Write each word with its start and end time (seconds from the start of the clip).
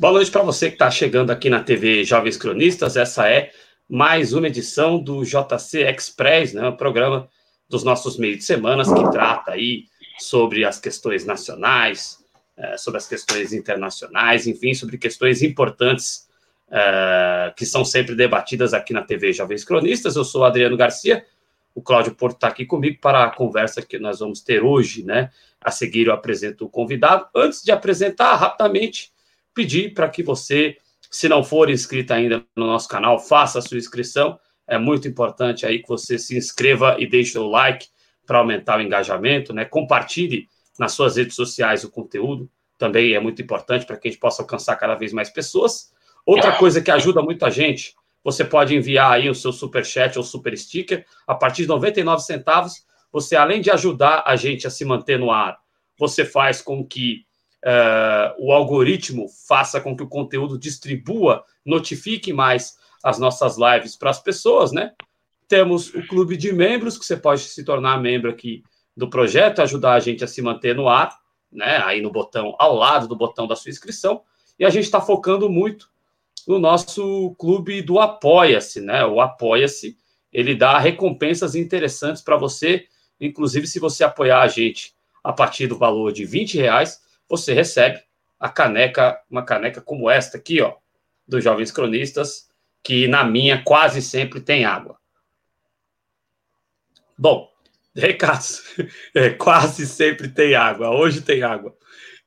Boa 0.00 0.14
noite 0.14 0.30
para 0.30 0.42
você 0.42 0.68
que 0.68 0.76
está 0.76 0.90
chegando 0.90 1.30
aqui 1.30 1.50
na 1.50 1.62
TV 1.62 2.04
Jovens 2.04 2.38
Cronistas. 2.38 2.96
Essa 2.96 3.28
é 3.28 3.52
mais 3.86 4.32
uma 4.32 4.46
edição 4.46 4.98
do 4.98 5.22
JC 5.22 5.82
Express, 5.94 6.54
né, 6.54 6.66
um 6.70 6.74
programa 6.74 7.28
dos 7.68 7.84
nossos 7.84 8.16
meios 8.16 8.38
de 8.38 8.44
semanas 8.44 8.90
que 8.90 9.10
trata 9.10 9.52
aí 9.52 9.84
sobre 10.18 10.64
as 10.64 10.80
questões 10.80 11.26
nacionais, 11.26 12.16
é, 12.56 12.78
sobre 12.78 12.96
as 12.96 13.06
questões 13.06 13.52
internacionais, 13.52 14.46
enfim, 14.46 14.72
sobre 14.72 14.96
questões 14.96 15.42
importantes 15.42 16.26
é, 16.70 17.52
que 17.54 17.66
são 17.66 17.84
sempre 17.84 18.14
debatidas 18.14 18.72
aqui 18.72 18.94
na 18.94 19.02
TV 19.02 19.34
Jovens 19.34 19.64
Cronistas. 19.64 20.16
Eu 20.16 20.24
sou 20.24 20.44
Adriano 20.44 20.78
Garcia, 20.78 21.26
o 21.74 21.82
Cláudio 21.82 22.14
Porto 22.14 22.36
está 22.36 22.48
aqui 22.48 22.64
comigo 22.64 22.96
para 23.02 23.24
a 23.24 23.30
conversa 23.30 23.82
que 23.82 23.98
nós 23.98 24.20
vamos 24.20 24.40
ter 24.40 24.62
hoje, 24.62 25.04
né? 25.04 25.30
A 25.60 25.70
seguir 25.70 26.06
eu 26.06 26.14
apresento 26.14 26.64
o 26.64 26.70
convidado. 26.70 27.26
Antes 27.36 27.62
de 27.62 27.70
apresentar, 27.70 28.34
rapidamente, 28.36 29.12
pedir 29.54 29.94
para 29.94 30.08
que 30.08 30.22
você, 30.22 30.76
se 31.10 31.28
não 31.28 31.42
for 31.42 31.70
inscrito 31.70 32.12
ainda 32.12 32.44
no 32.56 32.66
nosso 32.66 32.88
canal, 32.88 33.18
faça 33.18 33.58
a 33.58 33.62
sua 33.62 33.78
inscrição. 33.78 34.38
É 34.66 34.78
muito 34.78 35.08
importante 35.08 35.66
aí 35.66 35.80
que 35.80 35.88
você 35.88 36.18
se 36.18 36.36
inscreva 36.36 36.96
e 36.98 37.06
deixe 37.06 37.38
o 37.38 37.48
like 37.48 37.88
para 38.26 38.38
aumentar 38.38 38.78
o 38.78 38.82
engajamento, 38.82 39.52
né? 39.52 39.64
Compartilhe 39.64 40.48
nas 40.78 40.92
suas 40.92 41.16
redes 41.16 41.34
sociais 41.34 41.84
o 41.84 41.90
conteúdo, 41.90 42.50
também 42.78 43.12
é 43.12 43.20
muito 43.20 43.42
importante 43.42 43.84
para 43.84 43.98
que 43.98 44.08
a 44.08 44.10
gente 44.10 44.20
possa 44.20 44.40
alcançar 44.40 44.74
cada 44.76 44.94
vez 44.94 45.12
mais 45.12 45.28
pessoas. 45.28 45.92
Outra 46.24 46.56
coisa 46.56 46.80
que 46.80 46.90
ajuda 46.90 47.20
muito 47.20 47.44
a 47.44 47.50
gente, 47.50 47.94
você 48.24 48.44
pode 48.44 48.74
enviar 48.74 49.12
aí 49.12 49.28
o 49.28 49.34
seu 49.34 49.52
super 49.52 49.84
chat 49.84 50.16
ou 50.16 50.24
super 50.24 50.56
sticker 50.56 51.04
a 51.26 51.34
partir 51.34 51.62
de 51.62 51.68
99 51.68 52.22
centavos. 52.22 52.86
Você 53.12 53.36
além 53.36 53.60
de 53.60 53.70
ajudar 53.70 54.22
a 54.26 54.36
gente 54.36 54.66
a 54.66 54.70
se 54.70 54.84
manter 54.84 55.18
no 55.18 55.30
ar, 55.30 55.58
você 55.98 56.24
faz 56.24 56.62
com 56.62 56.82
que 56.86 57.26
uh, 57.64 58.34
o 58.38 58.52
algoritmo 58.52 59.26
faça 59.46 59.80
com 59.80 59.96
que 59.96 60.02
o 60.02 60.08
conteúdo 60.08 60.58
distribua, 60.58 61.44
notifique 61.64 62.32
mais 62.32 62.76
as 63.02 63.18
nossas 63.18 63.56
lives 63.56 63.96
para 63.96 64.10
as 64.10 64.20
pessoas, 64.20 64.72
né? 64.72 64.92
Temos 65.48 65.92
o 65.94 66.06
clube 66.06 66.36
de 66.36 66.52
membros, 66.52 66.96
que 66.96 67.04
você 67.04 67.16
pode 67.16 67.42
se 67.42 67.64
tornar 67.64 68.00
membro 68.00 68.30
aqui 68.30 68.62
do 68.96 69.08
projeto, 69.08 69.60
ajudar 69.62 69.94
a 69.94 70.00
gente 70.00 70.22
a 70.22 70.28
se 70.28 70.42
manter 70.42 70.74
no 70.74 70.88
ar, 70.88 71.18
né? 71.50 71.82
Aí 71.84 72.00
no 72.00 72.10
botão, 72.10 72.54
ao 72.58 72.74
lado 72.74 73.08
do 73.08 73.16
botão 73.16 73.46
da 73.46 73.56
sua 73.56 73.70
inscrição. 73.70 74.22
E 74.58 74.64
a 74.64 74.70
gente 74.70 74.84
está 74.84 75.00
focando 75.00 75.48
muito 75.48 75.88
no 76.46 76.58
nosso 76.58 77.34
clube 77.38 77.82
do 77.82 77.98
Apoia-se, 77.98 78.80
né? 78.80 79.04
O 79.04 79.20
Apoia-se, 79.20 79.96
ele 80.32 80.54
dá 80.54 80.78
recompensas 80.78 81.54
interessantes 81.54 82.22
para 82.22 82.36
você, 82.36 82.86
inclusive 83.20 83.66
se 83.66 83.78
você 83.78 84.04
apoiar 84.04 84.42
a 84.42 84.48
gente 84.48 84.94
a 85.22 85.32
partir 85.32 85.66
do 85.66 85.76
valor 85.76 86.12
de 86.12 86.24
20 86.24 86.56
reais, 86.56 87.00
você 87.30 87.54
recebe 87.54 88.02
a 88.38 88.48
caneca, 88.48 89.22
uma 89.30 89.44
caneca 89.44 89.80
como 89.80 90.10
esta 90.10 90.36
aqui, 90.36 90.60
ó, 90.60 90.76
dos 91.26 91.44
Jovens 91.44 91.70
Cronistas, 91.70 92.50
que 92.82 93.06
na 93.06 93.22
minha 93.22 93.62
quase 93.62 94.02
sempre 94.02 94.40
tem 94.40 94.64
água. 94.64 94.98
Bom, 97.16 97.48
recados. 97.94 98.62
É, 99.14 99.30
quase 99.30 99.86
sempre 99.86 100.28
tem 100.28 100.54
água. 100.54 100.90
Hoje 100.90 101.20
tem 101.20 101.42
água. 101.42 101.76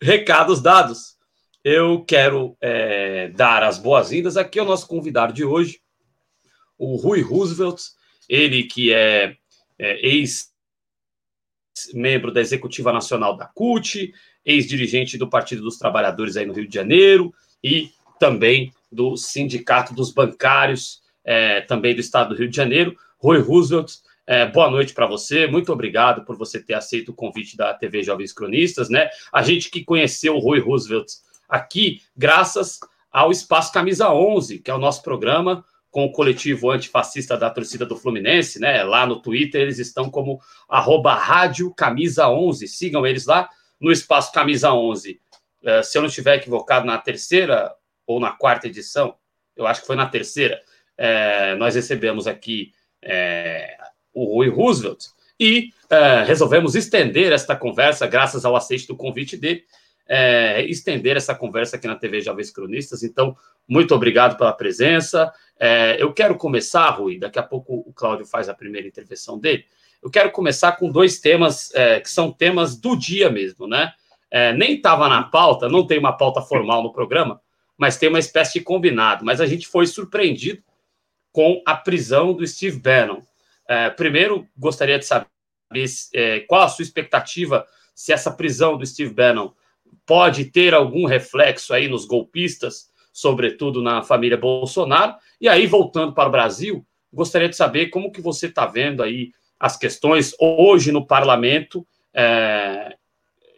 Recados 0.01 0.61
dados. 0.61 1.17
Eu 1.63 2.05
quero 2.05 2.55
é, 2.61 3.29
dar 3.29 3.63
as 3.63 3.77
boas-vindas 3.77 4.37
aqui 4.37 4.59
ao 4.59 4.65
nosso 4.65 4.87
convidado 4.87 5.33
de 5.33 5.45
hoje, 5.45 5.81
o 6.77 6.97
Rui 6.97 7.21
Roosevelt, 7.21 7.81
ele 8.27 8.63
que 8.63 8.93
é, 8.93 9.37
é 9.79 10.05
ex-membro 10.05 10.53
da 12.33 12.41
Executiva 12.41 12.91
Nacional 12.91 13.37
da 13.37 13.45
CUT, 13.45 14.13
ex-dirigente 14.45 15.17
do 15.17 15.29
Partido 15.29 15.61
dos 15.61 15.77
Trabalhadores 15.77 16.37
aí 16.37 16.45
no 16.45 16.53
Rio 16.53 16.67
de 16.67 16.73
Janeiro 16.73 17.33
e 17.63 17.91
também 18.19 18.71
do 18.91 19.17
Sindicato 19.17 19.93
dos 19.93 20.11
Bancários, 20.11 21.01
é, 21.23 21.61
também 21.61 21.93
do 21.95 22.01
Estado 22.01 22.29
do 22.29 22.35
Rio 22.35 22.49
de 22.49 22.55
Janeiro. 22.55 22.95
Rui 23.17 23.39
Roosevelt, 23.39 23.93
é, 24.27 24.45
boa 24.45 24.69
noite 24.69 24.93
para 24.93 25.05
você, 25.05 25.47
muito 25.47 25.71
obrigado 25.71 26.23
por 26.25 26.37
você 26.37 26.61
ter 26.61 26.73
aceito 26.73 27.09
o 27.09 27.15
convite 27.15 27.57
da 27.57 27.73
TV 27.73 28.03
Jovens 28.03 28.33
Cronistas, 28.33 28.89
né? 28.89 29.09
A 29.31 29.41
gente 29.41 29.69
que 29.69 29.83
conheceu 29.83 30.35
o 30.35 30.39
Rui 30.39 30.59
Roosevelt 30.59 31.07
aqui, 31.47 32.01
graças 32.15 32.79
ao 33.11 33.31
Espaço 33.31 33.71
Camisa 33.71 34.11
11, 34.11 34.59
que 34.59 34.71
é 34.71 34.73
o 34.73 34.79
nosso 34.79 35.03
programa 35.03 35.63
com 35.91 36.05
o 36.05 36.11
coletivo 36.11 36.71
antifascista 36.71 37.37
da 37.37 37.49
torcida 37.51 37.85
do 37.85 37.95
Fluminense, 37.95 38.59
né? 38.59 38.83
Lá 38.83 39.05
no 39.05 39.21
Twitter 39.21 39.61
eles 39.61 39.77
estão 39.77 40.09
como 40.09 40.39
arroba 40.67 41.13
Rádio 41.13 41.71
Camisa 41.73 42.27
11, 42.27 42.67
sigam 42.67 43.05
eles 43.05 43.25
lá 43.25 43.47
no 43.83 43.91
espaço 43.91 44.31
Camisa 44.31 44.73
11, 44.73 45.19
uh, 45.61 45.83
se 45.83 45.97
eu 45.97 46.01
não 46.01 46.09
estiver 46.09 46.37
equivocado, 46.37 46.87
na 46.87 46.97
terceira 46.97 47.71
ou 48.07 48.19
na 48.19 48.31
quarta 48.31 48.67
edição, 48.67 49.15
eu 49.55 49.67
acho 49.67 49.81
que 49.81 49.87
foi 49.87 49.95
na 49.95 50.07
terceira, 50.07 50.59
é, 50.97 51.55
nós 51.55 51.75
recebemos 51.75 52.27
aqui 52.27 52.71
é, 53.01 53.77
o 54.13 54.35
Rui 54.35 54.49
Roosevelt 54.49 55.05
e 55.39 55.71
é, 55.89 56.23
resolvemos 56.23 56.75
estender 56.75 57.31
esta 57.31 57.55
conversa, 57.55 58.07
graças 58.07 58.45
ao 58.45 58.55
aceite 58.55 58.87
do 58.87 58.95
convite 58.95 59.37
dele, 59.37 59.63
é, 60.07 60.63
estender 60.65 61.15
essa 61.17 61.33
conversa 61.33 61.75
aqui 61.75 61.87
na 61.87 61.95
TV 61.95 62.21
Jovens 62.21 62.51
Cronistas. 62.51 63.03
Então, 63.03 63.35
muito 63.67 63.95
obrigado 63.95 64.37
pela 64.37 64.53
presença. 64.53 65.31
É, 65.59 65.95
eu 66.01 66.13
quero 66.13 66.35
começar, 66.35 66.89
Rui, 66.89 67.17
daqui 67.17 67.39
a 67.39 67.43
pouco 67.43 67.83
o 67.85 67.93
Cláudio 67.93 68.25
faz 68.25 68.49
a 68.49 68.53
primeira 68.53 68.87
intervenção 68.87 69.39
dele. 69.39 69.65
Eu 70.03 70.11
quero 70.11 70.31
começar 70.31 70.73
com 70.73 70.91
dois 70.91 71.19
temas 71.19 71.73
é, 71.73 72.01
que 72.01 72.09
são 72.09 72.29
temas 72.29 72.75
do 72.75 72.93
dia 72.93 73.29
mesmo, 73.29 73.67
né? 73.67 73.93
É, 74.29 74.51
nem 74.51 74.75
estava 74.75 75.07
na 75.07 75.23
pauta, 75.23 75.69
não 75.69 75.87
tem 75.87 75.97
uma 75.97 76.11
pauta 76.11 76.41
formal 76.41 76.83
no 76.83 76.91
programa, 76.91 77.39
mas 77.77 77.97
tem 77.97 78.09
uma 78.09 78.19
espécie 78.19 78.59
de 78.59 78.65
combinado. 78.65 79.23
Mas 79.23 79.39
a 79.39 79.45
gente 79.45 79.65
foi 79.65 79.87
surpreendido 79.87 80.61
com 81.31 81.61
a 81.65 81.75
prisão 81.75 82.33
do 82.33 82.45
Steve 82.45 82.79
Bannon. 82.79 83.21
É, 83.67 83.89
primeiro, 83.89 84.45
gostaria 84.57 84.99
de 84.99 85.05
saber 85.05 85.27
é, 86.13 86.41
qual 86.41 86.63
a 86.63 86.67
sua 86.67 86.83
expectativa 86.83 87.65
se 87.95 88.11
essa 88.11 88.31
prisão 88.31 88.77
do 88.77 88.85
Steve 88.85 89.13
Bannon 89.13 89.51
pode 90.05 90.45
ter 90.45 90.73
algum 90.73 91.05
reflexo 91.05 91.73
aí 91.73 91.87
nos 91.87 92.05
golpistas, 92.05 92.91
sobretudo 93.13 93.81
na 93.81 94.01
família 94.01 94.37
Bolsonaro. 94.37 95.15
E 95.39 95.47
aí, 95.47 95.65
voltando 95.65 96.13
para 96.13 96.27
o 96.27 96.31
Brasil, 96.31 96.85
gostaria 97.11 97.47
de 97.47 97.55
saber 97.55 97.87
como 97.87 98.11
que 98.11 98.19
você 98.19 98.47
está 98.47 98.65
vendo 98.65 99.01
aí 99.01 99.31
as 99.63 99.77
questões. 99.77 100.35
Hoje, 100.37 100.91
no 100.91 101.07
parlamento, 101.07 101.87
é, 102.13 102.97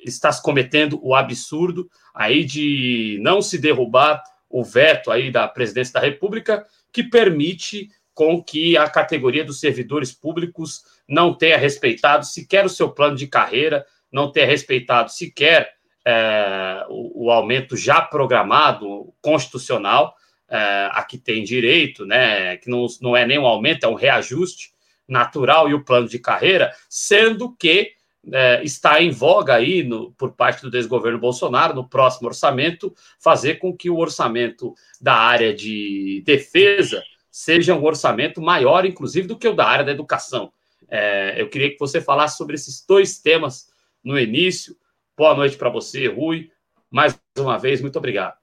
está 0.05 0.31
se 0.31 0.39
cometendo 0.39 0.99
o 1.01 1.15
absurdo 1.15 1.89
aí 2.13 2.43
de 2.43 3.17
não 3.23 3.41
se 3.41 3.57
derrubar 3.57 4.21
o 4.47 4.63
veto 4.63 5.09
aí 5.09 5.31
da 5.31 5.47
presidência 5.47 5.95
da 5.95 5.99
República, 5.99 6.63
que 6.93 7.01
permite 7.01 7.89
com 8.13 8.41
que 8.41 8.77
a 8.77 8.87
categoria 8.87 9.43
dos 9.43 9.59
servidores 9.59 10.11
públicos 10.11 10.83
não 11.09 11.33
tenha 11.33 11.57
respeitado 11.57 12.23
sequer 12.23 12.63
o 12.63 12.69
seu 12.69 12.91
plano 12.91 13.15
de 13.15 13.25
carreira, 13.25 13.83
não 14.11 14.31
tenha 14.31 14.45
respeitado 14.45 15.11
sequer 15.11 15.73
é, 16.05 16.85
o, 16.87 17.25
o, 17.25 17.31
aumento 17.31 17.75
já 17.75 17.99
programado 17.99 19.11
constitucional 19.23 20.13
é, 20.47 20.87
a 20.91 21.03
que 21.03 21.17
tem 21.17 21.43
direito, 21.43 22.05
né, 22.05 22.57
que 22.57 22.69
não, 22.69 22.85
não 23.01 23.17
é 23.17 23.25
nem 23.25 23.39
um 23.39 23.47
aumento, 23.47 23.87
é 23.87 23.89
um 23.89 23.95
reajuste 23.95 24.74
natural 25.07 25.69
e 25.69 25.73
o 25.73 25.83
plano 25.83 26.07
de 26.07 26.19
carreira, 26.19 26.71
sendo 26.89 27.55
que 27.55 27.93
é, 28.31 28.63
está 28.63 29.01
em 29.01 29.11
voga 29.11 29.53
aí, 29.53 29.83
no, 29.83 30.11
por 30.13 30.33
parte 30.33 30.61
do 30.61 30.71
desgoverno 30.71 31.19
Bolsonaro, 31.19 31.75
no 31.75 31.87
próximo 31.87 32.27
orçamento, 32.27 32.93
fazer 33.19 33.55
com 33.55 33.75
que 33.75 33.89
o 33.89 33.97
orçamento 33.97 34.73
da 34.99 35.13
área 35.13 35.53
de 35.53 36.23
defesa 36.25 37.03
seja 37.29 37.75
um 37.75 37.83
orçamento 37.83 38.41
maior, 38.41 38.85
inclusive, 38.85 39.27
do 39.27 39.37
que 39.37 39.47
o 39.47 39.53
da 39.53 39.67
área 39.67 39.85
da 39.85 39.91
educação. 39.91 40.51
É, 40.87 41.39
eu 41.39 41.49
queria 41.49 41.69
que 41.69 41.79
você 41.79 41.99
falasse 42.01 42.37
sobre 42.37 42.55
esses 42.55 42.83
dois 42.85 43.19
temas 43.19 43.69
no 44.03 44.17
início. 44.17 44.75
Boa 45.17 45.35
noite 45.35 45.57
para 45.57 45.69
você, 45.69 46.07
Rui. 46.07 46.51
Mais 46.89 47.19
uma 47.37 47.57
vez, 47.57 47.81
muito 47.81 47.97
obrigado. 47.97 48.37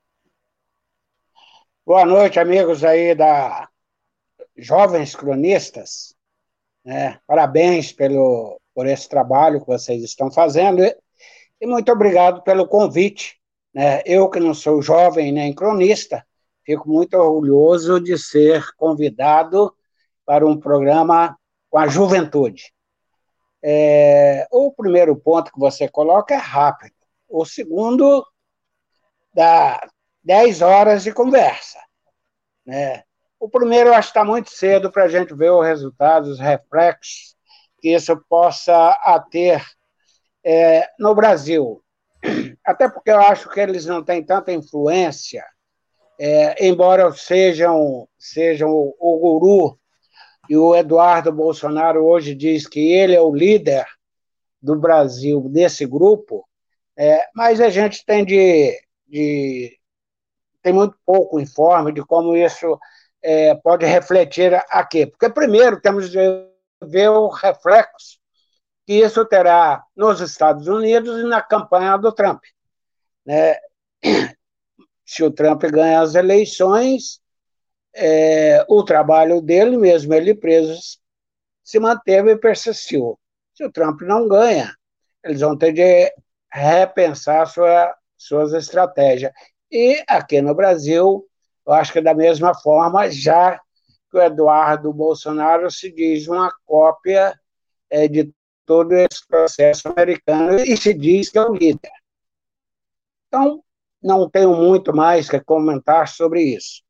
Boa 1.85 2.05
noite, 2.05 2.38
amigos 2.38 2.85
aí 2.85 3.15
da 3.15 3.69
Jovens 4.56 5.17
Cronistas. 5.17 6.15
Né? 6.84 7.19
Parabéns 7.26 7.93
pelo, 7.93 8.61
por 8.75 8.87
esse 8.87 9.08
trabalho 9.08 9.61
que 9.61 9.67
vocês 9.67 10.02
estão 10.02 10.31
fazendo 10.31 10.82
e, 10.82 10.96
e 11.61 11.67
muito 11.67 11.90
obrigado 11.93 12.43
pelo 12.43 12.67
convite. 12.67 13.40
Né? 13.73 14.02
Eu, 14.05 14.29
que 14.29 14.40
não 14.40 14.55
sou 14.55 14.82
jovem 14.82 15.32
nem 15.32 15.55
cronista, 15.55 16.26
fico 16.64 16.88
muito 16.88 17.14
orgulhoso 17.14 18.00
de 18.00 18.19
ser 18.19 18.64
convidado 18.76 19.75
para 20.25 20.46
um 20.46 20.58
programa 20.58 21.37
com 21.70 21.79
a 21.79 21.88
juventude. 21.88 22.73
É, 23.62 24.46
o 24.50 24.73
primeiro 24.73 25.17
ponto 25.17 25.52
que 25.52 25.58
você 25.58 25.88
coloca 25.88 26.34
é 26.34 26.38
rápido. 26.38 26.94
O 27.29 27.44
segundo 27.44 28.26
dá 29.32 29.81
10 30.23 30.62
horas 30.62 31.05
de 31.05 31.12
conversa. 31.12 31.79
Né? 32.67 33.05
O 33.43 33.49
primeiro, 33.49 33.89
eu 33.91 33.94
acho 33.94 34.12
que 34.12 34.19
está 34.19 34.25
muito 34.25 34.50
cedo 34.50 34.89
para 34.89 35.03
a 35.03 35.09
gente 35.09 35.35
ver 35.35 35.50
os 35.50 35.67
resultados, 35.67 36.29
os 36.31 36.39
reflexos 36.39 37.35
que 37.81 37.93
isso 37.93 38.17
possa 38.29 38.97
ter 39.33 39.61
é, 40.44 40.89
no 40.97 41.12
Brasil. 41.12 41.83
Até 42.65 42.89
porque 42.89 43.11
eu 43.11 43.19
acho 43.19 43.50
que 43.50 43.59
eles 43.59 43.85
não 43.85 44.00
têm 44.00 44.25
tanta 44.25 44.53
influência 44.53 45.44
é, 46.21 46.69
embora 46.69 47.12
sejam, 47.15 48.09
sejam 48.17 48.71
o, 48.71 48.94
o 48.97 49.19
guru 49.19 49.77
e 50.49 50.56
o 50.56 50.77
Eduardo 50.77 51.33
Bolsonaro 51.33 52.05
hoje 52.05 52.37
diz 52.37 52.69
que 52.69 52.93
ele 52.93 53.17
é 53.17 53.21
o 53.21 53.35
líder 53.35 53.85
do 54.62 54.77
Brasil 54.77 55.49
desse 55.49 55.85
grupo, 55.85 56.47
é, 56.97 57.27
mas 57.35 57.61
a 57.61 57.71
gente 57.71 58.06
tem 58.06 58.25
de, 58.25 58.81
de, 59.09 59.77
tem 60.62 60.73
muito 60.73 60.97
pouco 61.05 61.41
informe 61.41 61.91
de 61.91 62.05
como 62.05 62.37
isso 62.37 62.79
é, 63.23 63.55
pode 63.55 63.87
refletir 63.87 64.55
aqui. 64.69 65.07
Porque, 65.07 65.31
primeiro, 65.31 65.81
temos 65.81 66.11
de 66.11 66.19
ver 66.83 67.09
o 67.09 67.29
reflexo 67.29 68.21
que 68.87 68.95
isso 68.95 69.25
terá 69.25 69.85
nos 69.97 70.21
Estados 70.21 70.67
Unidos 70.67 71.21
e 71.21 71.25
na 71.25 71.41
campanha 71.41 71.97
do 71.97 72.13
Trump. 72.13 72.43
Né? 73.25 73.57
Se 75.07 75.23
o 75.23 75.31
Trump 75.31 75.63
ganhar 75.65 76.03
as 76.03 76.15
eleições, 76.15 77.21
é, 77.95 78.65
o 78.69 78.83
trabalho 78.83 79.41
dele, 79.41 79.77
mesmo 79.77 80.15
ele 80.15 80.35
preso, 80.35 80.99
se 81.63 81.79
manteve 81.79 82.33
e 82.33 82.37
persistiu. 82.37 83.19
Se 83.55 83.65
o 83.65 83.71
Trump 83.71 84.01
não 84.03 84.27
ganha, 84.27 84.75
eles 85.23 85.41
vão 85.41 85.57
ter 85.57 85.73
de 85.73 86.13
repensar 86.51 87.47
sua, 87.47 87.95
suas 88.17 88.53
estratégias. 88.53 89.33
E 89.71 90.03
aqui 90.09 90.41
no 90.41 90.55
Brasil, 90.55 91.27
eu 91.67 91.73
acho 91.73 91.93
que 91.93 92.00
da 92.00 92.14
mesma 92.14 92.55
forma, 92.55 93.11
já 93.11 93.59
que 94.11 94.17
o 94.17 94.23
Eduardo 94.23 94.93
Bolsonaro 94.93 95.70
se 95.70 95.91
diz 95.93 96.29
uma 96.29 96.53
cópia 96.67 97.38
é, 97.88 98.09
de 98.09 98.32
todo 98.67 98.93
esse 98.93 99.26
processo 99.26 99.88
americano 99.88 100.56
e 100.61 100.76
se 100.76 100.93
diz 100.93 101.29
que 101.29 101.38
é 101.38 101.43
o 101.43 101.55
líder. 101.55 101.93
Então, 103.29 103.62
não 104.03 104.29
tenho 104.29 104.55
muito 104.55 104.94
mais 104.94 105.29
que 105.29 105.41
comentar 105.41 106.09
sobre 106.09 106.43
isso. 106.43 106.82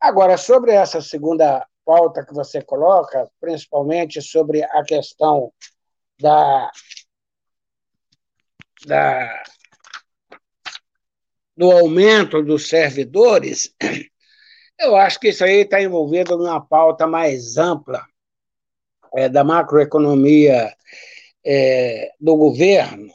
Agora, 0.00 0.36
sobre 0.36 0.72
essa 0.72 1.00
segunda 1.00 1.66
pauta 1.84 2.24
que 2.24 2.34
você 2.34 2.62
coloca, 2.62 3.28
principalmente 3.40 4.20
sobre 4.20 4.62
a 4.62 4.84
questão 4.84 5.52
da, 6.20 6.70
da 8.86 9.42
do 11.58 11.72
aumento 11.72 12.40
dos 12.40 12.68
servidores, 12.68 13.74
eu 14.78 14.94
acho 14.94 15.18
que 15.18 15.30
isso 15.30 15.42
aí 15.42 15.62
está 15.62 15.82
envolvido 15.82 16.38
numa 16.38 16.64
pauta 16.64 17.04
mais 17.04 17.56
ampla 17.56 18.06
é, 19.12 19.28
da 19.28 19.42
macroeconomia 19.42 20.72
é, 21.44 22.12
do 22.20 22.36
governo, 22.36 23.12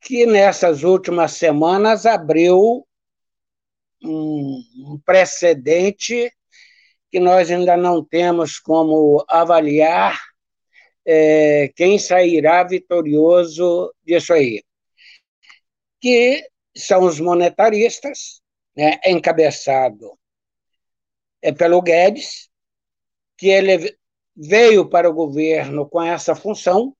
que 0.00 0.24
nessas 0.24 0.82
últimas 0.82 1.32
semanas 1.32 2.06
abriu 2.06 2.86
um, 4.02 4.98
precedente 5.04 6.32
que 7.10 7.20
nós 7.20 7.50
ainda 7.50 7.76
não 7.76 8.02
temos 8.02 8.58
como 8.58 9.22
avaliar 9.28 10.18
é, 11.06 11.70
quem 11.76 11.98
sairá 11.98 12.64
vitorioso 12.64 13.94
disso 14.02 14.32
aí. 14.32 14.62
Que 16.00 16.53
são 16.76 17.04
os 17.04 17.20
monetaristas, 17.20 18.42
né, 18.76 18.98
encabeçado 19.06 20.18
é 21.44 21.52
pelo 21.52 21.82
Guedes, 21.82 22.48
que 23.36 23.48
ele 23.48 23.94
veio 24.34 24.88
para 24.88 25.10
o 25.10 25.12
governo 25.12 25.86
com 25.86 26.02
essa 26.02 26.34
função 26.34 26.96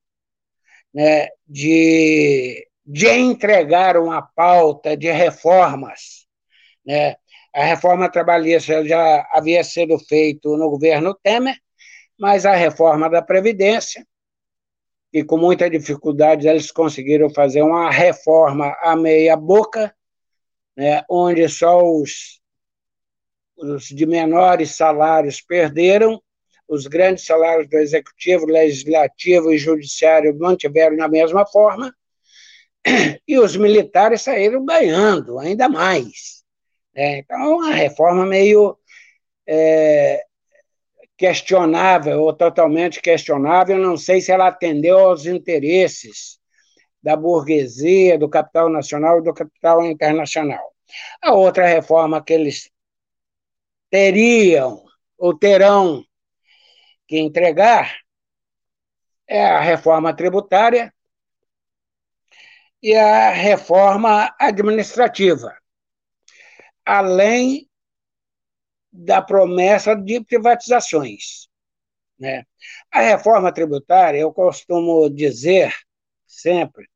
né, 0.92 1.28
de, 1.48 2.68
de 2.84 3.08
entregar 3.08 3.96
uma 3.96 4.20
pauta 4.20 4.94
de 4.96 5.10
reformas. 5.10 6.26
Né? 6.84 7.16
A 7.54 7.64
reforma 7.64 8.10
trabalhista 8.10 8.86
já 8.86 9.26
havia 9.32 9.64
sido 9.64 9.98
feita 9.98 10.46
no 10.50 10.68
governo 10.68 11.18
Temer, 11.22 11.56
mas 12.18 12.44
a 12.44 12.54
reforma 12.54 13.08
da 13.08 13.22
Previdência 13.22 14.06
e 15.14 15.22
com 15.22 15.38
muita 15.38 15.70
dificuldade 15.70 16.48
eles 16.48 16.72
conseguiram 16.72 17.30
fazer 17.30 17.62
uma 17.62 17.88
reforma 17.88 18.76
à 18.82 18.96
meia 18.96 19.36
boca, 19.36 19.94
né, 20.76 21.04
onde 21.08 21.48
só 21.48 21.80
os, 21.80 22.40
os 23.56 23.84
de 23.84 24.04
menores 24.06 24.72
salários 24.72 25.40
perderam, 25.40 26.20
os 26.66 26.88
grandes 26.88 27.24
salários 27.24 27.70
do 27.70 27.76
executivo, 27.76 28.46
legislativo 28.46 29.52
e 29.52 29.58
judiciário 29.58 30.36
mantiveram 30.36 30.96
na 30.96 31.06
mesma 31.06 31.46
forma, 31.46 31.94
e 33.28 33.38
os 33.38 33.56
militares 33.56 34.22
saíram 34.22 34.64
ganhando 34.64 35.38
ainda 35.38 35.68
mais. 35.68 36.42
Né? 36.92 37.18
Então, 37.18 37.58
uma 37.58 37.70
reforma 37.72 38.26
meio 38.26 38.76
é, 39.46 40.24
questionável 41.16 42.20
ou 42.22 42.32
totalmente 42.32 43.00
questionável, 43.00 43.78
não 43.78 43.96
sei 43.96 44.20
se 44.20 44.32
ela 44.32 44.48
atendeu 44.48 44.98
aos 44.98 45.26
interesses 45.26 46.38
da 47.02 47.16
burguesia, 47.16 48.18
do 48.18 48.28
capital 48.28 48.68
nacional 48.68 49.18
e 49.18 49.22
do 49.22 49.34
capital 49.34 49.84
internacional. 49.84 50.74
A 51.22 51.32
outra 51.32 51.66
reforma 51.66 52.22
que 52.22 52.32
eles 52.32 52.70
teriam 53.90 54.82
ou 55.18 55.36
terão 55.36 56.04
que 57.06 57.18
entregar 57.18 57.98
é 59.26 59.44
a 59.44 59.60
reforma 59.60 60.14
tributária 60.14 60.92
e 62.82 62.94
a 62.94 63.30
reforma 63.30 64.34
administrativa, 64.38 65.56
além 66.84 67.68
da 68.96 69.20
promessa 69.20 69.96
de 69.96 70.20
privatizações. 70.24 71.48
Né? 72.16 72.44
A 72.92 73.00
reforma 73.00 73.52
tributária, 73.52 74.20
eu 74.20 74.32
costumo 74.32 75.10
dizer 75.10 75.74
sempre, 76.24 76.88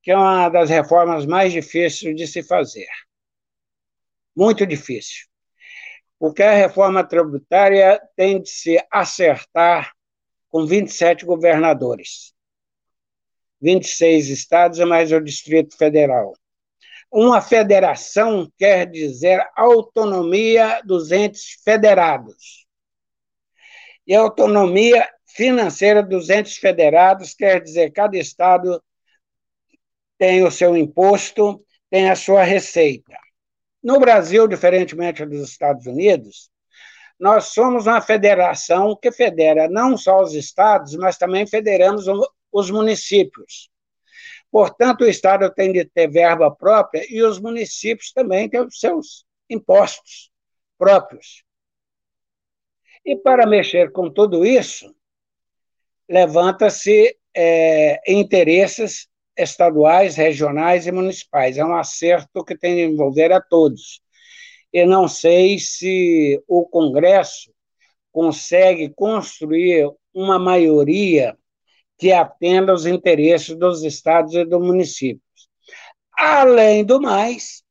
que 0.00 0.12
é 0.12 0.16
uma 0.16 0.48
das 0.48 0.70
reformas 0.70 1.26
mais 1.26 1.52
difíceis 1.52 2.14
de 2.14 2.26
se 2.28 2.40
fazer. 2.40 2.86
Muito 4.36 4.64
difícil. 4.64 5.26
Porque 6.20 6.42
a 6.42 6.54
reforma 6.54 7.02
tributária 7.02 8.00
tem 8.14 8.40
de 8.40 8.48
se 8.48 8.78
acertar 8.90 9.92
com 10.48 10.64
27 10.64 11.24
governadores, 11.24 12.32
26 13.60 14.28
estados 14.28 14.78
mais 14.80 15.10
o 15.10 15.20
Distrito 15.20 15.76
Federal. 15.76 16.32
Uma 17.16 17.40
federação 17.40 18.50
quer 18.58 18.90
dizer 18.90 19.48
autonomia 19.54 20.82
dos 20.84 21.12
entes 21.12 21.60
federados. 21.64 22.66
E 24.04 24.16
autonomia 24.16 25.08
financeira 25.24 26.02
dos 26.02 26.28
entes 26.28 26.56
federados 26.56 27.32
quer 27.32 27.62
dizer 27.62 27.92
cada 27.92 28.18
estado 28.18 28.82
tem 30.18 30.42
o 30.42 30.50
seu 30.50 30.76
imposto, 30.76 31.64
tem 31.88 32.10
a 32.10 32.16
sua 32.16 32.42
receita. 32.42 33.16
No 33.80 34.00
Brasil, 34.00 34.48
diferentemente 34.48 35.24
dos 35.24 35.48
Estados 35.48 35.86
Unidos, 35.86 36.50
nós 37.16 37.44
somos 37.44 37.86
uma 37.86 38.00
federação 38.00 38.98
que 39.00 39.12
federa 39.12 39.68
não 39.68 39.96
só 39.96 40.20
os 40.20 40.34
estados, 40.34 40.96
mas 40.96 41.16
também 41.16 41.46
federamos 41.46 42.06
os 42.50 42.72
municípios. 42.72 43.72
Portanto, 44.54 45.00
o 45.00 45.08
Estado 45.08 45.52
tem 45.52 45.72
de 45.72 45.84
ter 45.84 46.08
verba 46.08 46.48
própria 46.48 47.04
e 47.10 47.20
os 47.24 47.40
municípios 47.40 48.12
também 48.12 48.48
têm 48.48 48.60
os 48.60 48.78
seus 48.78 49.24
impostos 49.50 50.30
próprios. 50.78 51.42
E 53.04 53.16
para 53.16 53.48
mexer 53.48 53.90
com 53.90 54.08
tudo 54.08 54.46
isso, 54.46 54.94
levanta-se 56.08 57.18
é, 57.34 58.00
interesses 58.06 59.08
estaduais, 59.36 60.14
regionais 60.14 60.86
e 60.86 60.92
municipais. 60.92 61.58
É 61.58 61.64
um 61.64 61.74
acerto 61.74 62.44
que 62.44 62.56
tem 62.56 62.76
de 62.76 62.82
envolver 62.82 63.32
a 63.32 63.40
todos. 63.40 64.00
E 64.72 64.86
não 64.86 65.08
sei 65.08 65.58
se 65.58 66.40
o 66.46 66.64
Congresso 66.64 67.52
consegue 68.12 68.88
construir 68.90 69.90
uma 70.14 70.38
maioria 70.38 71.36
que 72.04 72.12
atenda 72.12 72.70
aos 72.70 72.84
interesses 72.84 73.56
dos 73.56 73.82
estados 73.82 74.34
e 74.34 74.44
dos 74.44 74.60
municípios. 74.60 75.48
Além 76.12 76.84
do 76.84 77.00
mais, 77.00 77.64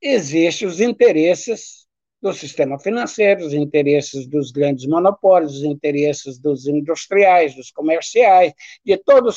existem 0.00 0.68
os 0.68 0.80
interesses 0.80 1.88
do 2.22 2.32
sistema 2.32 2.78
financeiro, 2.78 3.44
os 3.44 3.52
interesses 3.52 4.28
dos 4.28 4.52
grandes 4.52 4.86
monopólios, 4.86 5.56
os 5.56 5.64
interesses 5.64 6.38
dos 6.38 6.68
industriais, 6.68 7.56
dos 7.56 7.72
comerciais, 7.72 8.52
de 8.84 8.96
todo 8.98 9.28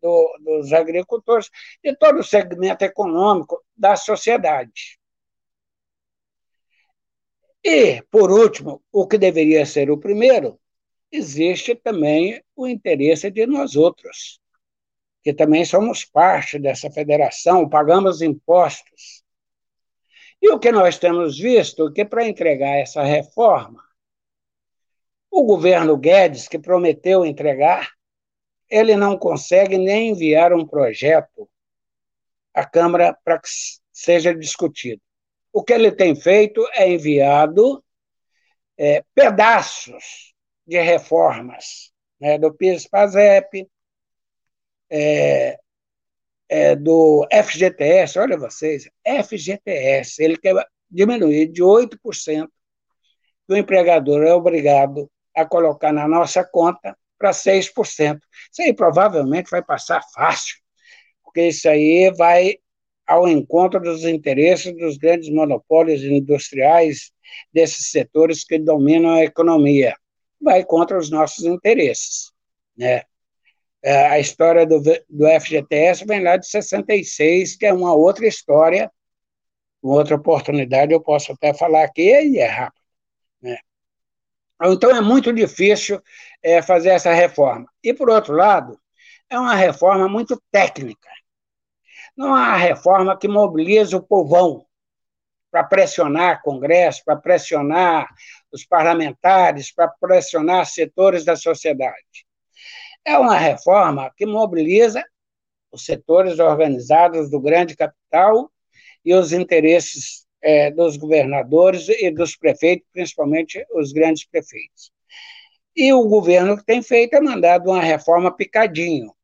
do, 0.00 0.38
dos 0.44 0.72
agricultores, 0.72 1.50
de 1.82 1.96
todo 1.96 2.20
o 2.20 2.24
segmento 2.24 2.84
econômico 2.84 3.60
da 3.76 3.96
sociedade. 3.96 5.00
E, 7.64 8.00
por 8.02 8.30
último, 8.30 8.84
o 8.92 9.04
que 9.04 9.18
deveria 9.18 9.66
ser 9.66 9.90
o 9.90 9.98
primeiro, 9.98 10.60
existe 11.16 11.74
também 11.74 12.42
o 12.54 12.66
interesse 12.66 13.30
de 13.30 13.46
nós 13.46 13.76
outros, 13.76 14.40
que 15.22 15.32
também 15.32 15.64
somos 15.64 16.04
parte 16.04 16.58
dessa 16.58 16.90
federação, 16.90 17.68
pagamos 17.68 18.22
impostos. 18.22 19.24
E 20.40 20.50
o 20.50 20.58
que 20.58 20.70
nós 20.70 20.98
temos 20.98 21.38
visto 21.38 21.88
é 21.88 21.92
que 21.92 22.04
para 22.04 22.28
entregar 22.28 22.76
essa 22.76 23.02
reforma, 23.02 23.82
o 25.30 25.42
governo 25.44 25.96
Guedes, 25.96 26.46
que 26.46 26.58
prometeu 26.58 27.24
entregar, 27.24 27.90
ele 28.70 28.96
não 28.96 29.18
consegue 29.18 29.76
nem 29.76 30.10
enviar 30.10 30.52
um 30.52 30.66
projeto 30.66 31.48
à 32.54 32.64
Câmara 32.64 33.16
para 33.24 33.38
que 33.38 33.48
seja 33.92 34.34
discutido. 34.34 35.02
O 35.52 35.62
que 35.62 35.72
ele 35.72 35.90
tem 35.90 36.14
feito 36.14 36.66
é 36.74 36.88
enviado 36.88 37.82
é, 38.78 39.02
pedaços 39.14 40.35
de 40.66 40.80
reformas 40.80 41.92
né, 42.20 42.38
do 42.38 42.52
PIS-PASEP, 42.52 43.68
é, 44.90 45.58
é, 46.48 46.76
do 46.76 47.26
FGTS, 47.30 48.18
olha 48.18 48.38
vocês, 48.38 48.88
FGTS, 49.04 50.22
ele 50.22 50.36
quer 50.36 50.54
diminuir 50.90 51.48
de 51.48 51.62
8% 51.62 52.48
que 53.46 53.52
o 53.52 53.56
empregador 53.56 54.22
é 54.22 54.32
obrigado 54.32 55.10
a 55.34 55.44
colocar 55.44 55.92
na 55.92 56.08
nossa 56.08 56.44
conta 56.44 56.96
para 57.18 57.32
6%. 57.32 58.18
Isso 58.50 58.62
aí 58.62 58.74
provavelmente 58.74 59.50
vai 59.50 59.62
passar 59.62 60.02
fácil, 60.14 60.56
porque 61.22 61.48
isso 61.48 61.68
aí 61.68 62.12
vai 62.16 62.56
ao 63.06 63.28
encontro 63.28 63.80
dos 63.80 64.04
interesses 64.04 64.76
dos 64.76 64.96
grandes 64.96 65.30
monopólios 65.30 66.02
industriais 66.02 67.12
desses 67.52 67.90
setores 67.90 68.44
que 68.44 68.58
dominam 68.58 69.12
a 69.12 69.22
economia. 69.22 69.94
Vai 70.46 70.64
contra 70.64 70.96
os 70.96 71.10
nossos 71.10 71.44
interesses, 71.44 72.30
né? 72.76 73.02
É, 73.82 74.06
a 74.06 74.20
história 74.20 74.64
do, 74.64 74.80
do 74.80 75.40
FGTS 75.40 76.04
vem 76.06 76.22
lá 76.22 76.36
de 76.36 76.46
66, 76.46 77.56
que 77.56 77.66
é 77.66 77.72
uma 77.72 77.92
outra 77.92 78.24
história, 78.24 78.90
uma 79.82 79.94
outra 79.94 80.14
oportunidade, 80.14 80.92
eu 80.92 81.00
posso 81.00 81.32
até 81.32 81.52
falar 81.52 81.82
aqui, 81.82 82.02
e 82.02 82.38
é 82.38 82.46
rápido. 82.46 82.84
Né? 83.42 83.58
Então, 84.66 84.94
é 84.94 85.00
muito 85.00 85.32
difícil 85.32 86.00
é, 86.40 86.62
fazer 86.62 86.90
essa 86.90 87.12
reforma. 87.12 87.68
E, 87.82 87.92
por 87.92 88.08
outro 88.08 88.34
lado, 88.34 88.80
é 89.28 89.36
uma 89.36 89.56
reforma 89.56 90.08
muito 90.08 90.40
técnica. 90.52 91.10
Não 92.16 92.28
é 92.28 92.40
uma 92.40 92.56
reforma 92.56 93.18
que 93.18 93.26
mobiliza 93.26 93.96
o 93.96 94.02
povão 94.02 94.64
para 95.50 95.64
pressionar 95.64 96.40
Congresso, 96.42 97.02
para 97.04 97.16
pressionar 97.16 98.08
os 98.56 98.66
parlamentares, 98.66 99.72
para 99.72 99.88
pressionar 99.88 100.66
setores 100.66 101.24
da 101.24 101.36
sociedade. 101.36 102.26
É 103.04 103.16
uma 103.18 103.36
reforma 103.36 104.12
que 104.16 104.26
mobiliza 104.26 105.04
os 105.70 105.84
setores 105.84 106.38
organizados 106.38 107.30
do 107.30 107.38
grande 107.38 107.76
capital 107.76 108.50
e 109.04 109.14
os 109.14 109.32
interesses 109.32 110.26
é, 110.42 110.70
dos 110.70 110.96
governadores 110.96 111.88
e 111.88 112.10
dos 112.10 112.36
prefeitos, 112.36 112.88
principalmente 112.92 113.64
os 113.72 113.92
grandes 113.92 114.26
prefeitos. 114.26 114.90
E 115.74 115.92
o 115.92 116.08
governo 116.08 116.56
que 116.56 116.64
tem 116.64 116.82
feito 116.82 117.14
é 117.14 117.20
mandado 117.20 117.70
uma 117.70 117.82
reforma 117.82 118.34
picadinho 118.34 119.14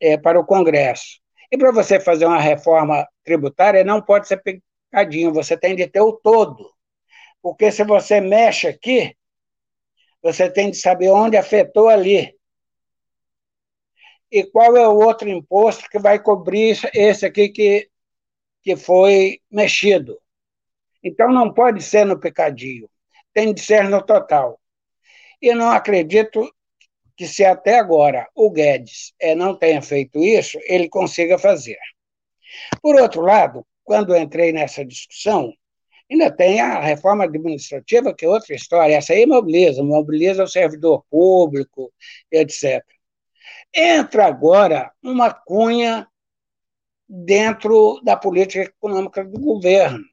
é, 0.00 0.18
para 0.18 0.38
o 0.38 0.44
Congresso. 0.44 1.20
E 1.52 1.56
para 1.56 1.72
você 1.72 2.00
fazer 2.00 2.26
uma 2.26 2.40
reforma 2.40 3.06
tributária, 3.24 3.84
não 3.84 4.02
pode 4.02 4.26
ser 4.26 4.42
picadinho, 4.42 5.32
você 5.32 5.56
tem 5.56 5.76
de 5.76 5.86
ter 5.86 6.00
o 6.00 6.12
todo. 6.12 6.70
Porque 7.42 7.72
se 7.72 7.84
você 7.84 8.20
mexe 8.20 8.68
aqui, 8.68 9.16
você 10.22 10.50
tem 10.50 10.70
de 10.70 10.76
saber 10.76 11.10
onde 11.10 11.36
afetou 11.36 11.88
ali 11.88 12.34
e 14.30 14.44
qual 14.44 14.76
é 14.76 14.86
o 14.86 14.98
outro 14.98 15.28
imposto 15.28 15.88
que 15.88 15.98
vai 15.98 16.22
cobrir 16.22 16.78
esse 16.94 17.26
aqui 17.26 17.48
que, 17.48 17.90
que 18.62 18.76
foi 18.76 19.40
mexido. 19.50 20.20
Então, 21.02 21.32
não 21.32 21.52
pode 21.52 21.82
ser 21.82 22.04
no 22.04 22.20
pecadinho, 22.20 22.88
tem 23.32 23.52
de 23.52 23.60
ser 23.60 23.88
no 23.88 24.02
total. 24.02 24.60
E 25.42 25.52
não 25.54 25.70
acredito 25.70 26.48
que, 27.16 27.26
se 27.26 27.44
até 27.44 27.78
agora 27.78 28.28
o 28.34 28.50
Guedes 28.50 29.12
é, 29.18 29.34
não 29.34 29.56
tenha 29.56 29.82
feito 29.82 30.22
isso, 30.22 30.58
ele 30.64 30.88
consiga 30.88 31.38
fazer. 31.38 31.78
Por 32.82 33.00
outro 33.00 33.22
lado, 33.22 33.66
quando 33.82 34.16
entrei 34.16 34.52
nessa 34.52 34.84
discussão, 34.84 35.52
ainda 36.10 36.30
tem 36.30 36.60
a 36.60 36.80
reforma 36.80 37.24
administrativa, 37.24 38.14
que 38.14 38.24
é 38.24 38.28
outra 38.28 38.54
história. 38.54 38.96
Essa 38.96 39.12
aí 39.12 39.24
mobiliza, 39.26 39.82
mobiliza 39.82 40.44
o 40.44 40.48
servidor 40.48 41.04
público, 41.10 41.92
etc. 42.30 42.84
Entra 43.74 44.26
agora 44.26 44.92
uma 45.02 45.32
cunha 45.32 46.08
dentro 47.08 48.00
da 48.02 48.16
política 48.16 48.64
econômica 48.64 49.24
do 49.24 49.38
governo, 49.38 50.04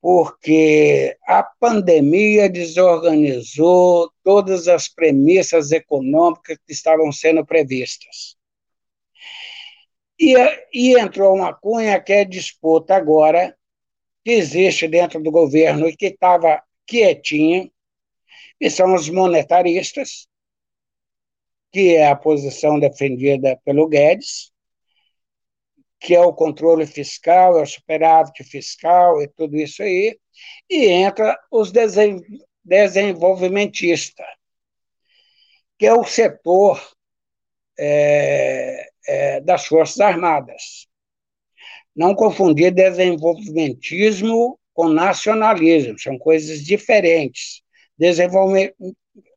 porque 0.00 1.16
a 1.26 1.42
pandemia 1.42 2.48
desorganizou 2.48 4.10
todas 4.22 4.68
as 4.68 4.88
premissas 4.88 5.72
econômicas 5.72 6.58
que 6.66 6.72
estavam 6.72 7.10
sendo 7.10 7.44
previstas. 7.44 8.36
E, 10.18 10.34
e 10.72 10.98
entrou 10.98 11.34
uma 11.34 11.52
cunha 11.52 12.00
que 12.00 12.12
é 12.12 12.24
disputa 12.24 12.94
agora, 12.94 13.56
que 14.24 14.32
existe 14.32 14.88
dentro 14.88 15.22
do 15.22 15.30
governo 15.30 15.86
e 15.86 15.96
que 15.96 16.06
estava 16.06 16.62
quietinha, 16.86 17.70
que 18.58 18.70
são 18.70 18.94
os 18.94 19.08
monetaristas, 19.10 20.26
que 21.70 21.94
é 21.94 22.06
a 22.08 22.16
posição 22.16 22.78
defendida 22.80 23.60
pelo 23.64 23.86
Guedes, 23.88 24.52
que 26.00 26.14
é 26.14 26.20
o 26.20 26.32
controle 26.32 26.86
fiscal, 26.86 27.58
é 27.58 27.62
o 27.62 27.66
superávit 27.66 28.44
fiscal 28.44 29.22
e 29.22 29.28
tudo 29.28 29.56
isso 29.56 29.82
aí, 29.82 30.18
e 30.68 30.86
entra 30.86 31.38
os 31.50 31.72
desenvolvimentistas, 32.62 34.26
que 35.78 35.86
é 35.86 35.94
o 35.94 36.04
setor 36.04 36.80
é, 37.78 38.88
é, 39.06 39.40
das 39.40 39.66
Forças 39.66 40.00
Armadas. 40.00 40.86
Não 41.94 42.14
confundir 42.14 42.72
desenvolvimentismo 42.72 44.58
com 44.72 44.88
nacionalismo, 44.88 45.98
são 45.98 46.18
coisas 46.18 46.60
diferentes. 46.64 47.62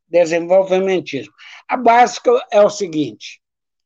desenvolvimentismo 0.09 1.33
a 1.67 1.75
básica 1.75 2.31
é 2.51 2.61
o 2.61 2.69
seguinte: 2.69 3.41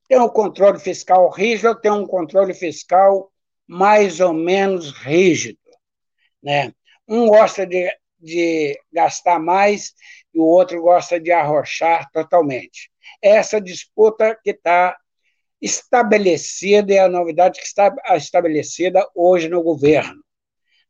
tem 0.08 0.20
um 0.20 0.30
controle 0.30 0.80
fiscal 0.80 1.30
rígido, 1.30 1.80
tem 1.80 1.92
um 1.92 2.06
controle 2.06 2.54
fiscal 2.54 3.32
mais 3.68 4.20
ou 4.20 4.34
menos 4.34 4.92
rígido. 4.92 5.58
Né? 6.44 6.74
Um 7.08 7.28
gosta 7.28 7.66
de, 7.66 7.92
de 8.20 8.80
gastar 8.92 9.40
mais 9.40 9.94
e 10.34 10.40
o 10.40 10.44
outro 10.44 10.82
gosta 10.82 11.20
de 11.20 11.32
arrochar 11.32 12.10
totalmente. 12.12 12.92
Essa 13.22 13.60
disputa 13.60 14.38
que 14.44 14.52
está 14.52 14.96
estabelecida, 15.62 16.94
é 16.94 17.00
a 17.00 17.10
novidade 17.10 17.60
que 17.60 17.66
está 17.66 17.94
estabelecida 18.16 19.08
hoje 19.14 19.48
no 19.48 19.62
governo. 19.62 20.24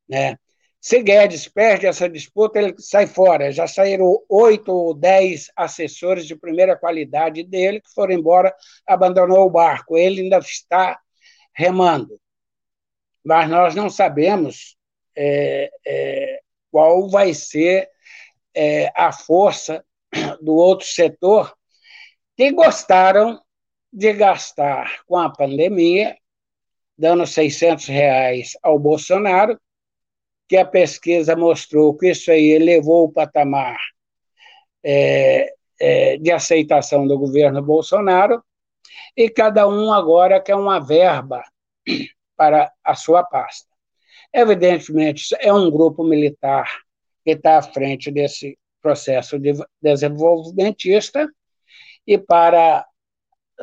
Né? 0.08 0.38
Se 0.80 1.04
Guedes 1.04 1.48
perde 1.48 1.86
essa 1.86 2.10
disputa, 2.10 2.60
ele 2.60 2.74
sai 2.80 3.06
fora. 3.06 3.52
Já 3.52 3.68
saíram 3.68 4.18
oito 4.28 4.72
ou 4.72 4.94
dez 4.94 5.52
assessores 5.56 6.26
de 6.26 6.36
primeira 6.36 6.76
qualidade 6.76 7.44
dele 7.44 7.82
que 7.82 7.94
foram 7.94 8.16
embora, 8.16 8.56
abandonou 8.88 9.46
o 9.46 9.50
barco. 9.50 9.96
Ele 9.96 10.22
ainda 10.22 10.40
está 10.40 11.00
remando. 11.54 12.20
Mas 13.24 13.48
nós 13.48 13.76
não 13.76 13.90
sabemos 13.90 14.76
é, 15.16 15.70
é, 15.86 16.40
qual 16.72 17.08
vai 17.10 17.34
ser 17.34 17.88
é, 18.56 18.92
a 18.96 19.12
força 19.12 19.86
do 20.42 20.56
outro 20.56 20.88
setor 20.88 21.56
que 22.36 22.52
gostaram 22.52 23.40
de 23.92 24.14
gastar 24.14 25.04
com 25.06 25.18
a 25.18 25.30
pandemia, 25.30 26.16
dando 26.98 27.26
600 27.26 27.88
reais 27.88 28.58
ao 28.62 28.80
Bolsonaro, 28.80 29.60
que 30.48 30.58
a 30.58 30.66
pesquisa 30.66 31.36
mostrou 31.36 31.98
que 31.98 32.10
isso 32.10 32.32
aí 32.32 32.52
elevou 32.52 33.06
o 33.06 33.12
patamar 33.12 33.78
é, 34.84 35.54
é, 35.80 36.18
de 36.18 36.32
aceitação 36.32 37.08
do 37.08 37.18
governo 37.18 37.62
Bolsonaro, 37.62 38.44
e 39.16 39.30
cada 39.30 39.68
um 39.68 39.92
agora 39.92 40.42
quer 40.42 40.56
uma 40.56 40.80
verba 40.80 41.44
para 42.36 42.72
a 42.84 42.96
sua 42.96 43.24
pasta. 43.24 43.70
Evidentemente, 44.34 45.36
é 45.40 45.54
um 45.54 45.70
grupo 45.70 46.04
militar 46.04 46.70
que 47.24 47.32
está 47.32 47.58
à 47.58 47.62
frente 47.62 48.10
desse 48.12 48.58
processo 48.82 49.38
de 49.38 49.54
desenvolvimentista, 49.82 51.30
e 52.06 52.18
para 52.18 52.86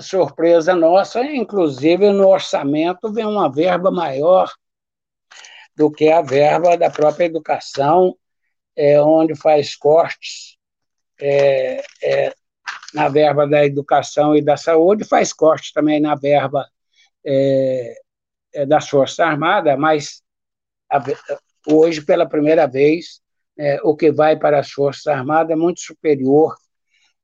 surpresa 0.01 0.75
nossa, 0.75 1.23
inclusive 1.25 2.11
no 2.11 2.29
orçamento 2.29 3.13
vem 3.13 3.25
uma 3.25 3.51
verba 3.51 3.91
maior 3.91 4.53
do 5.77 5.91
que 5.91 6.11
a 6.11 6.23
verba 6.23 6.77
da 6.77 6.91
própria 6.91 7.27
educação, 7.27 8.17
é, 8.75 9.01
onde 9.01 9.35
faz 9.37 9.77
cortes 9.77 10.57
é, 11.21 11.83
é, 12.03 12.35
na 12.95 13.09
verba 13.09 13.47
da 13.47 13.65
educação 13.65 14.37
e 14.37 14.43
da 14.43 14.57
saúde, 14.57 15.05
faz 15.05 15.33
cortes 15.33 15.73
também 15.73 16.01
na 16.01 16.15
verba 16.15 16.69
é, 17.25 17.95
é, 18.55 18.67
das 18.67 18.89
Forças 18.89 19.21
Armadas, 19.21 19.79
mas 19.79 20.23
hoje, 21.67 22.05
pela 22.05 22.29
primeira 22.29 22.67
vez, 22.67 23.21
é, 23.59 23.81
o 23.83 23.95
que 23.95 24.11
vai 24.11 24.37
para 24.37 24.59
as 24.59 24.71
Forças 24.71 25.07
Armadas 25.07 25.51
é 25.51 25.57
muito 25.57 25.81
superior 25.81 26.57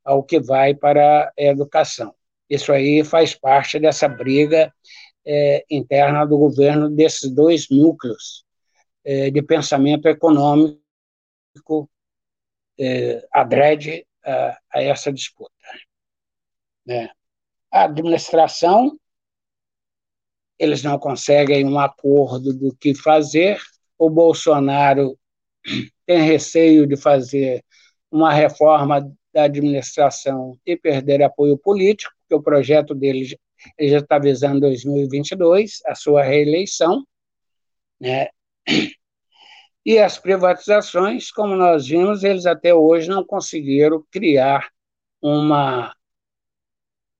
ao 0.04 0.22
que 0.22 0.38
vai 0.40 0.74
para 0.74 1.32
a 1.36 1.42
educação. 1.42 2.14
Isso 2.48 2.72
aí 2.72 3.04
faz 3.04 3.34
parte 3.34 3.78
dessa 3.78 4.08
briga 4.08 4.72
é, 5.26 5.64
interna 5.70 6.24
do 6.24 6.36
governo 6.36 6.90
desses 6.90 7.30
dois 7.30 7.68
núcleos 7.70 8.44
é, 9.04 9.30
de 9.30 9.42
pensamento 9.42 10.06
econômico 10.06 10.78
é, 12.78 13.26
adrede 13.32 14.06
a, 14.24 14.58
a, 14.72 14.82
essa 14.82 15.12
disputa. 15.12 15.52
Né? 16.86 17.08
A 17.70 17.84
administração, 17.84 18.98
eles 20.58 20.82
não 20.82 20.98
conseguem 20.98 21.64
um 21.66 21.78
acordo 21.78 22.52
do 22.52 22.74
que 22.76 22.94
fazer, 22.94 23.60
o 23.98 24.10
Bolsonaro 24.10 25.18
tem 26.06 26.22
receio 26.22 26.86
de 26.86 26.96
fazer 26.96 27.64
uma 28.10 28.32
reforma 28.32 29.00
da 29.32 29.44
administração 29.44 30.58
e 30.64 30.76
perder 30.76 31.22
apoio 31.22 31.58
político, 31.58 32.14
porque 32.34 32.36
o 32.36 32.42
projeto 32.42 32.94
dele 32.94 33.38
ele 33.78 33.90
já 33.90 33.98
está 33.98 34.18
visando 34.18 34.60
2022, 34.60 35.80
a 35.86 35.94
sua 35.94 36.22
reeleição, 36.22 37.06
né? 38.00 38.28
E 39.86 39.98
as 39.98 40.18
privatizações, 40.18 41.30
como 41.30 41.54
nós 41.54 41.86
vimos, 41.86 42.24
eles 42.24 42.46
até 42.46 42.74
hoje 42.74 43.08
não 43.08 43.24
conseguiram 43.24 44.04
criar 44.10 44.70
uma 45.20 45.94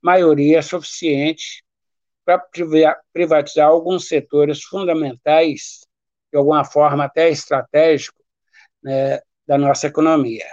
maioria 0.02 0.62
suficiente 0.62 1.62
para 2.24 2.42
privatizar 3.12 3.68
alguns 3.68 4.08
setores 4.08 4.62
fundamentais, 4.62 5.80
de 6.32 6.38
alguma 6.38 6.64
forma 6.64 7.04
até 7.04 7.28
estratégico, 7.28 8.18
né, 8.82 9.20
da 9.46 9.58
nossa 9.58 9.86
economia. 9.86 10.46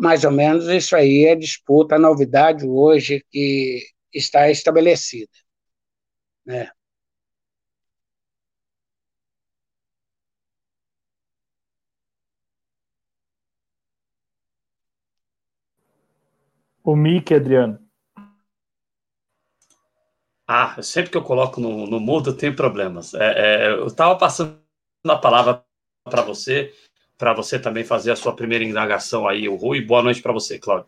Mais 0.00 0.24
ou 0.24 0.30
menos 0.30 0.66
isso 0.68 0.94
aí 0.96 1.24
é 1.26 1.34
disputa, 1.34 1.96
a 1.96 1.98
novidade 1.98 2.66
hoje 2.66 3.24
que 3.30 3.82
está 4.12 4.50
estabelecida. 4.50 5.30
Né? 6.44 6.70
O 16.84 16.94
Mickey, 16.94 17.34
Adriano. 17.34 17.80
Ah, 20.48 20.80
sempre 20.80 21.10
que 21.10 21.16
eu 21.16 21.24
coloco 21.24 21.60
no, 21.60 21.86
no 21.86 21.98
mudo, 21.98 22.36
tem 22.36 22.54
problemas. 22.54 23.12
É, 23.14 23.66
é, 23.66 23.70
eu 23.72 23.86
estava 23.88 24.16
passando 24.16 24.60
a 25.08 25.18
palavra 25.18 25.64
para 26.04 26.22
você, 26.22 26.72
para 27.18 27.32
você 27.32 27.58
também 27.58 27.84
fazer 27.84 28.10
a 28.10 28.16
sua 28.16 28.34
primeira 28.34 28.64
indagação 28.64 29.26
aí, 29.26 29.48
o 29.48 29.56
Rui. 29.56 29.80
Boa 29.80 30.02
noite 30.02 30.20
para 30.20 30.32
você, 30.32 30.58
Cláudio. 30.58 30.86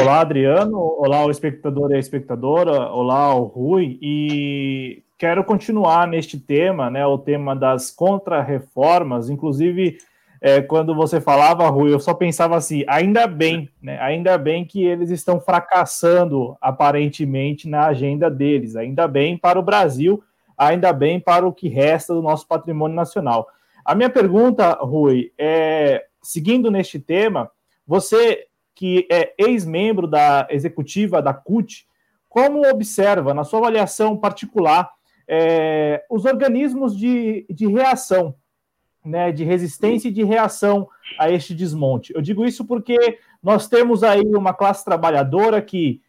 Olá, 0.00 0.20
Adriano. 0.20 0.78
Olá, 0.78 1.24
o 1.24 1.30
espectador 1.30 1.90
e 1.90 1.96
a 1.96 1.98
espectadora. 1.98 2.88
Olá, 2.90 3.34
o 3.34 3.44
Rui. 3.44 3.98
E 4.00 5.02
quero 5.18 5.42
continuar 5.42 6.06
neste 6.06 6.38
tema, 6.38 6.90
né, 6.90 7.04
o 7.04 7.18
tema 7.18 7.56
das 7.56 7.90
contrarreformas. 7.90 9.28
Inclusive, 9.28 9.98
é, 10.40 10.62
quando 10.62 10.94
você 10.94 11.20
falava, 11.20 11.68
Rui, 11.68 11.92
eu 11.92 12.00
só 12.00 12.14
pensava 12.14 12.56
assim: 12.56 12.84
ainda 12.86 13.26
bem, 13.26 13.68
né, 13.82 13.98
ainda 14.00 14.38
bem 14.38 14.64
que 14.64 14.84
eles 14.84 15.10
estão 15.10 15.40
fracassando 15.40 16.56
aparentemente 16.60 17.68
na 17.68 17.86
agenda 17.86 18.30
deles. 18.30 18.76
Ainda 18.76 19.08
bem 19.08 19.36
para 19.36 19.58
o 19.58 19.62
Brasil, 19.62 20.22
ainda 20.56 20.92
bem 20.92 21.18
para 21.18 21.46
o 21.46 21.52
que 21.52 21.68
resta 21.68 22.14
do 22.14 22.22
nosso 22.22 22.46
patrimônio 22.46 22.94
nacional. 22.94 23.48
A 23.84 23.94
minha 23.94 24.10
pergunta, 24.10 24.72
Rui, 24.74 25.32
é 25.38 26.06
seguindo 26.22 26.70
neste 26.70 26.98
tema, 26.98 27.50
você 27.86 28.46
que 28.74 29.06
é 29.10 29.34
ex-membro 29.36 30.06
da 30.06 30.46
executiva 30.50 31.20
da 31.20 31.34
CUT, 31.34 31.86
como 32.28 32.66
observa, 32.68 33.34
na 33.34 33.44
sua 33.44 33.58
avaliação 33.58 34.16
particular, 34.16 34.90
é, 35.28 36.04
os 36.10 36.24
organismos 36.24 36.96
de, 36.96 37.44
de 37.50 37.66
reação, 37.66 38.34
né, 39.04 39.30
de 39.32 39.44
resistência 39.44 40.08
e 40.08 40.12
de 40.12 40.24
reação 40.24 40.88
a 41.18 41.30
este 41.30 41.54
desmonte? 41.54 42.14
Eu 42.14 42.22
digo 42.22 42.46
isso 42.46 42.64
porque 42.64 43.18
nós 43.42 43.68
temos 43.68 44.02
aí 44.02 44.22
uma 44.22 44.54
classe 44.54 44.84
trabalhadora 44.84 45.60
que 45.60 46.00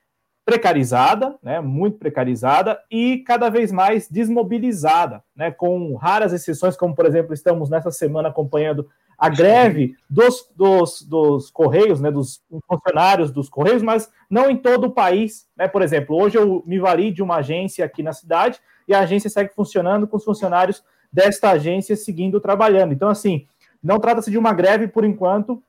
precarizada, 0.45 1.35
né, 1.41 1.61
muito 1.61 1.97
precarizada 1.97 2.79
e 2.91 3.19
cada 3.19 3.49
vez 3.49 3.71
mais 3.71 4.09
desmobilizada, 4.09 5.23
né, 5.35 5.51
com 5.51 5.95
raras 5.95 6.33
exceções, 6.33 6.75
como 6.75 6.93
por 6.93 7.05
exemplo 7.05 7.33
estamos 7.33 7.69
nessa 7.69 7.91
semana 7.91 8.29
acompanhando 8.29 8.89
a 9.17 9.29
greve 9.29 9.95
dos, 10.09 10.51
dos, 10.55 11.01
dos 11.01 11.49
Correios, 11.49 12.01
né, 12.01 12.11
dos 12.11 12.43
funcionários 12.67 13.31
dos 13.31 13.47
Correios, 13.47 13.81
mas 13.81 14.11
não 14.29 14.49
em 14.49 14.57
todo 14.57 14.87
o 14.87 14.91
país. 14.91 15.47
Né? 15.55 15.67
Por 15.67 15.81
exemplo, 15.81 16.21
hoje 16.21 16.37
eu 16.37 16.61
me 16.65 16.77
vali 16.77 17.11
de 17.11 17.23
uma 17.23 17.37
agência 17.37 17.85
aqui 17.85 18.03
na 18.03 18.11
cidade 18.11 18.59
e 18.85 18.93
a 18.93 18.99
agência 18.99 19.29
segue 19.29 19.53
funcionando 19.53 20.07
com 20.07 20.17
os 20.17 20.25
funcionários 20.25 20.83
desta 21.11 21.51
agência 21.51 21.95
seguindo 21.95 22.41
trabalhando. 22.41 22.91
Então, 22.91 23.07
assim, 23.07 23.45
não 23.81 23.99
trata-se 23.99 24.31
de 24.31 24.37
uma 24.37 24.51
greve, 24.51 24.87
por 24.87 25.05
enquanto, 25.05 25.61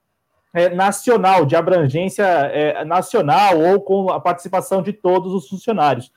é, 0.54 0.72
nacional, 0.72 1.44
de 1.44 1.56
abrangência 1.56 2.22
é, 2.24 2.84
nacional 2.84 3.60
ou 3.60 3.80
com 3.80 4.10
a 4.10 4.20
participação 4.20 4.80
de 4.80 4.92
todos 4.92 5.34
os 5.34 5.48
funcionários. 5.48 6.12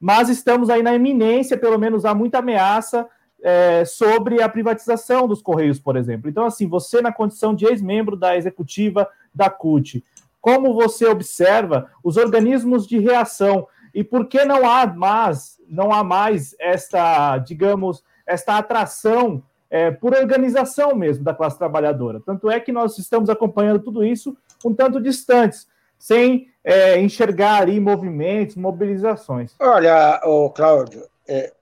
Mas 0.00 0.28
estamos 0.28 0.70
aí 0.70 0.82
na 0.82 0.94
eminência, 0.94 1.58
pelo 1.58 1.78
menos 1.78 2.04
há 2.04 2.14
muita 2.14 2.38
ameaça 2.38 3.06
é, 3.42 3.84
sobre 3.84 4.40
a 4.40 4.48
privatização 4.48 5.26
dos 5.26 5.42
Correios, 5.42 5.80
por 5.80 5.96
exemplo. 5.96 6.30
Então, 6.30 6.46
assim, 6.46 6.68
você, 6.68 7.02
na 7.02 7.12
condição 7.12 7.54
de 7.54 7.66
ex-membro 7.66 8.16
da 8.16 8.36
executiva 8.36 9.08
da 9.34 9.50
CUT, 9.50 10.04
como 10.40 10.74
você 10.74 11.06
observa 11.06 11.90
os 12.04 12.16
organismos 12.16 12.86
de 12.86 12.98
reação 12.98 13.66
e 13.92 14.02
por 14.04 14.26
que 14.26 14.44
não 14.44 14.68
há 14.68 14.86
mais, 14.86 15.58
não 15.68 15.92
há 15.92 16.04
mais 16.04 16.54
esta, 16.58 17.38
digamos, 17.38 18.02
esta 18.26 18.56
atração 18.56 19.42
é, 19.72 19.90
por 19.90 20.14
organização 20.14 20.94
mesmo 20.94 21.24
da 21.24 21.32
classe 21.32 21.56
trabalhadora. 21.56 22.20
Tanto 22.20 22.50
é 22.50 22.60
que 22.60 22.70
nós 22.70 22.98
estamos 22.98 23.30
acompanhando 23.30 23.82
tudo 23.82 24.04
isso 24.04 24.36
um 24.62 24.74
tanto 24.74 25.00
distantes, 25.00 25.66
sem 25.98 26.50
é, 26.62 27.00
enxergar 27.00 27.66
aí 27.66 27.80
movimentos, 27.80 28.54
mobilizações. 28.54 29.54
Olha, 29.58 30.20
o 30.24 30.50
Cláudio, 30.50 31.08
é, 31.26 31.54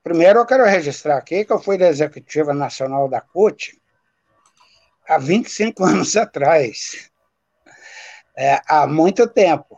primeiro 0.00 0.38
eu 0.38 0.46
quero 0.46 0.64
registrar 0.64 1.16
aqui 1.16 1.44
que 1.44 1.52
eu 1.52 1.58
fui 1.58 1.76
da 1.76 1.88
Executiva 1.88 2.54
Nacional 2.54 3.08
da 3.08 3.20
CUT 3.20 3.76
há 5.08 5.18
25 5.18 5.82
anos 5.82 6.16
atrás, 6.16 7.10
é, 8.38 8.60
há 8.68 8.86
muito 8.86 9.28
tempo. 9.28 9.76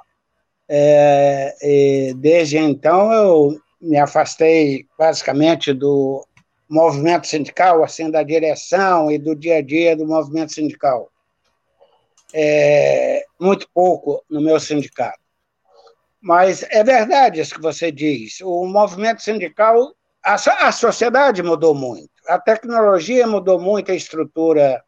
É, 0.68 2.12
desde 2.16 2.58
então 2.58 3.10
eu 3.12 3.60
me 3.80 3.98
afastei 3.98 4.86
basicamente 4.98 5.72
do 5.72 6.26
movimento 6.72 7.26
sindical, 7.26 7.84
assim, 7.84 8.10
da 8.10 8.22
direção 8.22 9.12
e 9.12 9.18
do 9.18 9.36
dia 9.36 9.58
a 9.58 9.62
dia 9.62 9.94
do 9.94 10.06
movimento 10.06 10.52
sindical. 10.52 11.10
É, 12.32 13.26
muito 13.38 13.68
pouco 13.74 14.24
no 14.30 14.40
meu 14.40 14.58
sindicato. 14.58 15.20
Mas 16.18 16.62
é 16.70 16.82
verdade 16.82 17.40
isso 17.40 17.54
que 17.54 17.60
você 17.60 17.92
diz. 17.92 18.40
O 18.40 18.64
movimento 18.66 19.20
sindical, 19.20 19.94
a, 20.24 20.34
a 20.34 20.72
sociedade 20.72 21.42
mudou 21.42 21.74
muito, 21.74 22.10
a 22.26 22.38
tecnologia 22.38 23.26
mudou 23.26 23.60
muito 23.60 23.92
a 23.92 23.94
estrutura 23.94 24.82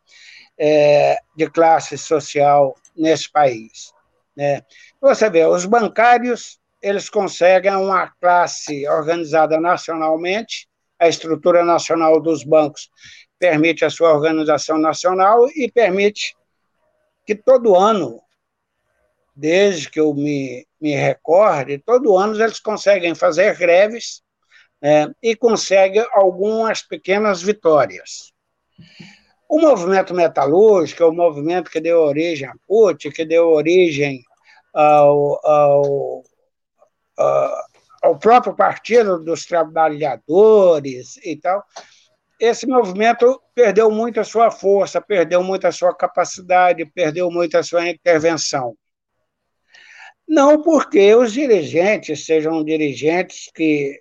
é, 0.56 1.18
de 1.36 1.50
classe 1.50 1.98
social 1.98 2.74
nesse 2.96 3.30
país. 3.30 3.92
Né? 4.34 4.62
Você 5.02 5.28
vê, 5.28 5.44
os 5.44 5.66
bancários 5.66 6.58
eles 6.80 7.10
conseguem 7.10 7.74
uma 7.74 8.08
classe 8.20 8.88
organizada 8.88 9.60
nacionalmente 9.60 10.66
a 11.04 11.08
estrutura 11.08 11.64
nacional 11.64 12.20
dos 12.20 12.44
bancos 12.44 12.90
permite 13.38 13.84
a 13.84 13.90
sua 13.90 14.12
organização 14.12 14.78
nacional 14.78 15.46
e 15.54 15.70
permite 15.70 16.34
que 17.26 17.34
todo 17.34 17.76
ano, 17.76 18.20
desde 19.36 19.90
que 19.90 20.00
eu 20.00 20.14
me, 20.14 20.66
me 20.80 20.94
recorde, 20.94 21.78
todo 21.78 22.16
ano 22.16 22.40
eles 22.42 22.58
conseguem 22.58 23.14
fazer 23.14 23.56
greves 23.56 24.22
né, 24.80 25.12
e 25.22 25.36
conseguem 25.36 26.04
algumas 26.12 26.82
pequenas 26.82 27.42
vitórias. 27.42 28.32
O 29.48 29.60
movimento 29.60 30.14
metalúrgico 30.14 31.02
é 31.02 31.06
o 31.06 31.12
movimento 31.12 31.70
que 31.70 31.80
deu 31.80 32.00
origem 32.00 32.48
à 32.48 32.54
CUT, 32.66 33.10
que 33.10 33.24
deu 33.24 33.50
origem 33.50 34.22
ao, 34.72 35.40
ao 35.46 36.24
ao 38.04 38.18
próprio 38.18 38.54
Partido 38.54 39.18
dos 39.18 39.46
Trabalhadores 39.46 41.16
e 41.24 41.36
tal, 41.36 41.64
esse 42.38 42.66
movimento 42.66 43.40
perdeu 43.54 43.90
muito 43.90 44.20
a 44.20 44.24
sua 44.24 44.50
força, 44.50 45.00
perdeu 45.00 45.42
muito 45.42 45.66
a 45.66 45.72
sua 45.72 45.96
capacidade, 45.96 46.84
perdeu 46.84 47.30
muito 47.30 47.56
a 47.56 47.62
sua 47.62 47.88
intervenção. 47.88 48.76
Não 50.28 50.60
porque 50.60 51.14
os 51.14 51.32
dirigentes 51.32 52.26
sejam 52.26 52.62
dirigentes 52.62 53.50
que, 53.54 53.98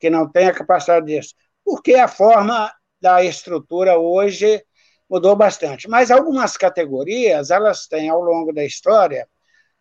que 0.00 0.08
não 0.08 0.30
a 0.34 0.52
capacidade 0.52 1.04
disso, 1.04 1.34
porque 1.62 1.96
a 1.96 2.08
forma 2.08 2.72
da 2.98 3.22
estrutura 3.22 3.98
hoje 3.98 4.64
mudou 5.10 5.36
bastante. 5.36 5.90
Mas 5.90 6.10
algumas 6.10 6.56
categorias, 6.56 7.50
elas 7.50 7.86
têm, 7.86 8.08
ao 8.08 8.22
longo 8.22 8.50
da 8.50 8.64
história, 8.64 9.28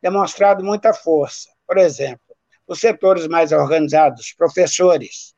demonstrado 0.02 0.62
muita 0.62 0.94
força. 0.94 1.50
Por 1.66 1.78
exemplo, 1.78 2.31
os 2.72 2.80
setores 2.80 3.28
mais 3.28 3.52
organizados, 3.52 4.32
professores, 4.32 5.36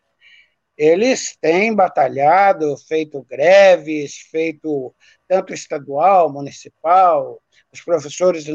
eles 0.78 1.36
têm 1.42 1.74
batalhado, 1.74 2.78
feito 2.78 3.24
greves, 3.24 4.18
feito 4.30 4.94
tanto 5.28 5.52
estadual, 5.52 6.32
municipal, 6.32 7.42
os 7.72 7.82
professores 7.82 8.46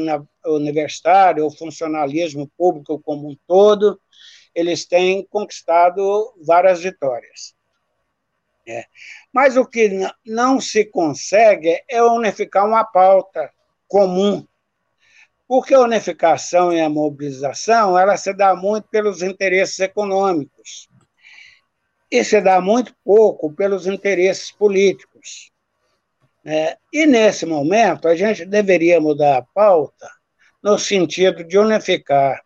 universitários, 0.45 1.45
o 1.45 1.57
funcionalismo 1.57 2.49
público 2.57 3.01
como 3.01 3.29
um 3.29 3.37
todo, 3.45 3.99
eles 4.55 4.85
têm 4.85 5.27
conquistado 5.29 6.33
várias 6.41 6.81
vitórias. 6.81 7.53
É. 8.65 8.85
Mas 9.33 9.57
o 9.57 9.65
que 9.65 9.89
não 10.25 10.61
se 10.61 10.85
consegue 10.85 11.83
é 11.89 12.01
unificar 12.01 12.65
uma 12.65 12.85
pauta 12.85 13.51
comum, 13.89 14.47
porque 15.49 15.73
a 15.73 15.79
unificação 15.79 16.71
e 16.71 16.79
a 16.79 16.87
mobilização 16.87 17.97
ela 17.97 18.15
se 18.15 18.31
dá 18.35 18.55
muito 18.55 18.87
pelos 18.89 19.23
interesses 19.23 19.79
econômicos 19.79 20.87
e 22.11 22.23
se 22.23 22.39
dá 22.39 22.61
muito 22.61 22.93
pouco 23.03 23.51
pelos 23.51 23.87
interesses 23.87 24.51
políticos. 24.51 25.51
É, 26.45 26.77
e 26.93 27.07
nesse 27.07 27.47
momento 27.47 28.07
a 28.07 28.15
gente 28.15 28.45
deveria 28.45 29.01
mudar 29.01 29.39
a 29.39 29.41
pauta 29.41 30.07
no 30.61 30.77
sentido 30.77 31.43
de 31.43 31.57
unificar 31.57 32.39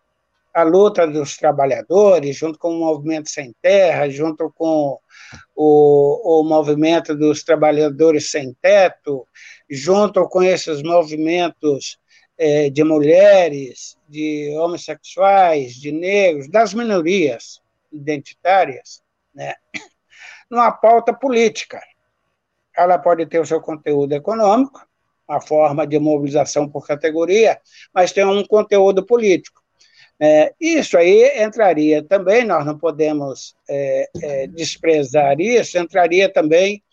a 0.53 0.63
luta 0.63 1.05
dos 1.05 1.35
trabalhadores, 1.35 2.37
junto 2.37 2.57
com 2.57 2.69
o 2.69 2.79
Movimento 2.79 3.29
Sem 3.29 3.53
Terra, 3.61 4.09
junto 4.09 4.49
com 4.55 4.97
o, 5.53 6.39
o 6.39 6.43
Movimento 6.43 7.13
dos 7.15 7.43
Trabalhadores 7.43 8.31
Sem 8.31 8.53
Teto, 8.61 9.27
junto 9.69 10.25
com 10.29 10.41
esses 10.41 10.81
movimentos 10.81 11.97
é, 12.37 12.69
de 12.69 12.83
mulheres, 12.83 13.97
de 14.07 14.53
homossexuais, 14.57 15.75
de 15.75 15.91
negros, 15.91 16.49
das 16.49 16.73
minorias 16.73 17.61
identitárias, 17.91 19.01
né? 19.33 19.55
numa 20.49 20.71
pauta 20.71 21.13
política. 21.13 21.81
Ela 22.75 22.97
pode 22.97 23.25
ter 23.25 23.39
o 23.39 23.45
seu 23.45 23.61
conteúdo 23.61 24.13
econômico, 24.13 24.87
a 25.27 25.39
forma 25.39 25.85
de 25.87 25.97
mobilização 25.99 26.67
por 26.67 26.85
categoria, 26.85 27.59
mas 27.93 28.11
tem 28.11 28.25
um 28.25 28.43
conteúdo 28.45 29.05
político. 29.05 29.61
É, 30.19 30.53
isso 30.59 30.97
aí 30.97 31.43
entraria 31.43 32.03
também, 32.03 32.45
nós 32.45 32.65
não 32.65 32.77
podemos 32.77 33.55
é, 33.67 34.09
é, 34.21 34.47
desprezar 34.47 35.39
isso, 35.39 35.77
entraria 35.77 36.31
também 36.31 36.83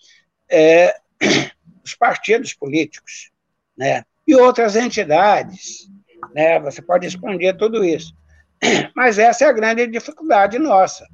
é, 0.50 0.94
os 1.84 1.94
partidos 1.94 2.54
políticos, 2.54 3.30
né? 3.76 4.04
E 4.26 4.34
outras 4.34 4.76
entidades. 4.76 5.88
Né? 6.34 6.58
Você 6.60 6.82
pode 6.82 7.06
expandir 7.06 7.56
tudo 7.56 7.84
isso. 7.84 8.14
Mas 8.94 9.18
essa 9.18 9.44
é 9.44 9.48
a 9.48 9.52
grande 9.52 9.86
dificuldade 9.86 10.58
nossa, 10.58 11.06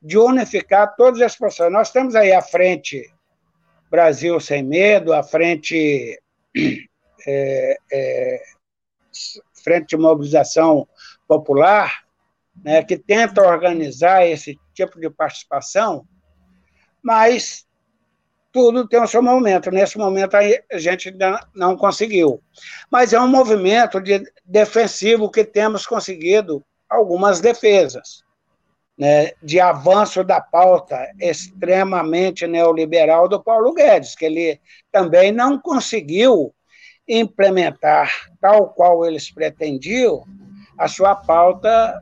de 0.00 0.16
unificar 0.16 0.94
todas 0.96 1.20
as 1.20 1.36
pessoas. 1.36 1.72
Nós 1.72 1.90
temos 1.90 2.14
aí 2.14 2.32
a 2.32 2.42
frente 2.42 3.12
Brasil 3.90 4.38
Sem 4.40 4.62
Medo, 4.62 5.12
a 5.12 5.22
frente, 5.22 6.20
é, 7.26 7.76
é, 7.92 8.42
frente 9.62 9.88
de 9.88 9.96
mobilização 9.96 10.86
popular, 11.26 12.04
né, 12.64 12.82
que 12.82 12.96
tenta 12.96 13.42
organizar 13.42 14.26
esse 14.26 14.58
tipo 14.72 14.98
de 15.00 15.10
participação, 15.10 16.06
mas 17.02 17.65
tudo 18.56 18.88
tem 18.88 18.98
o 19.02 19.06
seu 19.06 19.22
momento. 19.22 19.70
Nesse 19.70 19.98
momento 19.98 20.34
a 20.34 20.78
gente 20.78 21.14
não 21.54 21.76
conseguiu. 21.76 22.40
Mas 22.90 23.12
é 23.12 23.20
um 23.20 23.28
movimento 23.28 24.00
de 24.00 24.22
defensivo 24.46 25.30
que 25.30 25.44
temos 25.44 25.86
conseguido 25.86 26.64
algumas 26.88 27.38
defesas. 27.38 28.24
Né, 28.98 29.32
de 29.42 29.60
avanço 29.60 30.24
da 30.24 30.40
pauta 30.40 30.96
extremamente 31.20 32.46
neoliberal 32.46 33.28
do 33.28 33.42
Paulo 33.42 33.74
Guedes, 33.74 34.14
que 34.14 34.24
ele 34.24 34.58
também 34.90 35.30
não 35.30 35.58
conseguiu 35.58 36.54
implementar 37.06 38.10
tal 38.40 38.70
qual 38.70 39.04
eles 39.04 39.30
pretendiam 39.30 40.24
a 40.78 40.88
sua 40.88 41.14
pauta 41.14 42.00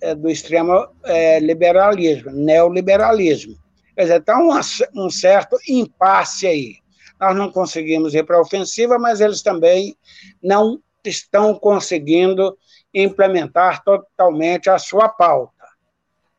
é, 0.00 0.14
do 0.14 0.30
extremo 0.30 0.86
é, 1.02 1.40
liberalismo, 1.40 2.30
neoliberalismo. 2.30 3.56
Quer 3.96 4.02
dizer, 4.02 4.20
está 4.20 4.38
um, 4.38 4.50
um 4.94 5.10
certo 5.10 5.58
impasse 5.66 6.46
aí. 6.46 6.76
Nós 7.18 7.34
não 7.34 7.50
conseguimos 7.50 8.14
ir 8.14 8.24
para 8.24 8.36
a 8.36 8.42
ofensiva, 8.42 8.98
mas 8.98 9.20
eles 9.20 9.42
também 9.42 9.96
não 10.40 10.80
estão 11.04 11.58
conseguindo 11.58 12.56
implementar 12.92 13.82
totalmente 13.82 14.70
a 14.70 14.78
sua 14.78 15.08
pauta. 15.08 15.66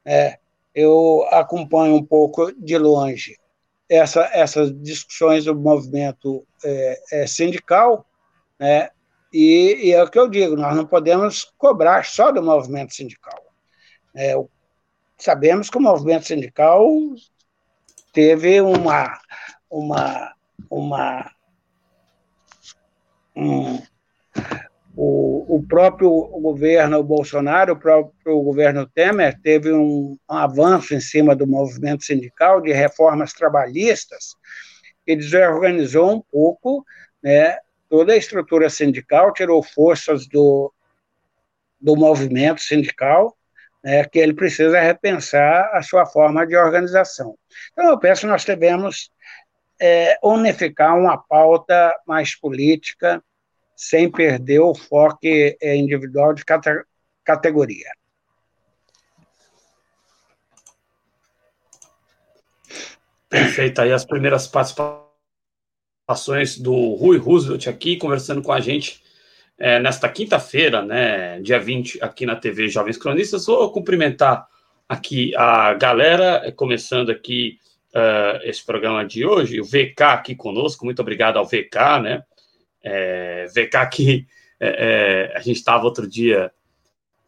É, 0.06 0.38
eu 0.74 1.28
acompanho 1.32 1.96
um 1.96 2.06
pouco 2.06 2.54
de 2.54 2.78
longe 2.78 3.36
essa, 3.90 4.30
essas 4.34 4.74
discussões 4.82 5.46
do 5.46 5.56
movimento 5.56 6.46
é, 6.64 7.02
é, 7.12 7.28
sindical, 7.28 8.06
né, 8.60 8.90
e, 9.32 9.88
e, 9.88 9.92
é 9.92 10.04
o 10.04 10.10
que 10.10 10.18
eu 10.18 10.30
digo, 10.30 10.56
nós 10.56 10.76
não 10.76 10.86
podemos 10.86 11.52
cobrar 11.58 12.06
só 12.06 12.32
do 12.32 12.42
movimento 12.42 12.96
sindical. 12.96 13.38
É, 14.16 14.34
sabemos 15.18 15.70
que 15.70 15.78
o 15.78 15.82
movimento 15.82 16.26
sindical 16.26 16.90
teve 18.18 18.60
uma, 18.62 19.16
uma, 19.70 20.34
uma 20.72 21.32
um, 23.36 23.80
o, 24.96 25.58
o 25.58 25.64
próprio 25.68 26.10
governo 26.10 27.04
Bolsonaro, 27.04 27.74
o 27.74 27.80
próprio 27.80 28.42
governo 28.42 28.88
Temer, 28.88 29.40
teve 29.44 29.72
um, 29.72 30.18
um 30.28 30.36
avanço 30.36 30.96
em 30.96 31.00
cima 31.00 31.36
do 31.36 31.46
movimento 31.46 32.04
sindical 32.04 32.60
de 32.60 32.74
reformas 32.74 33.34
trabalhistas. 33.34 34.36
E 35.06 35.16
desorganizou 35.16 36.16
um 36.16 36.22
pouco 36.32 36.84
né, 37.22 37.60
toda 37.88 38.14
a 38.14 38.18
estrutura 38.18 38.68
sindical, 38.68 39.32
tirou 39.32 39.62
forças 39.62 40.26
do, 40.26 40.74
do 41.80 41.96
movimento 41.96 42.62
sindical, 42.62 43.38
né, 43.88 44.04
que 44.04 44.20
ele 44.20 44.34
precisa 44.34 44.82
repensar 44.82 45.74
a 45.74 45.82
sua 45.82 46.06
forma 46.06 46.46
de 46.46 46.58
organização. 46.58 47.38
Então, 47.72 47.90
eu 47.90 47.98
penso 47.98 48.22
que 48.22 48.28
nós 48.28 48.44
devemos 48.44 49.10
é, 49.80 50.20
unificar 50.22 50.98
uma 50.98 51.18
pauta 51.18 51.96
mais 52.06 52.38
política, 52.38 53.24
sem 53.78 54.12
perder 54.12 54.60
o 54.60 54.76
foco 54.76 55.20
é, 55.24 55.74
individual 55.78 56.34
de 56.34 56.44
cate 56.44 56.70
categoria. 57.24 57.90
Perfeito. 63.30 63.82
Aí 63.82 63.94
as 63.94 64.04
primeiras 64.04 64.48
participações 64.48 65.08
participações 66.06 66.58
do 66.58 66.94
Rui 66.94 67.18
Roosevelt 67.18 67.68
aqui, 67.68 67.98
conversando 67.98 68.42
com 68.42 68.54
a 68.54 68.62
gente 68.62 69.04
é, 69.58 69.80
nesta 69.80 70.08
quinta-feira, 70.08 70.84
né, 70.84 71.40
dia 71.42 71.60
20, 71.60 72.00
aqui 72.02 72.26
na 72.26 72.36
TV 72.36 72.70
Jovens 72.70 72.98
Cronistas. 72.98 73.46
Vou 73.46 73.72
cumprimentar 73.72 74.48
aqui 74.88 75.36
a 75.36 75.74
galera, 75.74 76.42
é, 76.46 76.52
começando 76.52 77.10
aqui 77.10 77.60
uh, 77.94 78.40
esse 78.44 78.66
programa 78.66 79.06
de 79.06 79.26
hoje, 79.26 79.60
o 79.60 79.66
VK 79.66 80.02
aqui 80.04 80.36
conosco, 80.36 80.86
muito 80.86 81.02
obrigado 81.02 81.38
ao 81.38 81.46
VK, 81.46 82.02
né? 82.02 82.24
É, 82.84 83.48
VK 83.48 83.90
que 83.92 84.28
é, 84.60 85.32
é, 85.32 85.38
a 85.38 85.42
gente 85.42 85.58
estava 85.58 85.84
outro 85.84 86.08
dia 86.08 86.52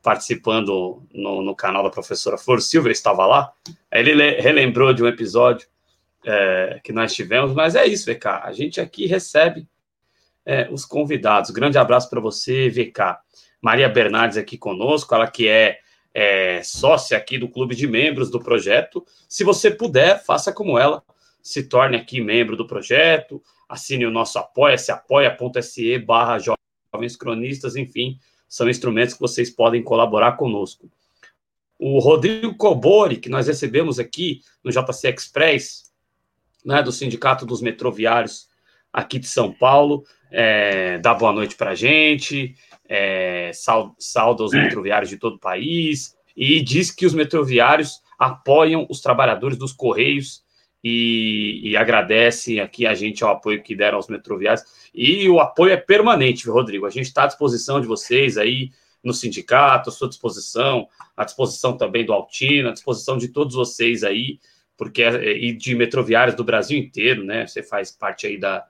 participando 0.02 1.04
no, 1.12 1.42
no, 1.42 1.56
canal 1.56 1.84
da 1.84 1.90
professora 1.90 2.38
Flor 2.38 2.62
Silva, 2.62 2.90
estava 2.90 3.26
lá, 3.26 3.52
ele 3.92 4.40
relembrou 4.40 4.94
de 4.94 5.04
um 5.04 5.08
episódio 5.08 5.68
é, 6.26 6.80
que 6.84 6.94
nós 6.94 7.14
tivemos, 7.14 7.54
mas 7.54 7.76
é 7.76 7.86
isso, 7.86 8.10
VK. 8.10 8.28
A 8.44 8.52
gente 8.54 8.80
aqui 8.80 9.06
recebe 9.06 9.68
é, 10.46 10.70
os 10.72 10.86
convidados. 10.86 11.52
Grande 11.52 11.78
abraço 11.78 12.10
para 12.10 12.20
você, 12.20 12.70
VK. 12.70 13.18
Maria 13.62 13.90
Bernardes 13.90 14.38
aqui 14.38 14.58
conosco, 14.58 15.14
ela 15.14 15.28
que 15.28 15.48
é, 15.48 15.80
é, 16.14 16.64
sócia 16.64 17.18
aqui 17.18 17.38
do 17.38 17.50
clube 17.50 17.76
de 17.76 17.88
membros 17.88 18.30
do 18.30 18.40
projeto. 18.40 19.06
Se 19.28 19.44
você 19.44 19.70
puder, 19.70 20.24
faça 20.24 20.52
como 20.52 20.78
ela, 20.78 21.04
se 21.42 21.64
torne 21.64 21.98
aqui 21.98 22.22
membro 22.22 22.56
do 22.56 22.68
projeto, 22.68 23.42
assine 23.68 24.06
o 24.06 24.12
nosso 24.12 24.40
apoia-se, 24.40 24.92
apoia.se 24.92 26.00
barra 26.00 26.40
jovens 26.40 27.16
cronistas, 27.16 27.76
enfim, 27.76 28.20
são 28.48 28.70
instrumentos 28.70 29.14
que 29.14 29.20
vocês 29.20 29.50
podem 29.50 29.84
colaborar 29.84 30.34
conosco. 30.34 30.90
O 31.78 32.00
Rodrigo 32.00 32.56
Cobori, 32.56 33.18
que 33.18 33.30
nós 33.30 33.48
recebemos 33.48 34.00
aqui 34.00 34.42
no 34.64 34.72
JC 34.72 35.10
Express, 35.10 35.94
né, 36.66 36.84
do 36.84 36.92
Sindicato 36.92 37.46
dos 37.46 37.62
Metroviários 37.62 38.49
aqui 38.92 39.20
de 39.20 39.28
São 39.28 39.52
Paulo, 39.52 40.04
é, 40.32 40.98
dá 41.00 41.14
boa 41.14 41.32
noite 41.32 41.56
para 41.56 41.72
a 41.72 41.76
gente, 41.76 42.56
é, 42.88 43.52
salda 43.54 44.44
os 44.44 44.52
metroviários 44.52 45.10
de 45.10 45.18
todo 45.18 45.36
o 45.36 45.40
país 45.40 46.16
e 46.36 46.62
diz 46.62 46.92
que 46.92 47.06
os 47.06 47.14
metroviários 47.14 48.02
apoiam 48.18 48.86
os 48.90 49.02
trabalhadores 49.02 49.58
dos 49.58 49.72
Correios 49.72 50.44
e, 50.84 51.62
e 51.64 51.78
agradece 51.78 52.60
aqui 52.60 52.86
a 52.86 52.94
gente 52.94 53.24
ao 53.24 53.32
apoio 53.32 53.62
que 53.62 53.76
deram 53.76 53.98
aos 53.98 54.08
metroviários. 54.08 54.64
E 54.94 55.28
o 55.30 55.40
apoio 55.40 55.74
é 55.74 55.78
permanente, 55.78 56.50
Rodrigo. 56.50 56.86
A 56.86 56.90
gente 56.90 57.06
está 57.06 57.24
à 57.24 57.28
disposição 57.28 57.80
de 57.80 57.88
vocês 57.88 58.38
aí 58.38 58.72
no 59.04 59.14
sindicato, 59.14 59.90
à 59.90 59.94
sua 59.94 60.10
disposição, 60.10 60.88
à 61.16 61.24
disposição 61.24 61.78
também 61.78 62.06
do 62.06 62.14
Altino, 62.14 62.70
à 62.70 62.74
disposição 62.74 63.18
de 63.18 63.30
todos 63.30 63.56
vocês 63.56 64.04
aí, 64.04 64.40
porque 64.78 65.04
é, 65.04 65.38
e 65.38 65.54
de 65.54 65.76
metroviários 65.76 66.36
do 66.36 66.44
Brasil 66.44 66.78
inteiro, 66.78 67.24
né? 67.24 67.46
Você 67.46 67.62
faz 67.62 67.92
parte 67.92 68.28
aí 68.28 68.38
da, 68.38 68.66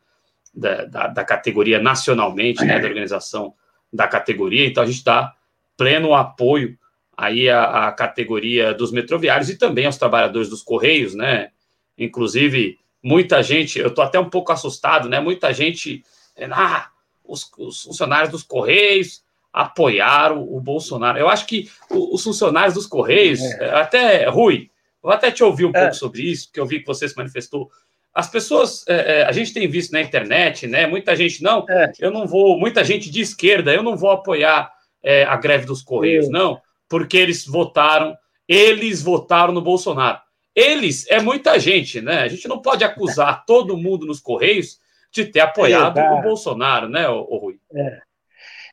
da, 0.54 0.86
da, 0.86 1.08
da 1.08 1.24
categoria 1.24 1.80
nacionalmente, 1.80 2.64
né? 2.64 2.80
Da 2.80 2.88
organização 2.88 3.54
da 3.92 4.08
categoria, 4.08 4.66
então 4.66 4.84
a 4.84 4.86
gente 4.86 5.04
dá 5.04 5.34
pleno 5.76 6.14
apoio 6.14 6.78
aí 7.18 7.50
à, 7.50 7.88
à 7.88 7.92
categoria 7.92 8.74
dos 8.74 8.92
metroviários 8.92 9.50
e 9.50 9.58
também 9.58 9.86
aos 9.86 9.98
trabalhadores 9.98 10.50
dos 10.50 10.62
Correios, 10.62 11.16
né? 11.16 11.50
Inclusive, 11.98 12.80
muita 13.04 13.44
gente, 13.44 13.80
eu 13.80 13.88
estou 13.88 14.04
até 14.04 14.20
um 14.20 14.30
pouco 14.30 14.52
assustado, 14.52 15.10
né? 15.10 15.20
Muita 15.20 15.54
gente, 15.54 16.04
ah, 16.52 16.90
os, 17.24 17.50
os, 17.58 17.84
funcionários 17.84 18.32
dos 18.32 18.44
Correios 18.44 19.24
apoiaram 19.52 20.42
o 20.44 20.62
Bolsonaro. 20.62 21.18
Eu 21.18 21.28
acho 21.28 21.46
que 21.46 21.70
os 21.90 22.24
funcionários 22.24 22.76
dos 22.76 22.86
Correios, 22.86 23.42
é. 23.42 23.70
até, 23.72 24.30
Rui, 24.30 24.70
vou 25.02 25.12
até 25.12 25.32
te 25.32 25.44
ouvir 25.44 25.66
um 25.66 25.72
é. 25.74 25.82
pouco 25.82 25.96
sobre 25.96 26.22
isso, 26.22 26.48
porque 26.48 26.60
eu 26.60 26.66
vi 26.66 26.80
que 26.80 26.88
você 26.88 27.08
se 27.08 27.18
manifestou. 27.18 27.70
As 28.14 28.30
pessoas, 28.30 28.84
é, 28.88 29.20
é, 29.20 29.24
a 29.26 29.32
gente 29.32 29.54
tem 29.54 29.68
visto 29.68 29.92
na 29.92 30.02
internet, 30.02 30.68
né? 30.68 30.88
Muita 30.88 31.16
gente, 31.16 31.44
não, 31.44 31.66
é. 31.70 31.92
eu 32.00 32.12
não 32.12 32.28
vou, 32.28 32.60
muita 32.60 32.84
gente 32.84 33.10
de 33.10 33.22
esquerda, 33.22 33.74
eu 33.74 33.84
não 33.84 33.96
vou 33.96 34.12
apoiar 34.12 34.72
é, 35.04 35.24
a 35.24 35.38
greve 35.38 35.66
dos 35.66 35.82
Correios, 35.82 36.30
não, 36.30 36.60
porque 36.90 37.18
eles 37.18 37.46
votaram, 37.46 38.18
eles 38.48 39.02
votaram 39.02 39.54
no 39.54 39.62
Bolsonaro. 39.62 40.20
Eles 40.56 41.10
é 41.10 41.22
muita 41.22 41.60
gente, 41.60 42.02
né? 42.02 42.22
A 42.22 42.28
gente 42.28 42.48
não 42.48 42.62
pode 42.62 42.84
acusar 42.84 43.46
todo 43.48 43.78
mundo 43.78 44.06
nos 44.06 44.20
Correios 44.20 44.80
de 45.12 45.26
ter 45.26 45.40
apoiado 45.40 46.00
é, 46.00 46.12
o 46.12 46.22
Bolsonaro, 46.22 46.90
né, 46.90 47.08
o, 47.08 47.38
Rui? 47.38 47.60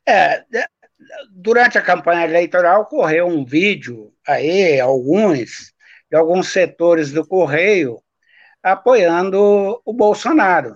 É. 0.07 0.43
é. 0.45 0.45
durante 1.31 1.79
a 1.79 1.83
campanha 1.83 2.25
eleitoral 2.25 2.87
correu 2.87 3.27
um 3.27 3.45
vídeo 3.45 4.13
aí, 4.27 4.79
alguns, 4.81 5.73
de 6.11 6.17
alguns 6.17 6.49
setores 6.49 7.11
do 7.11 7.27
Correio 7.27 8.03
apoiando 8.67 9.81
o 9.85 9.93
Bolsonaro. 9.93 10.75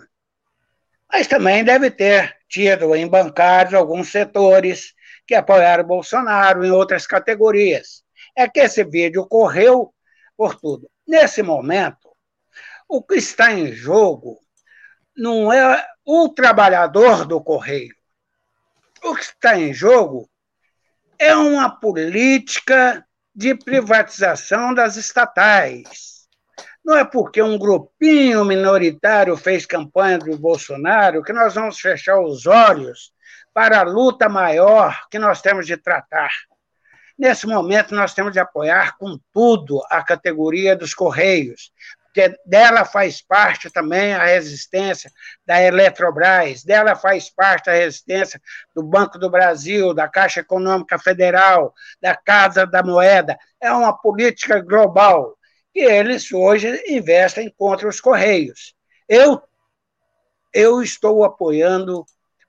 Mas 1.12 1.26
também 1.26 1.64
deve 1.64 1.90
ter 1.90 2.36
tido 2.48 2.94
em 2.94 3.08
bancários 3.08 3.74
alguns 3.74 4.12
setores 4.12 4.94
que 5.26 5.34
apoiaram 5.34 5.82
o 5.82 5.88
Bolsonaro 5.88 6.64
em 6.64 6.70
outras 6.70 7.04
categorias. 7.04 8.04
É 8.36 8.48
que 8.48 8.60
esse 8.60 8.84
vídeo 8.84 9.26
correu 9.26 9.92
por 10.36 10.54
tudo. 10.54 10.88
Nesse 11.04 11.42
momento, 11.42 12.14
o 12.88 13.02
que 13.02 13.16
está 13.16 13.52
em 13.52 13.72
jogo 13.72 14.38
não 15.16 15.52
é 15.52 15.84
o 16.04 16.28
trabalhador 16.28 17.26
do 17.26 17.42
correio. 17.42 17.94
O 19.02 19.16
que 19.16 19.22
está 19.22 19.58
em 19.58 19.74
jogo 19.74 20.30
é 21.18 21.34
uma 21.34 21.68
política 21.68 23.04
de 23.34 23.56
privatização 23.56 24.72
das 24.72 24.94
estatais. 24.94 26.09
Não 26.84 26.96
é 26.96 27.04
porque 27.04 27.42
um 27.42 27.58
grupinho 27.58 28.44
minoritário 28.44 29.36
fez 29.36 29.66
campanha 29.66 30.18
do 30.18 30.36
Bolsonaro 30.38 31.22
que 31.22 31.32
nós 31.32 31.54
vamos 31.54 31.78
fechar 31.78 32.18
os 32.18 32.46
olhos 32.46 33.12
para 33.52 33.80
a 33.80 33.82
luta 33.82 34.28
maior 34.28 35.06
que 35.10 35.18
nós 35.18 35.42
temos 35.42 35.66
de 35.66 35.76
tratar. 35.76 36.30
Nesse 37.18 37.46
momento, 37.46 37.94
nós 37.94 38.14
temos 38.14 38.32
de 38.32 38.40
apoiar 38.40 38.96
com 38.96 39.18
tudo 39.32 39.84
a 39.90 40.02
categoria 40.02 40.74
dos 40.74 40.94
Correios, 40.94 41.70
porque 42.06 42.34
dela 42.46 42.84
faz 42.84 43.20
parte 43.20 43.70
também 43.70 44.14
a 44.14 44.24
resistência 44.24 45.10
da 45.46 45.62
Eletrobras, 45.62 46.64
dela 46.64 46.96
faz 46.96 47.30
parte 47.30 47.70
a 47.70 47.74
resistência 47.74 48.40
do 48.74 48.82
Banco 48.82 49.18
do 49.18 49.30
Brasil, 49.30 49.92
da 49.92 50.08
Caixa 50.08 50.40
Econômica 50.40 50.98
Federal, 50.98 51.72
da 52.00 52.16
Casa 52.16 52.66
da 52.66 52.82
Moeda. 52.82 53.38
É 53.60 53.70
uma 53.70 53.96
política 53.96 54.58
global 54.60 55.36
que 55.72 55.80
eles 55.80 56.32
hoje 56.32 56.82
investem 56.88 57.52
contra 57.56 57.88
os 57.88 58.00
Correios. 58.00 58.74
Eu, 59.08 59.40
eu 60.52 60.82
estou 60.82 61.24
apoiando 61.24 62.04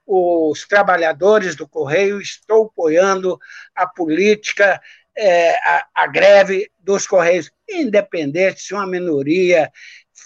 os 0.05 0.67
trabalhadores 0.67 1.55
do 1.55 1.67
Correio, 1.67 2.19
estou 2.19 2.65
apoiando 2.65 3.39
a 3.75 3.87
política, 3.87 4.81
é, 5.15 5.51
a, 5.51 5.87
a 5.95 6.07
greve 6.07 6.69
dos 6.79 7.05
Correios, 7.05 7.51
independente 7.69 8.61
se 8.61 8.73
uma 8.73 8.87
minoria 8.87 9.71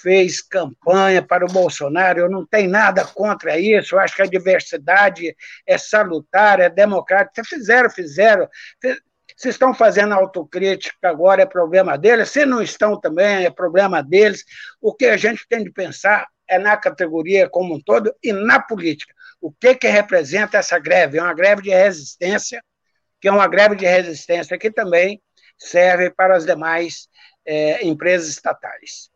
fez 0.02 0.42
campanha 0.42 1.22
para 1.22 1.46
o 1.46 1.52
Bolsonaro, 1.52 2.20
eu 2.20 2.30
não 2.30 2.46
tenho 2.46 2.70
nada 2.70 3.04
contra 3.06 3.60
isso, 3.60 3.96
eu 3.96 4.00
acho 4.00 4.16
que 4.16 4.22
a 4.22 4.28
diversidade 4.28 5.36
é 5.66 5.78
salutar, 5.78 6.60
é 6.60 6.70
democrática. 6.70 7.44
Se 7.44 7.56
fizeram, 7.56 7.90
fizeram. 7.90 8.48
Se 9.36 9.50
estão 9.50 9.74
fazendo 9.74 10.14
autocrítica 10.14 11.10
agora, 11.10 11.42
é 11.42 11.46
problema 11.46 11.98
deles. 11.98 12.30
Se 12.30 12.46
não 12.46 12.62
estão 12.62 13.00
também, 13.00 13.46
é 13.46 13.50
problema 13.50 14.02
deles. 14.02 14.44
O 14.82 14.94
que 14.94 15.06
a 15.06 15.18
gente 15.18 15.46
tem 15.48 15.64
de 15.64 15.72
pensar 15.72 16.28
é 16.48 16.60
na 16.60 16.78
categoria 16.78 17.50
como 17.50 17.76
um 17.76 17.82
todo 17.82 18.14
e 18.24 18.32
na 18.32 18.62
política 18.62 19.16
o 19.46 19.52
que, 19.52 19.76
que 19.76 19.88
representa 19.88 20.58
essa 20.58 20.80
greve? 20.80 21.20
É 21.20 21.22
uma 21.22 21.36
greve 21.36 21.62
de 21.62 21.70
resistência, 21.70 22.64
que 23.22 23.28
é 23.28 23.32
uma 23.32 23.48
greve 23.48 23.76
de 23.76 23.86
resistência 23.86 24.58
que 24.58 24.72
também 24.72 25.22
serve 25.56 26.10
para 26.10 26.36
as 26.36 26.46
demais 26.46 27.08
é, 27.46 27.86
empresas 27.86 28.28
estatais. 28.28 29.12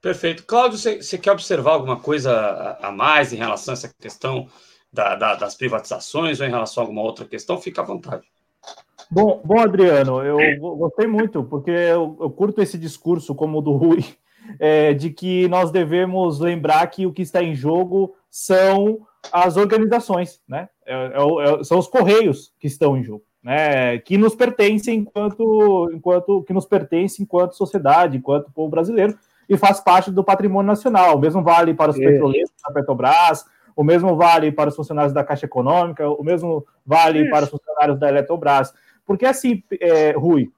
Perfeito. 0.00 0.44
Cláudio, 0.44 0.78
você, 0.78 1.18
quer 1.18 1.32
observar 1.32 1.72
alguma 1.72 1.98
coisa 1.98 2.78
a 2.80 2.92
mais 2.92 3.32
em 3.32 3.36
relação 3.36 3.72
a 3.72 3.76
essa 3.76 3.92
questão 3.98 4.48
da, 4.94 5.16
da, 5.16 5.34
das 5.34 5.56
privatizações 5.56 6.40
ou 6.40 6.46
em 6.46 6.50
relação 6.50 6.82
a 6.82 6.84
alguma 6.84 7.02
outra 7.02 7.24
questão? 7.24 7.60
Fica 7.60 7.82
à 7.82 7.84
vontade. 7.84 8.22
Bom, 9.10 9.42
bom 9.44 9.60
Adriano, 9.60 10.22
eu 10.22 10.38
gostei 10.76 11.06
muito, 11.06 11.42
porque 11.44 11.70
eu, 11.70 12.16
eu 12.20 12.30
curto 12.30 12.62
esse 12.62 12.78
discurso 12.78 13.34
como 13.34 13.58
o 13.58 13.60
do 13.60 13.72
Rui, 13.72 14.04
é, 14.58 14.94
de 14.94 15.10
que 15.10 15.48
nós 15.48 15.70
devemos 15.70 16.38
lembrar 16.38 16.86
que 16.86 17.06
o 17.06 17.12
que 17.12 17.22
está 17.22 17.42
em 17.42 17.54
jogo 17.54 18.14
são 18.30 19.00
as 19.32 19.56
organizações, 19.56 20.40
né? 20.48 20.68
É, 20.86 20.94
é, 20.94 21.60
é, 21.60 21.64
são 21.64 21.78
os 21.78 21.86
correios 21.86 22.52
que 22.58 22.66
estão 22.66 22.96
em 22.96 23.02
jogo, 23.02 23.24
né? 23.42 23.98
Que 23.98 24.16
nos 24.16 24.34
pertencem 24.34 25.00
enquanto, 25.00 25.90
enquanto 25.92 26.42
que 26.42 26.52
nos 26.52 26.66
pertence 26.66 27.22
enquanto 27.22 27.56
sociedade, 27.56 28.16
enquanto 28.16 28.52
povo 28.52 28.70
brasileiro 28.70 29.18
e 29.48 29.56
faz 29.56 29.80
parte 29.80 30.10
do 30.10 30.24
patrimônio 30.24 30.66
nacional. 30.66 31.16
O 31.16 31.20
mesmo 31.20 31.42
vale 31.42 31.74
para 31.74 31.90
os 31.90 32.00
é. 32.00 32.04
petroleiros 32.04 32.50
da 32.66 32.72
Petrobras, 32.72 33.44
o 33.76 33.84
mesmo 33.84 34.16
vale 34.16 34.52
para 34.52 34.70
os 34.70 34.76
funcionários 34.76 35.12
da 35.12 35.24
Caixa 35.24 35.46
Econômica, 35.46 36.08
o 36.08 36.22
mesmo 36.22 36.66
vale 36.84 37.22
Isso. 37.22 37.30
para 37.30 37.44
os 37.44 37.50
funcionários 37.50 37.98
da 37.98 38.08
Eletrobras. 38.08 38.72
Porque 39.04 39.26
assim, 39.26 39.62
é, 39.80 40.12
Rui, 40.12 40.50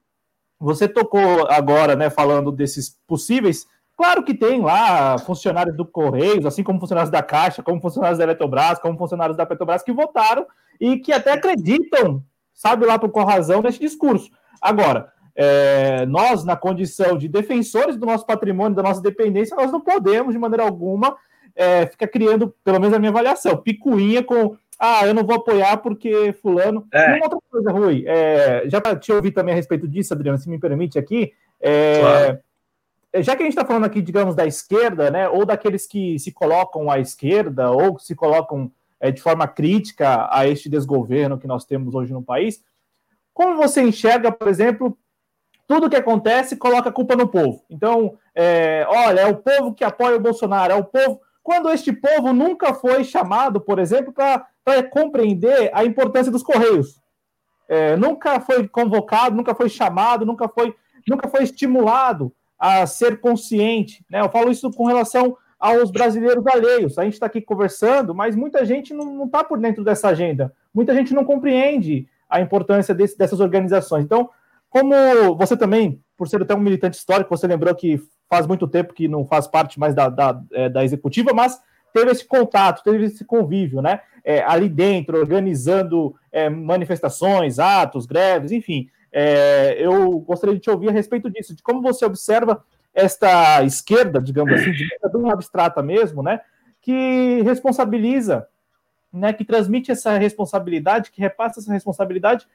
você 0.59 0.89
tocou 0.89 1.47
agora, 1.51 1.97
né, 1.97 2.11
falando 2.11 2.51
desses 2.53 2.99
possíveis 3.07 3.67
Claro 3.97 4.23
que 4.23 4.35
tem 4.35 4.61
lá 4.61 5.17
funcionários 5.19 5.75
do 5.75 5.87
Correios, 5.87 6.45
assim 6.45 6.63
como 6.63 6.79
funcionários 6.79 7.11
da 7.11 7.23
Caixa, 7.23 7.63
como 7.63 7.81
funcionários 7.81 8.19
da 8.19 8.25
Eletrobras, 8.25 8.79
como 8.79 8.99
funcionários 8.99 9.39
da 9.39 9.47
Petrobras, 9.47 9.83
que 9.83 9.91
votaram 9.91 10.47
e 10.79 10.99
que 10.99 11.13
até 11.13 11.33
acreditam, 11.33 12.23
sabe 12.53 12.85
lá 12.85 12.99
por 12.99 13.09
qual 13.09 13.27
razão, 13.27 13.63
nesse 13.63 13.81
discurso. 13.81 14.31
Agora, 14.61 15.11
é, 15.35 16.05
nós, 16.05 16.45
na 16.45 16.57
condição 16.57 17.17
de 17.17 17.27
defensores 17.27 17.97
do 17.97 18.05
nosso 18.05 18.27
patrimônio, 18.27 18.77
da 18.77 18.83
nossa 18.83 19.01
dependência, 19.01 19.57
nós 19.57 19.73
não 19.73 19.81
podemos, 19.81 20.35
de 20.35 20.39
maneira 20.39 20.65
alguma, 20.65 21.17
é, 21.57 21.87
ficar 21.87 22.07
criando, 22.07 22.55
pelo 22.63 22.79
menos 22.79 22.95
a 22.95 22.99
minha 22.99 23.11
avaliação, 23.11 23.57
picuinha 23.57 24.23
com 24.23 24.57
ah, 24.79 25.07
eu 25.07 25.15
não 25.15 25.25
vou 25.25 25.37
apoiar 25.37 25.79
porque 25.79 26.35
fulano. 26.35 26.87
É. 26.93 27.13
E 27.13 27.17
uma 27.17 27.25
outra 27.25 27.39
coisa, 27.51 27.73
Rui, 27.73 28.05
é, 28.07 28.65
já 28.67 28.81
te 28.95 29.11
ouvi 29.11 29.31
também 29.31 29.55
a 29.55 29.57
respeito 29.57 29.89
disso, 29.89 30.13
Adriano, 30.13 30.37
se 30.37 30.51
me 30.51 30.59
permite 30.59 30.99
aqui. 30.99 31.33
É, 31.59 32.01
claro 32.01 32.39
já 33.23 33.37
que 33.37 33.43
a 33.43 33.47
gente 33.47 33.55
está 33.55 33.65
falando 33.65 33.85
aqui, 33.85 34.01
digamos, 34.03 34.35
da 34.35 34.47
esquerda, 34.47 35.11
né, 35.11 35.29
ou 35.29 35.45
daqueles 35.45 35.87
que 35.87 36.19
se 36.19 36.33
colocam 36.33 36.91
à 36.91 36.99
esquerda, 36.99 37.71
ou 37.71 37.99
se 37.99 38.15
colocam 38.15 38.71
é, 39.01 39.11
de 39.11 39.21
forma 39.21 39.47
crítica 39.47 40.29
a 40.31 40.47
este 40.47 40.69
desgoverno 40.69 41.39
que 41.39 41.47
nós 41.47 41.65
temos 41.65 41.95
hoje 41.95 42.13
no 42.13 42.23
país, 42.23 42.63
como 43.33 43.57
você 43.57 43.83
enxerga, 43.83 44.33
por 44.33 44.49
exemplo, 44.49 44.97
tudo 45.67 45.91
que 45.91 45.97
acontece 45.97 46.57
coloca 46.57 46.89
a 46.89 46.93
culpa 46.93 47.15
no 47.15 47.29
povo? 47.29 47.65
Então, 47.69 48.17
é, 48.35 48.87
olha, 48.89 49.21
é 49.21 49.27
o 49.27 49.37
povo 49.37 49.75
que 49.75 49.85
apoia 49.85 50.17
o 50.17 50.21
Bolsonaro, 50.21 50.73
é 50.73 50.77
o 50.77 50.85
povo. 50.85 51.21
Quando 51.47 51.71
este 51.71 51.93
povo 51.93 52.33
nunca 52.33 52.75
foi 52.75 53.05
chamado, 53.05 53.61
por 53.61 53.79
exemplo, 53.79 54.13
para 54.13 54.83
compreender 54.91 55.71
a 55.73 55.85
importância 55.85 56.33
dos 56.33 56.43
Correios. 56.43 57.01
É, 57.69 57.95
nunca 57.95 58.41
foi 58.41 58.67
convocado, 58.67 59.37
nunca 59.37 59.55
foi 59.55 59.69
chamado, 59.69 60.27
nunca 60.27 60.49
foi, 60.49 60.75
nunca 61.07 61.29
foi 61.29 61.45
estimulado 61.45 62.33
a 62.59 62.85
ser 62.85 63.21
consciente. 63.21 64.05
Né? 64.11 64.21
Eu 64.21 64.29
falo 64.29 64.51
isso 64.51 64.73
com 64.73 64.87
relação 64.87 65.37
aos 65.57 65.93
brasileiros 65.93 66.45
alheios. 66.49 66.99
A 66.99 67.05
gente 67.05 67.13
está 67.13 67.27
aqui 67.27 67.41
conversando, 67.41 68.13
mas 68.13 68.35
muita 68.35 68.65
gente 68.65 68.93
não 68.93 69.27
está 69.27 69.45
por 69.45 69.61
dentro 69.61 69.85
dessa 69.85 70.09
agenda. 70.09 70.53
Muita 70.75 70.93
gente 70.97 71.15
não 71.15 71.25
compreende 71.25 72.09
a 72.29 72.41
importância 72.41 72.93
desse, 72.93 73.17
dessas 73.17 73.39
organizações. 73.39 74.05
Então, 74.05 74.29
como 74.69 75.37
você 75.37 75.57
também 75.57 76.03
por 76.17 76.27
ser 76.27 76.43
até 76.43 76.57
um 76.57 76.61
militante 76.61 76.97
histórico, 76.97 77.37
você 77.37 77.47
lembrou 77.47 77.73
que 77.73 78.03
faz 78.29 78.47
muito 78.47 78.67
tempo 78.67 78.95
que 78.95 79.09
não 79.09 79.25
faz 79.25 79.47
parte 79.47 79.79
mais 79.79 79.95
da, 79.95 80.09
da, 80.09 80.41
é, 80.53 80.69
da 80.69 80.85
executiva, 80.85 81.33
mas 81.33 81.61
teve 81.93 82.11
esse 82.11 82.27
contato, 82.27 82.83
teve 82.83 83.05
esse 83.05 83.25
convívio, 83.25 83.81
né? 83.81 84.01
É, 84.23 84.43
ali 84.43 84.69
dentro, 84.69 85.19
organizando 85.19 86.15
é, 86.31 86.49
manifestações, 86.51 87.59
atos, 87.59 88.07
greves, 88.07 88.53
enfim. 88.53 88.89
É, 89.13 89.77
eu 89.79 90.19
gostaria 90.19 90.55
de 90.55 90.61
te 90.61 90.69
ouvir 90.69 90.89
a 90.89 90.93
respeito 90.93 91.31
disso, 91.31 91.55
de 91.55 91.63
como 91.63 91.81
você 91.81 92.05
observa 92.05 92.63
esta 92.93 93.63
esquerda, 93.63 94.21
digamos 94.21 94.53
assim, 94.55 94.73
de 94.73 94.89
uma 95.15 95.33
abstrata 95.33 95.83
mesmo, 95.83 96.23
né? 96.23 96.41
Que 96.81 97.41
responsabiliza, 97.43 98.47
né? 99.13 99.33
Que 99.33 99.45
transmite 99.45 99.91
essa 99.91 100.19
responsabilidade, 100.19 101.11
que 101.11 101.21
repassa 101.21 101.61
essa 101.61 101.73
responsabilidade 101.73 102.47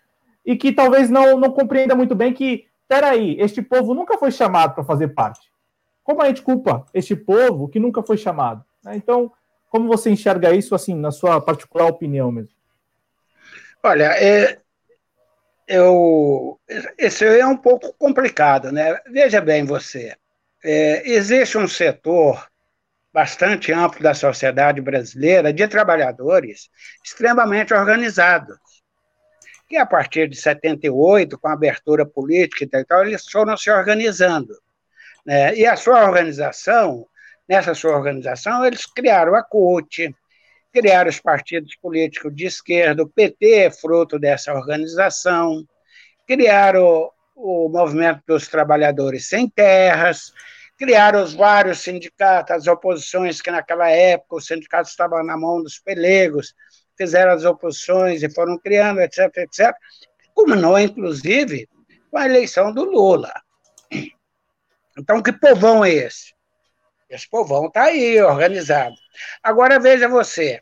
e 0.46 0.56
que 0.56 0.72
talvez 0.72 1.10
não, 1.10 1.40
não 1.40 1.52
compreenda 1.52 1.96
muito 1.96 2.16
bem 2.16 2.34
que, 2.34 2.66
peraí, 2.88 3.40
este 3.40 3.62
povo 3.62 3.94
nunca 3.94 4.18
foi 4.18 4.32
chamado 4.32 4.74
para 4.74 4.84
fazer 4.84 5.10
parte. 5.10 5.51
Como 6.04 6.22
a 6.22 6.28
gente 6.28 6.42
culpa 6.42 6.86
este 6.94 7.16
povo 7.16 7.68
que 7.68 7.80
nunca 7.80 8.02
foi 8.04 8.18
chamado? 8.18 8.64
Né? 8.84 8.96
Então, 8.96 9.32
como 9.70 9.88
você 9.88 10.10
enxerga 10.10 10.54
isso, 10.54 10.76
assim, 10.76 10.96
na 10.96 11.12
sua 11.12 11.40
particular 11.40 11.88
opinião 11.88 12.32
mesmo? 12.32 12.56
Olha, 13.84 14.14
é, 14.22 14.60
eu, 15.68 16.60
esse 16.98 17.26
é 17.26 17.46
um 17.46 17.58
pouco 17.58 17.94
complicado, 17.94 18.72
né? 18.72 19.00
Veja 19.08 19.40
bem 19.40 19.66
você, 19.66 20.16
é, 20.64 21.10
existe 21.10 21.58
um 21.58 21.68
setor 21.68 22.48
bastante 23.14 23.72
amplo 23.72 24.02
da 24.02 24.14
sociedade 24.14 24.82
brasileira 24.82 25.52
de 25.52 25.68
trabalhadores 25.68 26.70
extremamente 27.04 27.74
organizados, 27.74 28.58
que 29.68 29.78
a 29.78 29.86
partir 29.86 30.30
de 30.30 30.36
78, 30.36 31.38
com 31.40 31.48
a 31.48 31.54
abertura 31.54 32.06
política 32.06 32.64
e 32.64 32.86
tal, 32.86 33.06
eles 33.06 33.26
foram 33.30 33.56
se 33.58 33.72
organizando. 33.72 34.54
Né? 35.26 35.56
E 35.56 35.66
a 35.66 35.76
sua 35.76 36.04
organização, 36.04 37.06
nessa 37.48 37.74
sua 37.74 37.96
organização, 37.96 38.66
eles 38.66 38.86
criaram 38.86 39.36
a 39.36 39.44
CUT, 39.44 40.14
criaram 40.72 41.10
os 41.10 41.20
partidos 41.20 41.76
políticos 41.76 42.34
de 42.36 42.46
esquerda, 42.46 43.04
o 43.04 43.10
PT 43.10 43.52
é 43.54 43.72
fruto 43.72 44.18
dessa 44.18 44.54
organização, 44.54 45.66
criaram 46.26 47.10
o 47.36 47.70
movimento 47.70 48.22
dos 48.28 48.48
trabalhadores 48.48 49.28
sem 49.28 49.50
terras, 49.50 50.32
criaram 50.78 51.24
os 51.24 51.34
vários 51.34 51.80
sindicatos, 51.80 52.56
as 52.56 52.68
oposições 52.68 53.42
que 53.42 53.52
naquela 53.52 53.90
época 53.90 54.38
os 54.38 54.46
sindicatos 54.46 54.92
estavam 54.92 55.24
na 55.24 55.38
mão 55.38 55.62
dos 55.62 55.80
pelegos, 55.80 56.56
fizeram 56.98 57.34
as 57.34 57.46
oposições 57.46 58.24
e 58.24 58.34
foram 58.34 58.58
criando, 58.58 59.02
etc, 59.02 59.30
etc, 59.38 59.76
culminou, 60.34 60.80
inclusive, 60.80 61.68
com 62.10 62.18
a 62.18 62.26
eleição 62.26 62.74
do 62.74 62.84
Lula. 62.84 63.32
Então, 64.98 65.22
que 65.22 65.32
povão 65.32 65.84
é 65.84 65.92
esse? 65.92 66.34
Esse 67.10 67.30
povão 67.30 67.68
está 67.68 67.84
aí, 67.84 68.22
organizado. 68.22 68.96
Agora, 69.44 69.80
veja 69.80 70.08
você, 70.08 70.62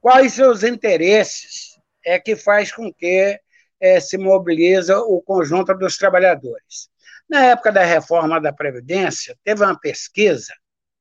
quais 0.00 0.32
seus 0.32 0.62
interesses 0.62 1.78
é 2.04 2.18
que 2.18 2.34
faz 2.34 2.72
com 2.72 2.92
que 2.92 3.38
é, 3.78 4.00
se 4.00 4.16
mobiliza 4.16 4.98
o 5.00 5.20
conjunto 5.20 5.74
dos 5.74 5.96
trabalhadores? 5.98 6.88
Na 7.28 7.44
época 7.44 7.70
da 7.70 7.84
reforma 7.84 8.40
da 8.40 8.52
Previdência, 8.52 9.38
teve 9.44 9.62
uma 9.62 9.78
pesquisa, 9.78 10.52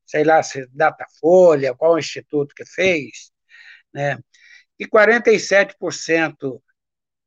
sei 0.06 0.24
lá 0.24 0.44
se 0.44 0.68
Datafolha, 0.68 1.74
qual 1.74 1.98
instituto 1.98 2.54
que 2.54 2.66
fez, 2.66 3.32
né, 3.94 4.20
e 4.78 4.86
47% 4.86 6.62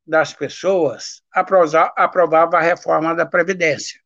das 0.07 0.33
pessoas 0.33 1.23
aprovava 1.33 2.59
a 2.59 2.61
reforma 2.61 3.15
da 3.15 3.25
Previdência. 3.25 4.02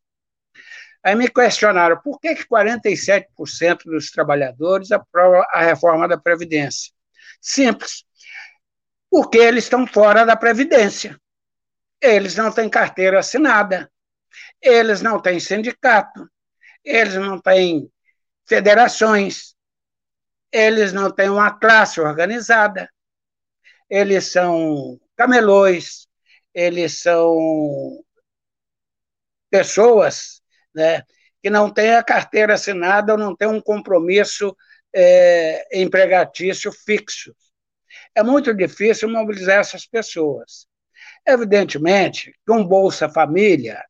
Aí 1.07 1.15
me 1.15 1.29
questionaram 1.29 2.01
por 2.01 2.19
que, 2.19 2.35
que 2.35 2.45
47% 2.45 3.85
dos 3.85 4.11
trabalhadores 4.11 4.91
aprovam 4.91 5.41
a 5.51 5.61
reforma 5.61 6.07
da 6.07 6.17
Previdência. 6.17 6.91
Simples. 7.39 8.03
Porque 9.09 9.37
eles 9.37 9.63
estão 9.63 9.87
fora 9.87 10.25
da 10.25 10.35
Previdência. 10.35 11.17
Eles 12.01 12.35
não 12.35 12.51
têm 12.51 12.69
carteira 12.69 13.19
assinada. 13.19 13.89
Eles 14.61 15.01
não 15.01 15.21
têm 15.21 15.39
sindicato. 15.39 16.29
Eles 16.83 17.15
não 17.15 17.39
têm 17.39 17.89
federações. 18.45 19.55
Eles 20.51 20.91
não 20.91 21.09
têm 21.09 21.29
uma 21.29 21.51
classe 21.51 22.01
organizada 22.01 22.89
eles 23.89 24.31
são 24.31 24.99
camelões, 25.15 26.07
eles 26.53 26.99
são 26.99 28.03
pessoas 29.49 30.41
né, 30.77 31.01
que 31.41 31.49
não 31.49 31.71
têm 31.71 31.95
a 31.95 32.03
carteira 32.03 32.53
assinada 32.53 33.13
ou 33.13 33.17
não 33.17 33.35
têm 33.35 33.47
um 33.47 33.59
compromisso 33.59 34.55
é, 34.93 35.81
empregatício 35.81 36.71
fixo. 36.71 37.35
É 38.13 38.21
muito 38.21 38.53
difícil 38.53 39.09
mobilizar 39.09 39.59
essas 39.59 39.87
pessoas. 39.87 40.67
Evidentemente 41.25 42.31
que 42.45 42.51
um 42.51 42.65
Bolsa 42.65 43.09
Família 43.09 43.83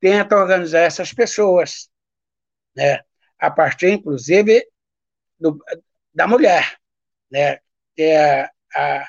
tenta 0.00 0.36
organizar 0.36 0.82
essas 0.82 1.12
pessoas, 1.12 1.88
né, 2.74 3.00
a 3.38 3.50
partir, 3.50 3.90
inclusive, 3.90 4.64
do, 5.38 5.58
da 6.14 6.28
mulher, 6.28 6.76
né, 7.30 7.58
que 7.96 8.02
é 8.02 8.48
a, 8.74 9.08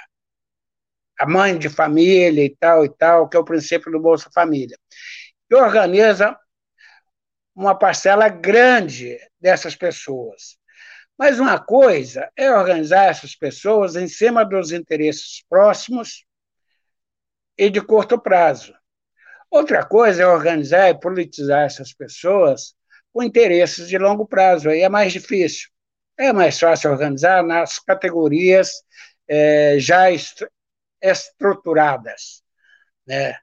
a 1.20 1.28
mãe 1.28 1.60
de 1.60 1.70
família 1.70 2.44
e 2.44 2.56
tal 2.56 2.84
e 2.84 2.90
tal, 2.90 3.30
que 3.30 3.38
é 3.38 3.40
o 3.40 3.46
princípio 3.46 3.92
do 3.92 4.00
Bolsa 4.00 4.32
Família, 4.34 4.78
que 5.48 5.56
organiza 5.56 6.36
uma 7.56 7.78
parcela 7.78 8.30
grande 8.30 9.18
dessas 9.40 9.76
pessoas. 9.76 10.58
Mas 11.18 11.40
uma 11.40 11.60
coisa 11.60 12.30
é 12.36 12.52
organizar 12.52 13.06
essas 13.06 13.36
pessoas 13.36 13.96
em 13.96 14.08
cima 14.08 14.44
dos 14.44 14.72
interesses 14.72 15.44
próximos 15.48 16.26
e 17.58 17.70
de 17.70 17.82
curto 17.82 18.20
prazo. 18.20 18.74
Outra 19.50 19.86
coisa 19.86 20.24
é 20.24 20.28
organizar 20.28 20.90
e 20.90 21.00
politizar 21.00 21.66
essas 21.66 21.94
pessoas 21.94 22.74
com 23.14 23.22
interesses 23.22 23.88
de 23.88 23.98
longo 24.00 24.26
prazo. 24.26 24.70
Aí 24.70 24.82
é 24.82 24.90
mais 24.90 25.14
difícil. 25.14 25.70
É 26.18 26.34
mais 26.34 26.60
fácil 26.60 26.92
organizar 26.92 27.44
nas 27.44 27.78
categorias 27.78 28.72
é, 29.28 29.78
já 29.80 30.08
estruturadas. 31.02 32.44
Né? 33.06 33.38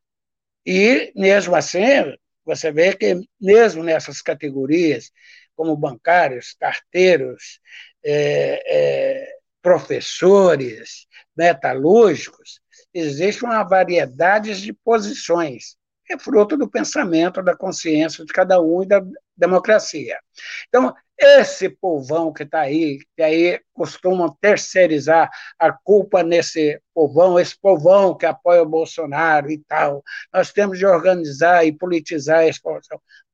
E, 0.66 1.12
mesmo 1.14 1.54
assim, 1.54 2.16
você 2.44 2.72
vê 2.72 2.94
que, 2.94 3.20
mesmo 3.40 3.82
nessas 3.82 4.20
categorias, 4.22 5.10
como 5.54 5.76
bancários, 5.76 6.54
carteiros, 6.58 7.60
é, 8.04 8.62
é, 8.66 9.38
professores, 9.62 11.06
metalúrgicos, 11.36 12.60
existe 12.94 13.44
uma 13.44 13.62
variedade 13.62 14.60
de 14.60 14.72
posições 14.72 15.76
é 16.12 16.18
fruto 16.18 16.56
do 16.56 16.68
pensamento, 16.68 17.42
da 17.42 17.56
consciência 17.56 18.24
de 18.24 18.32
cada 18.32 18.60
um 18.60 18.82
e 18.82 18.86
da 18.86 19.00
democracia. 19.40 20.18
Então, 20.68 20.94
esse 21.18 21.68
povão 21.68 22.32
que 22.32 22.44
está 22.44 22.60
aí, 22.60 22.98
que 23.16 23.22
aí 23.22 23.60
costumam 23.74 24.34
terceirizar 24.40 25.30
a 25.58 25.72
culpa 25.72 26.22
nesse 26.22 26.80
povão, 26.94 27.38
esse 27.38 27.58
povão 27.60 28.16
que 28.16 28.26
apoia 28.26 28.62
o 28.62 28.68
Bolsonaro 28.68 29.50
e 29.50 29.58
tal, 29.58 30.02
nós 30.32 30.52
temos 30.52 30.78
de 30.78 30.86
organizar 30.86 31.66
e 31.66 31.72
politizar 31.72 32.46
esse 32.46 32.60
povão. 32.60 32.80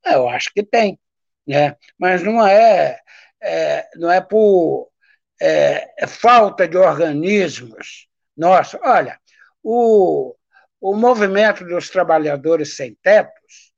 Eu 0.05 0.29
acho 0.29 0.53
que 0.55 0.63
tem, 0.65 0.99
né? 1.47 1.77
mas 1.99 2.23
não 2.23 2.45
é, 2.47 2.99
é 3.43 3.89
não 3.97 4.11
é 4.11 4.21
por 4.21 4.91
é, 5.41 6.05
é 6.05 6.07
falta 6.07 6.67
de 6.67 6.77
organismos. 6.77 8.09
Nossa, 8.37 8.79
olha, 8.83 9.19
o, 9.63 10.35
o 10.81 10.95
movimento 10.95 11.65
dos 11.65 11.89
trabalhadores 11.91 12.77
sem 12.77 12.95
tetos, 13.03 13.73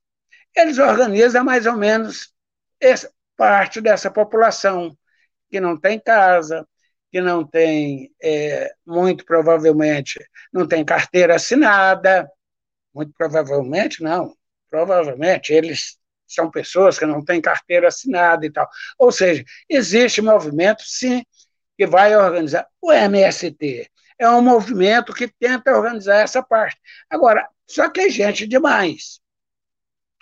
eles 0.59 0.77
organizam 0.77 1.43
mais 1.43 1.65
ou 1.65 1.75
menos 1.75 2.33
essa, 2.79 3.11
parte 3.39 3.79
dessa 3.79 4.11
população 4.11 4.95
que 5.49 5.61
não 5.61 5.79
tem 5.79 5.97
casa, 5.97 6.67
que 7.09 7.21
não 7.21 7.47
tem, 7.47 8.11
é, 8.21 8.69
muito 8.85 9.25
provavelmente, 9.25 10.19
não 10.51 10.67
tem 10.67 10.83
carteira 10.83 11.35
assinada, 11.35 12.29
muito 12.93 13.13
provavelmente 13.17 14.03
não, 14.03 14.35
provavelmente 14.69 15.53
eles 15.53 15.97
são 16.27 16.51
pessoas 16.51 16.99
que 16.99 17.05
não 17.05 17.23
têm 17.23 17.41
carteira 17.41 17.87
assinada 17.87 18.45
e 18.45 18.51
tal. 18.51 18.67
Ou 18.99 19.11
seja, 19.11 19.43
existe 19.69 20.21
movimento, 20.21 20.83
sim, 20.85 21.23
que 21.77 21.87
vai 21.87 22.15
organizar. 22.15 22.67
O 22.81 22.91
MST 22.91 23.89
é 24.19 24.29
um 24.29 24.41
movimento 24.41 25.13
que 25.13 25.29
tenta 25.39 25.71
organizar 25.75 26.17
essa 26.17 26.43
parte. 26.43 26.77
Agora, 27.09 27.47
só 27.65 27.89
que 27.89 28.01
é 28.01 28.09
gente 28.09 28.45
demais. 28.45 29.21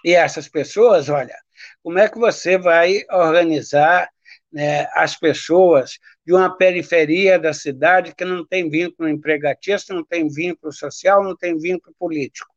E 0.08 0.14
essas 0.14 0.48
pessoas, 0.48 1.10
olha, 1.10 1.38
como 1.84 2.00
é 2.00 2.08
que 2.08 2.18
você 2.18 2.58
vai 2.58 3.04
organizar 3.12 4.10
né, 4.50 4.88
as 4.94 5.20
pessoas 5.20 6.00
de 6.26 6.32
uma 6.32 6.56
periferia 6.56 7.38
da 7.38 7.54
cidade 7.54 8.16
que 8.16 8.24
não 8.24 8.48
tem 8.48 8.70
vínculo 8.70 9.10
empregatista, 9.10 9.94
não 9.94 10.06
tem 10.06 10.30
vínculo 10.30 10.72
social, 10.72 11.22
não 11.22 11.36
tem 11.36 11.58
vínculo 11.58 11.94
político? 12.00 12.50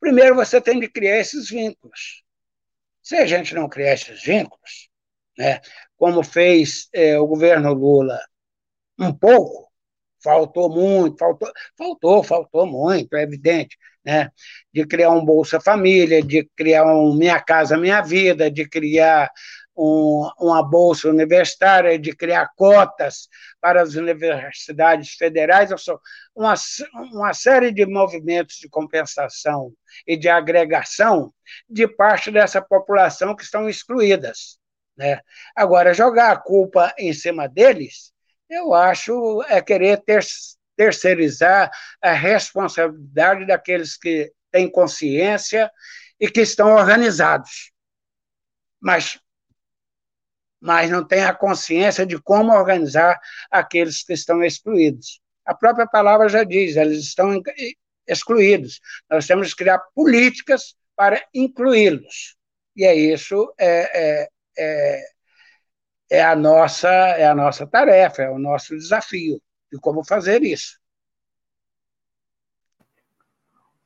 Primeiro, 0.00 0.34
você 0.34 0.58
tem 0.58 0.80
de 0.80 0.88
criar 0.88 1.18
esses 1.18 1.50
vínculos. 1.50 2.24
Se 3.02 3.16
a 3.16 3.26
gente 3.26 3.54
não 3.54 3.68
criar 3.68 3.92
esses 3.92 4.22
vínculos, 4.22 4.88
né, 5.36 5.60
como 5.98 6.22
fez 6.22 6.88
é, 6.94 7.18
o 7.18 7.26
governo 7.26 7.74
Lula 7.74 8.18
um 8.98 9.12
pouco, 9.12 9.70
faltou 10.24 10.70
muito, 10.70 11.18
faltou, 11.18 11.52
faltou, 11.76 12.24
faltou 12.24 12.66
muito, 12.66 13.14
é 13.14 13.22
evidente, 13.22 13.76
né? 14.04 14.30
De 14.72 14.86
criar 14.86 15.10
um 15.10 15.24
Bolsa 15.24 15.60
Família, 15.60 16.22
de 16.22 16.48
criar 16.56 16.86
um 16.86 17.14
Minha 17.14 17.38
Casa 17.40 17.76
Minha 17.76 18.00
Vida, 18.00 18.50
de 18.50 18.66
criar 18.66 19.30
um, 19.76 20.30
uma 20.38 20.62
bolsa 20.62 21.08
universitária, 21.08 21.98
de 21.98 22.14
criar 22.14 22.48
cotas 22.56 23.28
para 23.60 23.82
as 23.82 23.94
universidades 23.94 25.14
federais, 25.14 25.70
uma, 26.34 26.54
uma 27.12 27.34
série 27.34 27.72
de 27.72 27.84
movimentos 27.84 28.56
de 28.56 28.68
compensação 28.68 29.72
e 30.06 30.16
de 30.16 30.28
agregação 30.28 31.32
de 31.68 31.86
parte 31.88 32.30
dessa 32.30 32.62
população 32.62 33.34
que 33.34 33.42
estão 33.42 33.68
excluídas. 33.68 34.58
Né? 34.96 35.20
Agora, 35.56 35.92
jogar 35.92 36.32
a 36.32 36.36
culpa 36.36 36.94
em 36.96 37.12
cima 37.12 37.48
deles, 37.48 38.13
eu 38.54 38.74
acho 38.74 39.42
é 39.48 39.60
querer 39.60 40.02
ter, 40.02 40.24
terceirizar 40.76 41.70
a 42.02 42.12
responsabilidade 42.12 43.46
daqueles 43.46 43.96
que 43.96 44.32
têm 44.50 44.70
consciência 44.70 45.70
e 46.20 46.28
que 46.30 46.40
estão 46.40 46.74
organizados. 46.74 47.72
Mas 48.80 49.18
mas 50.60 50.88
não 50.90 51.06
têm 51.06 51.22
a 51.24 51.34
consciência 51.34 52.06
de 52.06 52.18
como 52.18 52.50
organizar 52.50 53.20
aqueles 53.50 54.02
que 54.02 54.14
estão 54.14 54.42
excluídos. 54.42 55.20
A 55.44 55.54
própria 55.54 55.86
palavra 55.86 56.26
já 56.26 56.42
diz, 56.42 56.76
eles 56.76 57.00
estão 57.00 57.42
excluídos. 58.06 58.80
Nós 59.10 59.26
temos 59.26 59.50
que 59.50 59.62
criar 59.62 59.78
políticas 59.94 60.74
para 60.96 61.22
incluí-los. 61.34 62.36
E 62.74 62.84
é 62.84 62.94
isso 62.94 63.52
é, 63.58 64.22
é, 64.22 64.28
é, 64.56 65.04
é, 66.10 66.22
a 66.22 66.36
nossa, 66.36 66.88
é 66.88 67.26
a 67.26 67.34
nossa 67.34 67.66
tarefa, 67.66 68.22
é 68.22 68.30
o 68.30 68.38
nosso 68.38 68.76
desafio 68.76 69.40
de 69.72 69.78
como 69.78 70.04
fazer 70.04 70.42
isso. 70.42 70.78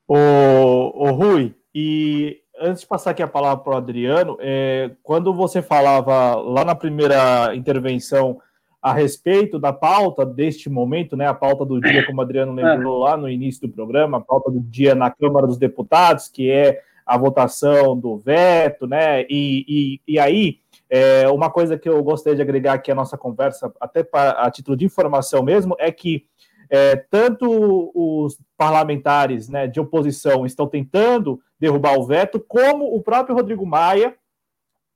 O, 0.06 0.14
o 0.14 1.10
Rui, 1.12 1.54
e 1.74 2.42
antes 2.58 2.82
de 2.82 2.86
passar 2.86 3.10
aqui 3.10 3.22
a 3.22 3.28
palavra 3.28 3.62
para 3.62 3.74
o 3.74 3.76
Adriano, 3.76 4.36
é, 4.40 4.90
quando 5.02 5.32
você 5.32 5.62
falava 5.62 6.34
lá 6.36 6.64
na 6.64 6.74
primeira 6.74 7.54
intervenção 7.54 8.40
a 8.80 8.92
respeito 8.92 9.58
da 9.58 9.72
pauta 9.72 10.24
deste 10.24 10.70
momento, 10.70 11.16
né, 11.16 11.26
a 11.26 11.34
pauta 11.34 11.64
do 11.64 11.80
dia, 11.80 12.06
como 12.06 12.20
o 12.20 12.22
Adriano 12.22 12.52
lembrou 12.52 12.98
lá 12.98 13.16
no 13.16 13.28
início 13.28 13.66
do 13.66 13.74
programa, 13.74 14.18
a 14.18 14.20
pauta 14.20 14.50
do 14.50 14.60
dia 14.60 14.94
na 14.94 15.10
Câmara 15.10 15.46
dos 15.46 15.58
Deputados, 15.58 16.28
que 16.28 16.50
é 16.50 16.80
a 17.04 17.16
votação 17.18 17.98
do 17.98 18.16
veto, 18.16 18.86
né, 18.86 19.22
e, 19.22 19.64
e, 19.68 20.00
e 20.14 20.18
aí, 20.18 20.60
é, 20.90 21.28
uma 21.28 21.50
coisa 21.50 21.78
que 21.78 21.88
eu 21.88 22.02
gostaria 22.02 22.36
de 22.36 22.42
agregar 22.42 22.74
aqui 22.74 22.90
à 22.90 22.94
nossa 22.94 23.18
conversa, 23.18 23.72
até 23.80 24.02
para, 24.02 24.30
a 24.30 24.50
título 24.50 24.76
de 24.76 24.84
informação 24.84 25.42
mesmo, 25.42 25.76
é 25.78 25.92
que 25.92 26.26
é, 26.70 26.96
tanto 26.96 27.90
os 27.94 28.38
parlamentares 28.56 29.48
né, 29.48 29.66
de 29.66 29.80
oposição 29.80 30.44
estão 30.44 30.66
tentando 30.66 31.40
derrubar 31.58 31.98
o 31.98 32.06
veto, 32.06 32.40
como 32.40 32.94
o 32.94 33.02
próprio 33.02 33.34
Rodrigo 33.34 33.66
Maia, 33.66 34.14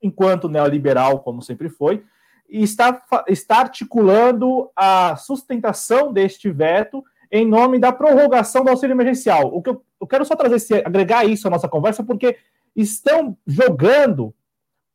enquanto 0.01 0.49
neoliberal, 0.49 1.19
como 1.19 1.41
sempre 1.41 1.69
foi, 1.69 2.03
está, 2.49 3.01
está 3.27 3.59
articulando 3.59 4.69
a 4.75 5.15
sustentação 5.15 6.11
deste 6.11 6.51
veto 6.51 7.03
em 7.31 7.47
nome 7.47 7.79
da 7.79 7.91
prorrogação 7.91 8.63
do 8.63 8.69
auxílio 8.69 8.93
emergencial. 8.93 9.47
O 9.47 9.61
que 9.61 9.69
eu, 9.69 9.83
eu 9.99 10.05
quero 10.05 10.23
só 10.23 10.35
trazer, 10.35 10.85
agregar 10.85 11.25
isso 11.25 11.47
à 11.47 11.49
nossa 11.49 11.67
conversa, 11.67 12.03
porque 12.03 12.37
estão 12.75 13.35
jogando 13.47 14.33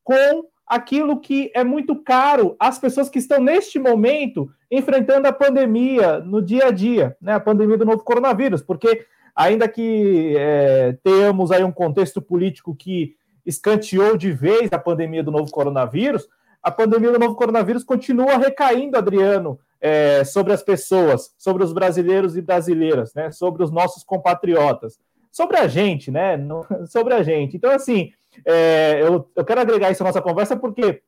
com 0.03 0.45
aquilo 0.69 1.19
que 1.19 1.51
é 1.55 1.63
muito 1.63 1.95
caro 1.95 2.55
às 2.59 2.77
pessoas 2.77 3.09
que 3.09 3.17
estão 3.17 3.41
neste 3.41 3.79
momento 3.79 4.51
enfrentando 4.69 5.27
a 5.27 5.33
pandemia 5.33 6.19
no 6.19 6.43
dia 6.43 6.67
a 6.67 6.71
dia, 6.71 7.17
né? 7.19 7.33
A 7.33 7.39
pandemia 7.39 7.75
do 7.75 7.85
novo 7.85 8.03
coronavírus, 8.03 8.61
porque 8.61 9.07
ainda 9.35 9.67
que 9.67 10.35
é, 10.37 10.95
tenhamos 11.03 11.51
aí 11.51 11.63
um 11.63 11.71
contexto 11.71 12.21
político 12.21 12.75
que 12.75 13.15
escanteou 13.43 14.15
de 14.15 14.31
vez 14.31 14.71
a 14.71 14.77
pandemia 14.77 15.23
do 15.23 15.31
novo 15.31 15.49
coronavírus, 15.49 16.29
a 16.61 16.69
pandemia 16.69 17.11
do 17.11 17.19
novo 17.19 17.35
coronavírus 17.35 17.83
continua 17.83 18.37
recaindo, 18.37 18.95
Adriano, 18.95 19.59
é, 19.81 20.23
sobre 20.23 20.53
as 20.53 20.61
pessoas, 20.61 21.33
sobre 21.35 21.63
os 21.63 21.73
brasileiros 21.73 22.37
e 22.37 22.41
brasileiras, 22.43 23.11
né? 23.15 23.31
Sobre 23.31 23.63
os 23.63 23.71
nossos 23.71 24.03
compatriotas, 24.03 24.99
sobre 25.31 25.57
a 25.57 25.67
gente, 25.67 26.11
né? 26.11 26.37
sobre 26.85 27.15
a 27.15 27.23
gente. 27.23 27.57
Então, 27.57 27.71
assim, 27.71 28.11
é, 28.45 28.99
eu, 29.01 29.29
eu 29.35 29.45
quero 29.45 29.61
agregar 29.61 29.91
isso 29.91 30.03
à 30.03 30.05
nossa 30.05 30.21
conversa 30.21 30.57
porque 30.57 31.01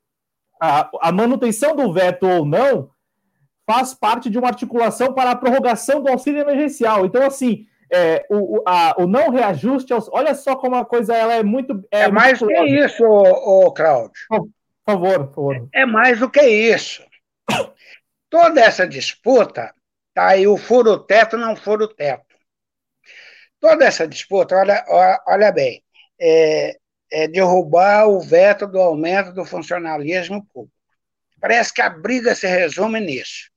a, 0.61 0.89
a 1.01 1.11
manutenção 1.11 1.75
do 1.75 1.91
veto 1.91 2.27
ou 2.27 2.45
não 2.45 2.91
faz 3.65 3.93
parte 3.93 4.29
de 4.29 4.37
uma 4.37 4.49
articulação 4.49 5.13
para 5.13 5.31
a 5.31 5.35
prorrogação 5.35 6.01
do 6.01 6.09
auxílio 6.09 6.41
emergencial. 6.41 7.05
Então, 7.05 7.25
assim, 7.25 7.65
é, 7.91 8.25
o, 8.29 8.61
a, 8.65 8.95
o 8.97 9.07
não 9.07 9.29
reajuste, 9.29 9.93
olha 10.11 10.33
só 10.35 10.55
como 10.55 10.75
a 10.75 10.85
coisa 10.85 11.15
ela 11.15 11.33
é 11.33 11.43
muito. 11.43 11.83
É, 11.91 12.01
é 12.01 12.07
mais 12.11 12.39
do 12.39 12.47
que 12.47 12.63
isso, 12.63 13.03
ô, 13.03 13.65
ô 13.65 13.73
Cláudio. 13.73 14.11
Por 14.29 14.49
favor, 14.85 15.27
por 15.27 15.35
favor. 15.35 15.69
É 15.73 15.85
mais 15.85 16.19
do 16.19 16.29
que 16.29 16.41
isso. 16.41 17.03
Toda 18.29 18.61
essa 18.61 18.87
disputa, 18.87 19.73
tá 20.13 20.27
aí 20.27 20.47
o 20.47 20.57
furo-teto, 20.57 21.37
não 21.37 21.55
furo-teto. 21.55 22.25
Toda 23.59 23.85
essa 23.85 24.07
disputa, 24.07 24.55
olha, 24.55 24.85
olha 25.27 25.51
bem, 25.51 25.83
é, 26.19 26.77
é, 27.11 27.27
derrubar 27.27 28.07
o 28.07 28.21
veto 28.21 28.65
do 28.65 28.79
aumento 28.79 29.33
do 29.33 29.45
funcionalismo 29.45 30.45
público. 30.47 30.75
Parece 31.39 31.73
que 31.73 31.81
a 31.81 31.89
briga 31.89 32.33
se 32.33 32.47
resume 32.47 32.99
nisso. 32.99 33.49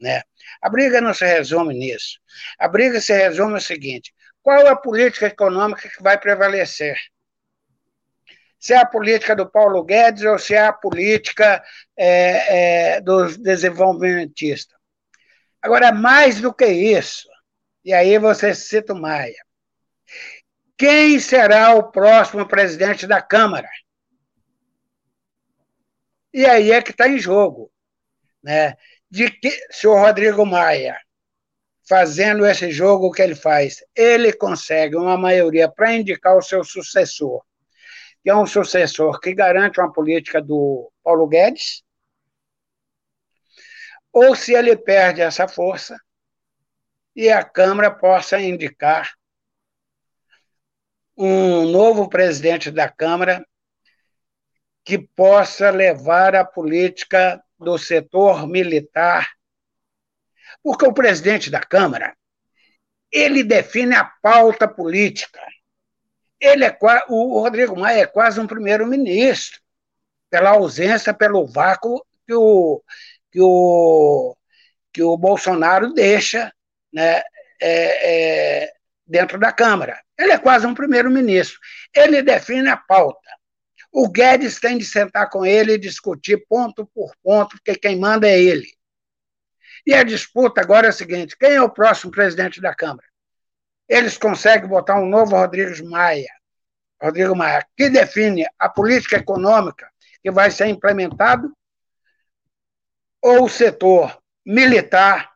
Né? 0.00 0.22
A 0.60 0.68
briga 0.68 1.00
não 1.00 1.14
se 1.14 1.24
resume 1.24 1.74
nisso. 1.74 2.20
A 2.58 2.68
briga 2.68 3.00
se 3.00 3.12
resume 3.14 3.54
no 3.54 3.60
seguinte: 3.60 4.14
qual 4.42 4.60
é 4.60 4.68
a 4.68 4.76
política 4.76 5.26
econômica 5.26 5.88
que 5.88 6.02
vai 6.02 6.18
prevalecer? 6.18 6.96
Se 8.58 8.74
é 8.74 8.78
a 8.78 8.86
política 8.86 9.34
do 9.34 9.50
Paulo 9.50 9.84
Guedes 9.84 10.24
ou 10.24 10.38
se 10.38 10.54
é 10.54 10.66
a 10.66 10.72
política 10.72 11.62
é, 11.96 12.94
é, 12.96 13.00
dos 13.00 13.36
desenvolvimentistas. 13.36 14.76
Agora, 15.62 15.92
mais 15.92 16.40
do 16.40 16.52
que 16.52 16.66
isso, 16.66 17.28
e 17.84 17.92
aí 17.92 18.18
você 18.18 18.54
cita 18.54 18.92
o 18.92 19.00
Maia, 19.00 19.45
quem 20.76 21.18
será 21.18 21.74
o 21.74 21.90
próximo 21.90 22.46
presidente 22.46 23.06
da 23.06 23.22
Câmara? 23.22 23.68
E 26.32 26.44
aí 26.44 26.70
é 26.70 26.82
que 26.82 26.90
está 26.90 27.08
em 27.08 27.18
jogo. 27.18 27.72
Né? 28.42 28.76
De 29.10 29.30
que, 29.30 29.50
se 29.70 29.86
o 29.86 29.94
Rodrigo 29.94 30.44
Maia, 30.44 31.00
fazendo 31.88 32.44
esse 32.44 32.70
jogo 32.70 33.10
que 33.10 33.22
ele 33.22 33.34
faz, 33.34 33.82
ele 33.94 34.32
consegue 34.32 34.96
uma 34.96 35.16
maioria 35.16 35.68
para 35.68 35.94
indicar 35.94 36.36
o 36.36 36.42
seu 36.42 36.62
sucessor, 36.62 37.42
que 38.22 38.28
é 38.28 38.36
um 38.36 38.46
sucessor 38.46 39.18
que 39.20 39.32
garante 39.34 39.80
uma 39.80 39.92
política 39.92 40.42
do 40.42 40.92
Paulo 41.02 41.26
Guedes, 41.26 41.82
ou 44.12 44.34
se 44.34 44.52
ele 44.52 44.76
perde 44.76 45.20
essa 45.20 45.46
força 45.46 45.96
e 47.14 47.30
a 47.30 47.44
Câmara 47.44 47.90
possa 47.90 48.40
indicar 48.40 49.14
um 51.16 51.66
novo 51.66 52.08
presidente 52.08 52.70
da 52.70 52.88
Câmara 52.88 53.46
que 54.84 54.98
possa 54.98 55.70
levar 55.70 56.36
a 56.36 56.44
política 56.44 57.42
do 57.58 57.78
setor 57.78 58.46
militar, 58.46 59.28
porque 60.62 60.86
o 60.86 60.92
presidente 60.92 61.50
da 61.50 61.60
Câmara 61.60 62.14
ele 63.10 63.42
define 63.42 63.94
a 63.94 64.04
pauta 64.04 64.68
política. 64.68 65.40
Ele 66.38 66.64
é 66.64 66.78
o 67.08 67.40
Rodrigo 67.40 67.78
Maia 67.78 68.02
é 68.02 68.06
quase 68.06 68.38
um 68.38 68.46
primeiro-ministro 68.46 69.60
pela 70.28 70.50
ausência, 70.50 71.14
pelo 71.14 71.46
vácuo 71.46 72.04
que 72.26 72.34
o 72.34 72.82
que 73.32 73.40
o 73.40 74.36
que 74.92 75.02
o 75.02 75.16
Bolsonaro 75.16 75.92
deixa, 75.92 76.52
né, 76.92 77.22
é, 77.60 78.64
é, 78.64 78.72
dentro 79.06 79.38
da 79.38 79.52
Câmara. 79.52 80.00
Ele 80.18 80.32
é 80.32 80.38
quase 80.38 80.66
um 80.66 80.74
primeiro-ministro. 80.74 81.58
Ele 81.94 82.22
define 82.22 82.68
a 82.68 82.76
pauta. 82.76 83.30
O 83.92 84.08
Guedes 84.08 84.58
tem 84.58 84.76
de 84.76 84.84
sentar 84.84 85.30
com 85.30 85.44
ele 85.46 85.74
e 85.74 85.78
discutir 85.78 86.44
ponto 86.48 86.86
por 86.94 87.14
ponto, 87.22 87.56
porque 87.56 87.78
quem 87.78 87.98
manda 87.98 88.28
é 88.28 88.38
ele. 88.38 88.66
E 89.86 89.94
a 89.94 90.02
disputa 90.02 90.60
agora 90.60 90.86
é 90.86 90.90
a 90.90 90.92
seguinte: 90.92 91.36
quem 91.38 91.52
é 91.52 91.62
o 91.62 91.70
próximo 91.70 92.10
presidente 92.10 92.60
da 92.60 92.74
Câmara? 92.74 93.06
Eles 93.88 94.18
conseguem 94.18 94.68
botar 94.68 95.00
um 95.00 95.08
novo 95.08 95.36
Rodrigo 95.36 95.88
Maia, 95.88 96.28
Rodrigo 97.00 97.36
Maia, 97.36 97.64
que 97.76 97.88
define 97.88 98.44
a 98.58 98.68
política 98.68 99.16
econômica 99.16 99.88
que 100.22 100.30
vai 100.30 100.50
ser 100.50 100.66
implementado, 100.66 101.52
ou 103.22 103.44
o 103.44 103.48
setor 103.48 104.20
militar 104.44 105.35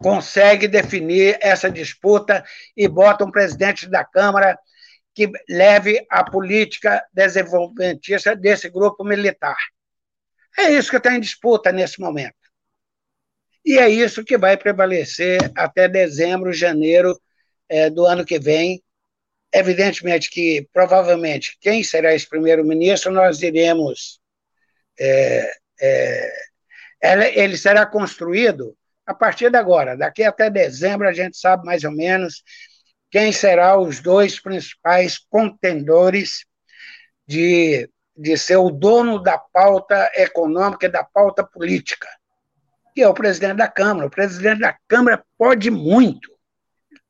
consegue 0.00 0.66
definir 0.66 1.38
essa 1.40 1.70
disputa 1.70 2.42
e 2.76 2.88
bota 2.88 3.24
um 3.24 3.30
presidente 3.30 3.88
da 3.88 4.02
Câmara 4.02 4.58
que 5.14 5.30
leve 5.48 6.06
a 6.10 6.24
política 6.24 7.04
desenvolvimentista 7.12 8.34
desse 8.34 8.70
grupo 8.70 9.04
militar. 9.04 9.58
É 10.58 10.70
isso 10.70 10.90
que 10.90 10.96
está 10.96 11.14
em 11.14 11.20
disputa 11.20 11.70
nesse 11.70 12.00
momento. 12.00 12.34
E 13.64 13.78
é 13.78 13.88
isso 13.90 14.24
que 14.24 14.38
vai 14.38 14.56
prevalecer 14.56 15.38
até 15.54 15.86
dezembro, 15.86 16.52
janeiro 16.52 17.20
é, 17.68 17.90
do 17.90 18.06
ano 18.06 18.24
que 18.24 18.38
vem. 18.38 18.82
Evidentemente 19.52 20.30
que, 20.30 20.66
provavelmente, 20.72 21.58
quem 21.60 21.84
será 21.84 22.14
esse 22.14 22.26
primeiro-ministro, 22.26 23.12
nós 23.12 23.42
iremos. 23.42 24.18
É, 24.98 25.52
é, 25.82 26.30
ele 27.38 27.56
será 27.56 27.84
construído 27.84 28.76
a 29.10 29.14
partir 29.14 29.50
de 29.50 29.56
agora. 29.56 29.96
Daqui 29.96 30.22
até 30.22 30.48
dezembro, 30.48 31.08
a 31.08 31.12
gente 31.12 31.36
sabe 31.36 31.66
mais 31.66 31.82
ou 31.82 31.90
menos 31.90 32.44
quem 33.10 33.32
serão 33.32 33.82
os 33.82 33.98
dois 33.98 34.38
principais 34.38 35.18
contendores 35.18 36.46
de, 37.26 37.90
de 38.16 38.38
ser 38.38 38.58
o 38.58 38.70
dono 38.70 39.18
da 39.18 39.36
pauta 39.36 40.12
econômica 40.14 40.86
e 40.86 40.88
da 40.90 41.02
pauta 41.02 41.42
política, 41.42 42.06
que 42.94 43.02
é 43.02 43.08
o 43.08 43.14
presidente 43.14 43.56
da 43.56 43.66
Câmara. 43.66 44.06
O 44.06 44.10
presidente 44.10 44.60
da 44.60 44.78
Câmara 44.86 45.24
pode 45.36 45.72
muito, 45.72 46.30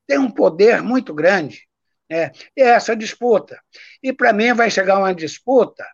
tem 0.06 0.16
um 0.16 0.30
poder 0.30 0.80
muito 0.80 1.12
grande. 1.12 1.68
Né? 2.08 2.32
E 2.56 2.62
é 2.62 2.68
essa 2.68 2.96
disputa. 2.96 3.60
E, 4.02 4.10
para 4.10 4.32
mim, 4.32 4.54
vai 4.54 4.70
chegar 4.70 4.98
uma 4.98 5.14
disputa 5.14 5.86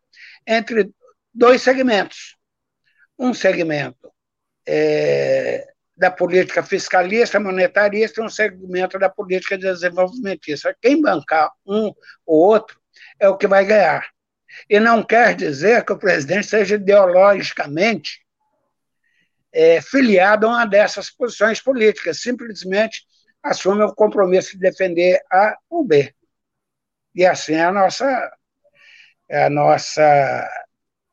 entre 0.47 0.89
dois 1.35 1.63
segmentos. 1.63 2.37
Um 3.19 3.35
segmento 3.35 4.13
é, 4.65 5.67
da 5.97 6.11
política 6.11 6.63
fiscalista, 6.63 7.41
monetarista 7.41 8.21
e 8.21 8.25
um 8.25 8.29
segmento 8.29 8.99
da 8.99 9.09
política 9.09 9.57
desenvolvimentista. 9.57 10.77
Quem 10.81 11.01
bancar 11.01 11.51
um 11.67 11.93
ou 12.27 12.49
outro 12.49 12.79
é 13.19 13.29
o 13.29 13.37
que 13.37 13.47
vai 13.47 13.65
ganhar. 13.65 14.07
E 14.69 14.79
não 14.79 15.03
quer 15.03 15.35
dizer 15.35 15.85
que 15.85 15.93
o 15.93 15.99
presidente 15.99 16.47
seja 16.47 16.75
ideologicamente 16.75 18.21
é, 19.53 19.81
filiado 19.81 20.47
a 20.47 20.51
uma 20.51 20.67
dessas 20.67 21.11
posições 21.11 21.63
políticas, 21.63 22.21
simplesmente 22.21 23.03
assume 23.43 23.83
o 23.83 23.95
compromisso 23.95 24.53
de 24.53 24.59
defender 24.59 25.21
A 25.33 25.57
ou 25.71 25.85
B. 25.85 26.15
E 27.15 27.25
assim 27.25 27.55
é 27.55 27.65
a 27.65 27.73
nossa, 27.73 28.37
é 29.29 29.45
a 29.45 29.51
nossa, 29.51 30.03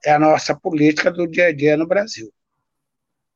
é 0.03 0.11
a 0.11 0.19
nossa 0.19 0.53
política 0.53 1.09
do 1.09 1.25
dia 1.25 1.47
a 1.47 1.53
dia 1.53 1.77
no 1.77 1.87
Brasil. 1.87 2.33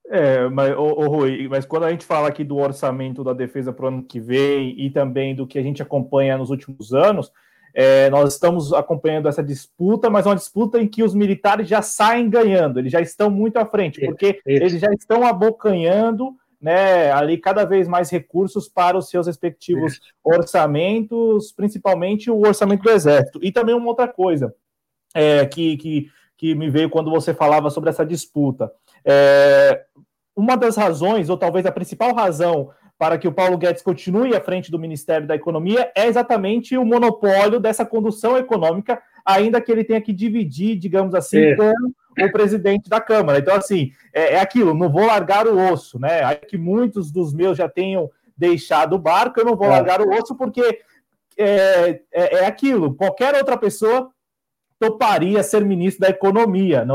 É, 0.10 0.48
mas, 0.48 0.76
ô, 0.76 0.84
ô, 0.84 1.08
Rui, 1.08 1.48
mas 1.50 1.66
quando 1.66 1.84
a 1.84 1.92
gente 1.92 2.06
fala 2.06 2.30
aqui 2.30 2.44
do 2.44 2.58
orçamento 2.58 3.24
da 3.24 3.34
defesa 3.34 3.74
para 3.74 3.86
o 3.86 3.88
ano 3.90 4.04
que 4.04 4.20
vem 4.20 4.74
e 4.80 4.90
também 4.90 5.36
do 5.36 5.46
que 5.46 5.60
a 5.60 5.62
gente 5.62 5.82
acompanha 5.82 6.38
nos 6.38 6.50
últimos 6.50 6.94
anos, 6.94 7.32
é, 7.74 8.10
nós 8.10 8.34
estamos 8.34 8.74
acompanhando 8.74 9.28
essa 9.28 9.44
disputa, 9.44 10.10
mas 10.10 10.26
é 10.26 10.30
uma 10.30 10.36
disputa 10.36 10.82
em 10.82 10.88
que 10.88 11.04
os 11.04 11.14
militares 11.14 11.68
já 11.68 11.82
saem 11.82 12.30
ganhando, 12.30 12.80
eles 12.80 12.92
já 12.92 13.02
estão 13.02 13.30
muito 13.30 13.58
à 13.58 13.66
frente, 13.66 14.00
porque 14.04 14.28
isso. 14.28 14.42
eles 14.46 14.80
já 14.80 14.92
estão 14.94 15.26
abocanhando 15.28 16.36
né, 16.60 17.12
ali 17.12 17.38
cada 17.38 17.66
vez 17.66 17.88
mais 17.88 18.10
recursos 18.10 18.68
para 18.68 18.98
os 18.98 19.10
seus 19.10 19.28
respectivos 19.28 20.00
orçamentos, 20.24 21.52
principalmente 21.52 22.32
o 22.32 22.40
orçamento 22.40 22.84
do 22.84 22.90
Exército. 22.90 23.40
E 23.44 23.52
também 23.52 23.76
uma 23.76 23.90
outra 23.90 24.08
coisa 24.08 24.56
é, 25.14 25.46
que, 25.46 25.78
que, 25.78 26.10
que 26.38 26.54
me 26.54 26.70
veio 26.70 26.90
quando 26.90 27.10
você 27.10 27.34
falava 27.34 27.70
sobre 27.70 27.90
essa 27.90 28.06
disputa. 28.06 28.72
É, 29.04 29.84
uma 30.36 30.56
das 30.56 30.78
razões, 30.78 31.30
ou 31.30 31.38
talvez 31.38 31.66
a 31.66 31.72
principal 31.72 32.14
razão 32.14 32.70
para 32.98 33.18
que 33.18 33.28
o 33.28 33.32
Paulo 33.32 33.58
Guedes 33.58 33.82
continue 33.82 34.36
à 34.36 34.42
frente 34.42 34.72
do 34.72 34.80
Ministério 34.80 35.28
da 35.28 35.36
Economia 35.36 35.92
é 35.96 36.08
exatamente 36.08 36.76
o 36.78 36.86
monopólio 36.86 37.60
dessa 37.60 37.86
condução 37.86 38.38
econômica, 38.38 39.02
ainda 39.26 39.62
que 39.62 39.72
ele 39.72 39.84
tenha 39.84 40.02
que 40.02 40.14
dividir, 40.14 40.78
digamos 40.78 41.14
assim, 41.14 41.40
é. 41.40 41.56
com 41.56 41.74
o 42.20 42.32
presidente 42.32 42.90
da 42.90 43.00
Câmara. 43.00 43.40
Então, 43.40 43.56
assim, 43.56 43.92
é, 44.14 44.34
é, 44.34 44.40
aquilo, 44.40 44.74
não 44.74 44.90
vou 44.90 45.06
largar 45.06 45.48
o 45.48 45.72
osso, 45.72 46.00
né? 46.00 46.24
Aí 46.24 46.38
que 46.38 46.58
muitos 46.58 47.12
dos 47.12 47.34
meus 47.34 47.58
já 47.58 47.70
tenham 47.70 48.10
deixado 48.36 48.94
o 48.94 49.00
barco, 49.00 49.40
eu 49.40 49.46
não 49.46 49.56
vou 49.56 49.68
é. 49.68 49.72
largar 49.72 50.02
o 50.02 50.10
osso 50.10 50.36
porque 50.36 50.82
é, 51.38 52.02
é, 52.12 52.36
é 52.36 52.46
aquilo, 52.46 52.96
qualquer 52.96 53.36
outra 53.36 53.58
pessoa 53.58 54.12
toparia 54.80 55.42
ser 55.44 55.66
ministro 55.66 56.02
da 56.02 56.10
Economia. 56.10 56.86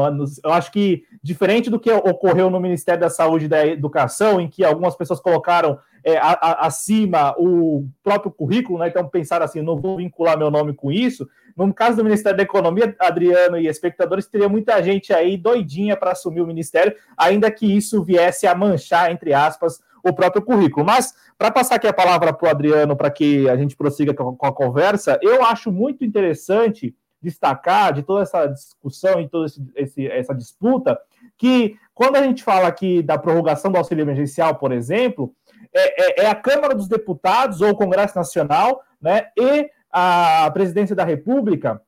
Eu 0.45 0.53
acho 0.53 0.71
que, 0.71 1.05
diferente 1.23 1.69
do 1.69 1.81
que 1.81 1.91
ocorreu 1.91 2.49
no 2.49 2.61
Ministério 2.61 3.01
da 3.01 3.11
Saúde 3.11 3.47
e 3.47 3.49
da 3.49 3.67
Educação, 3.67 4.41
em 4.41 4.49
que 4.49 4.65
algumas 4.65 4.95
pessoas 4.95 5.21
colocaram 5.21 5.79
é, 6.05 6.17
a, 6.17 6.31
a, 6.33 6.67
acima 6.67 7.35
o 7.39 7.87
próprio 8.03 8.31
currículo, 8.31 8.79
né? 8.79 8.89
então 8.89 9.07
pensaram 9.09 9.45
assim, 9.45 9.63
não 9.63 9.77
vou 9.77 9.97
vincular 9.97 10.39
meu 10.39 10.51
nome 10.51 10.75
com 10.75 10.91
isso. 10.91 11.29
No 11.57 11.73
caso 11.73 11.97
do 11.97 12.05
Ministério 12.05 12.37
da 12.37 12.43
Economia, 12.43 12.95
Adriano 12.99 13.59
e 13.59 13.67
espectadores, 13.67 14.27
teria 14.27 14.49
muita 14.49 14.83
gente 14.83 15.13
aí 15.13 15.37
doidinha 15.37 15.97
para 15.97 16.13
assumir 16.13 16.41
o 16.41 16.47
ministério, 16.47 16.95
ainda 17.17 17.51
que 17.51 17.67
isso 17.67 18.03
viesse 18.03 18.47
a 18.47 18.55
manchar, 18.55 19.11
entre 19.13 19.35
aspas, 19.35 19.81
o 20.03 20.13
próprio 20.13 20.43
currículo. 20.43 20.85
Mas, 20.85 21.15
para 21.37 21.51
passar 21.51 21.77
aqui 21.77 21.87
a 21.87 21.93
palavra 21.93 22.33
para 22.33 22.47
o 22.47 22.51
Adriano, 22.51 22.97
para 22.97 23.11
que 23.11 23.49
a 23.49 23.57
gente 23.57 23.77
prossiga 23.77 24.15
com 24.15 24.47
a 24.47 24.53
conversa, 24.53 25.19
eu 25.23 25.45
acho 25.45 25.71
muito 25.71 26.05
interessante 26.05 26.95
destacar 27.23 27.93
de 27.93 28.03
toda 28.03 28.23
essa 28.23 28.47
discussão 28.47 29.21
e 29.21 29.29
toda 29.29 29.47
esse, 29.47 29.63
esse, 29.77 30.07
essa 30.09 30.35
disputa, 30.35 30.99
que 31.39 31.77
quando 31.95 32.17
a 32.17 32.23
gente 32.23 32.43
fala 32.43 32.67
aqui 32.67 33.03
da 33.03 33.19
prorrogação 33.19 33.71
do 33.71 33.79
auxílio 33.79 34.03
emergencial, 34.03 34.57
por 34.57 34.73
exemplo, 34.73 35.35
é, 35.73 36.23
é, 36.23 36.25
é 36.25 36.27
a 36.27 36.35
Câmara 36.35 36.75
dos 36.75 36.89
Deputados 36.89 37.61
ou 37.61 37.71
o 37.71 37.77
Congresso 37.77 38.17
Nacional, 38.17 38.83
né, 39.01 39.29
e 39.39 39.71
a 39.91 40.51
presidência 40.53 40.97
da 40.97 41.05
República 41.05 41.81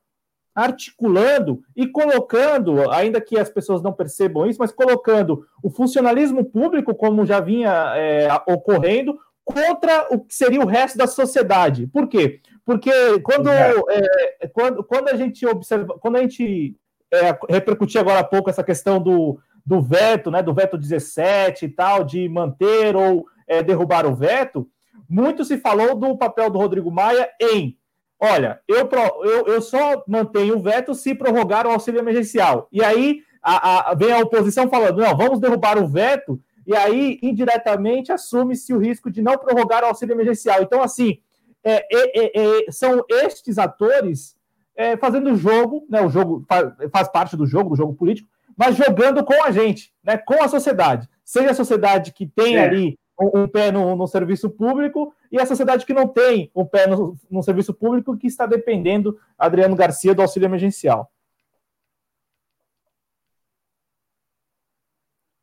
articulando 0.55 1.61
e 1.75 1.85
colocando, 1.85 2.89
ainda 2.89 3.19
que 3.19 3.37
as 3.37 3.49
pessoas 3.49 3.81
não 3.81 3.91
percebam 3.91 4.45
isso, 4.45 4.59
mas 4.59 4.71
colocando 4.71 5.45
o 5.61 5.69
funcionalismo 5.69 6.45
público, 6.45 6.95
como 6.95 7.25
já 7.25 7.41
vinha 7.41 7.93
é, 7.97 8.29
ocorrendo, 8.47 9.19
contra 9.43 10.07
o 10.09 10.19
que 10.19 10.33
seria 10.33 10.61
o 10.61 10.65
resto 10.65 10.97
da 10.97 11.07
sociedade. 11.07 11.87
Por 11.87 12.07
quê? 12.07 12.39
Porque 12.65 13.19
quando, 13.21 13.49
é, 13.49 14.47
quando, 14.51 14.83
quando 14.83 15.09
a 15.09 15.15
gente 15.15 15.45
observa, 15.45 15.97
quando 15.99 16.15
a 16.15 16.21
gente 16.21 16.75
é, 17.13 17.37
repercutir 17.49 18.01
agora 18.01 18.19
há 18.19 18.23
pouco 18.23 18.49
essa 18.49 18.63
questão 18.63 18.99
do, 18.99 19.39
do 19.63 19.81
veto, 19.81 20.31
né, 20.31 20.41
do 20.41 20.53
veto 20.53 20.77
17 20.77 21.65
e 21.65 21.69
tal, 21.69 22.03
de 22.03 22.27
manter 22.27 22.95
ou 22.95 23.25
é, 23.47 23.61
derrubar 23.61 24.07
o 24.07 24.15
veto, 24.15 24.67
muito 25.07 25.45
se 25.45 25.57
falou 25.57 25.95
do 25.95 26.17
papel 26.17 26.49
do 26.49 26.57
Rodrigo 26.57 26.89
Maia 26.89 27.29
em 27.39 27.77
olha, 28.19 28.59
eu, 28.67 28.89
eu, 29.23 29.45
eu 29.45 29.61
só 29.61 30.03
mantenho 30.07 30.55
o 30.55 30.61
veto 30.61 30.95
se 30.95 31.13
prorrogar 31.13 31.67
o 31.67 31.71
auxílio 31.71 31.99
emergencial. 31.99 32.67
E 32.71 32.83
aí 32.83 33.21
a, 33.43 33.91
a, 33.91 33.93
vem 33.93 34.11
a 34.11 34.19
oposição 34.19 34.67
falando, 34.67 35.01
não, 35.01 35.15
vamos 35.15 35.39
derrubar 35.39 35.77
o 35.77 35.87
veto, 35.87 36.41
e 36.65 36.75
aí, 36.75 37.19
indiretamente, 37.21 38.11
assume-se 38.11 38.73
o 38.73 38.79
risco 38.79 39.11
de 39.11 39.21
não 39.21 39.37
prorrogar 39.37 39.83
o 39.83 39.87
auxílio 39.87 40.13
emergencial. 40.13 40.63
Então, 40.63 40.81
assim, 40.81 41.19
é, 41.65 41.87
é, 41.91 42.59
é, 42.67 42.71
são 42.71 43.03
estes 43.09 43.57
atores 43.57 44.37
é, 44.75 44.95
fazendo 44.95 45.31
o 45.31 45.35
jogo, 45.35 45.85
né? 45.89 46.01
O 46.01 46.09
jogo 46.09 46.45
faz, 46.47 46.71
faz, 46.91 47.07
parte 47.09 47.35
do 47.35 47.45
jogo, 47.45 47.71
do 47.71 47.75
jogo 47.75 47.95
político, 47.95 48.29
mas 48.55 48.75
jogando 48.75 49.25
com 49.25 49.43
a 49.43 49.49
gente, 49.51 49.91
né? 50.03 50.17
Com 50.17 50.43
a 50.43 50.47
sociedade. 50.47 51.09
Seja 51.23 51.51
a 51.51 51.55
sociedade 51.55 52.13
que 52.13 52.27
tem 52.27 52.59
ali 52.59 52.99
um, 53.19 53.41
um 53.41 53.47
pé 53.47 53.71
no, 53.71 53.95
no, 53.95 54.07
serviço 54.07 54.49
público 54.49 55.13
e 55.31 55.39
a 55.39 55.45
sociedade 55.45 55.85
que 55.85 55.93
não 55.93 56.07
tem 56.07 56.51
um 56.55 56.65
pé 56.65 56.85
no, 56.85 57.17
no 57.31 57.41
serviço 57.41 57.73
público 57.73 58.15
que 58.15 58.27
está 58.27 58.45
dependendo, 58.45 59.19
Adriano 59.37 59.75
Garcia, 59.75 60.13
do 60.13 60.21
auxílio 60.21 60.45
emergencial. 60.45 61.11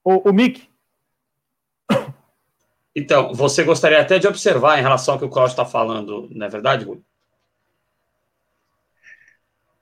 O, 0.05 0.29
o 0.31 0.33
Mick, 0.33 0.68
então, 2.95 3.32
você 3.32 3.64
gostaria 3.64 4.01
até 4.01 4.18
de 4.18 4.26
observar 4.26 4.78
em 4.78 4.82
relação 4.82 5.14
ao 5.14 5.18
que 5.18 5.24
o 5.24 5.30
Cláudio 5.30 5.53
está 5.53 5.64
falando, 5.64 6.28
não 6.30 6.47
é 6.47 6.49
verdade, 6.49 6.84
Rui? 6.84 7.01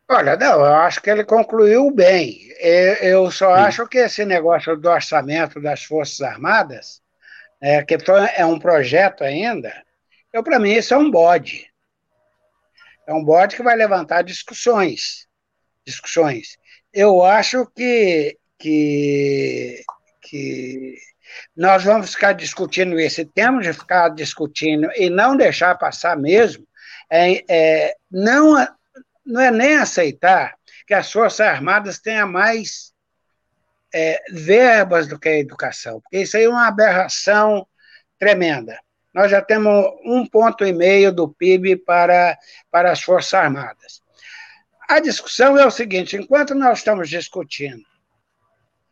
Olha, 0.09 0.37
não, 0.37 0.55
eu 0.61 0.75
acho 0.75 1.01
que 1.01 1.09
ele 1.09 1.25
concluiu 1.25 1.91
bem. 1.91 2.49
Eu 3.01 3.31
só 3.31 3.55
Sim. 3.55 3.63
acho 3.63 3.87
que 3.87 3.99
esse 3.99 4.25
negócio 4.25 4.77
do 4.77 4.89
orçamento 4.89 5.61
das 5.61 5.85
Forças 5.85 6.21
Armadas, 6.21 7.01
é, 7.61 7.83
que 7.83 7.97
é 8.37 8.45
um 8.45 8.59
projeto 8.59 9.23
ainda, 9.23 9.73
eu 10.33 10.43
para 10.43 10.59
mim 10.59 10.73
isso 10.73 10.95
é 10.95 10.97
um 10.97 11.11
bode. 11.11 11.71
É 13.07 13.13
um 13.13 13.25
bode 13.25 13.57
que 13.57 13.63
vai 13.63 13.77
levantar 13.77 14.23
discussões. 14.23 15.29
Discussões. 15.87 16.59
Eu 16.93 17.25
acho 17.25 17.67
que, 17.67 18.37
que, 18.59 19.85
que 20.23 20.97
nós 21.57 21.85
vamos 21.85 22.15
ficar 22.15 22.33
discutindo 22.33 22.99
isso, 22.99 23.25
temos 23.27 23.65
de 23.65 23.73
ficar 23.73 24.09
discutindo 24.11 24.91
e 24.95 25.11
não 25.11 25.37
deixar 25.37 25.77
passar 25.77 26.17
mesmo, 26.17 26.67
é, 27.11 27.45
é, 27.49 27.97
não, 28.11 28.67
não 29.25 29.41
é 29.41 29.51
nem 29.51 29.77
aceitar 29.77 30.55
que 30.87 30.95
as 30.95 31.11
Forças 31.11 31.41
Armadas 31.41 31.99
tenham 31.99 32.29
mais 32.29 32.93
é, 33.93 34.23
verbas 34.31 35.07
do 35.07 35.19
que 35.19 35.29
a 35.29 35.39
educação, 35.39 36.01
porque 36.01 36.19
isso 36.19 36.37
aí 36.37 36.45
é 36.45 36.49
uma 36.49 36.67
aberração 36.67 37.67
tremenda. 38.19 38.79
Nós 39.13 39.31
já 39.31 39.43
temos 39.43 39.85
um 40.05 40.25
ponto 40.25 40.65
e 40.65 40.73
meio 40.73 41.13
do 41.13 41.29
PIB 41.29 41.77
para, 41.79 42.39
para 42.71 42.93
as 42.93 43.03
Forças 43.03 43.35
Armadas. 43.35 44.03
A 44.89 45.01
discussão 45.01 45.59
é 45.59 45.67
o 45.67 45.71
seguinte: 45.71 46.17
enquanto 46.17 46.55
nós 46.55 46.79
estamos 46.79 47.09
discutindo 47.09 47.85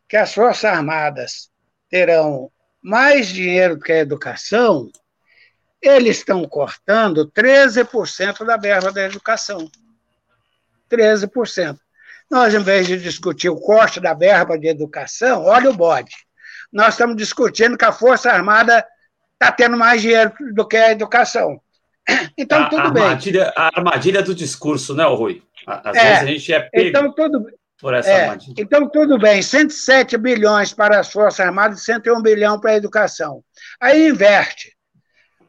que 0.07 0.17
as 0.17 0.33
Forças 0.33 0.65
Armadas 0.65 1.49
terão 1.89 2.51
mais 2.81 3.27
dinheiro 3.27 3.75
do 3.75 3.81
que 3.81 3.91
a 3.91 3.99
educação, 3.99 4.89
eles 5.81 6.17
estão 6.17 6.47
cortando 6.47 7.29
13% 7.31 8.45
da 8.45 8.57
verba 8.57 8.91
da 8.91 9.03
educação. 9.03 9.69
13%. 10.89 11.77
Nós, 12.29 12.53
em 12.53 12.61
vez 12.61 12.87
de 12.87 12.99
discutir 12.99 13.49
o 13.49 13.59
corte 13.59 13.99
da 13.99 14.13
verba 14.13 14.57
de 14.57 14.67
educação, 14.67 15.45
olha 15.45 15.69
o 15.69 15.75
bode. 15.75 16.15
Nós 16.71 16.93
estamos 16.93 17.15
discutindo 17.15 17.77
que 17.77 17.85
a 17.85 17.91
Força 17.91 18.31
Armada 18.31 18.85
está 19.33 19.51
tendo 19.51 19.77
mais 19.77 20.01
dinheiro 20.01 20.31
do 20.53 20.67
que 20.67 20.77
a 20.77 20.91
educação. 20.91 21.59
Então, 22.37 22.63
a, 22.63 22.69
tudo 22.69 22.91
bem. 22.91 23.03
A 23.55 23.69
armadilha 23.75 24.23
do 24.23 24.33
discurso, 24.33 24.95
né, 24.95 25.03
Rui? 25.03 25.43
Às 25.67 25.95
é, 25.95 26.03
vezes 26.03 26.19
a 26.19 26.25
gente 26.25 26.53
é 26.53 26.59
pego 26.61 26.87
então, 26.87 27.13
tudo, 27.13 27.45
por 27.79 27.93
essa 27.93 28.09
é. 28.09 28.37
Então, 28.57 28.87
tudo 28.89 29.17
bem. 29.17 29.41
107 29.41 30.17
bilhões 30.17 30.73
para 30.73 30.99
as 30.99 31.11
Forças 31.11 31.39
Armadas 31.39 31.79
e 31.79 31.85
101 31.85 32.21
bilhão 32.21 32.59
para 32.59 32.71
a 32.71 32.75
educação. 32.75 33.43
Aí 33.79 34.09
inverte. 34.09 34.75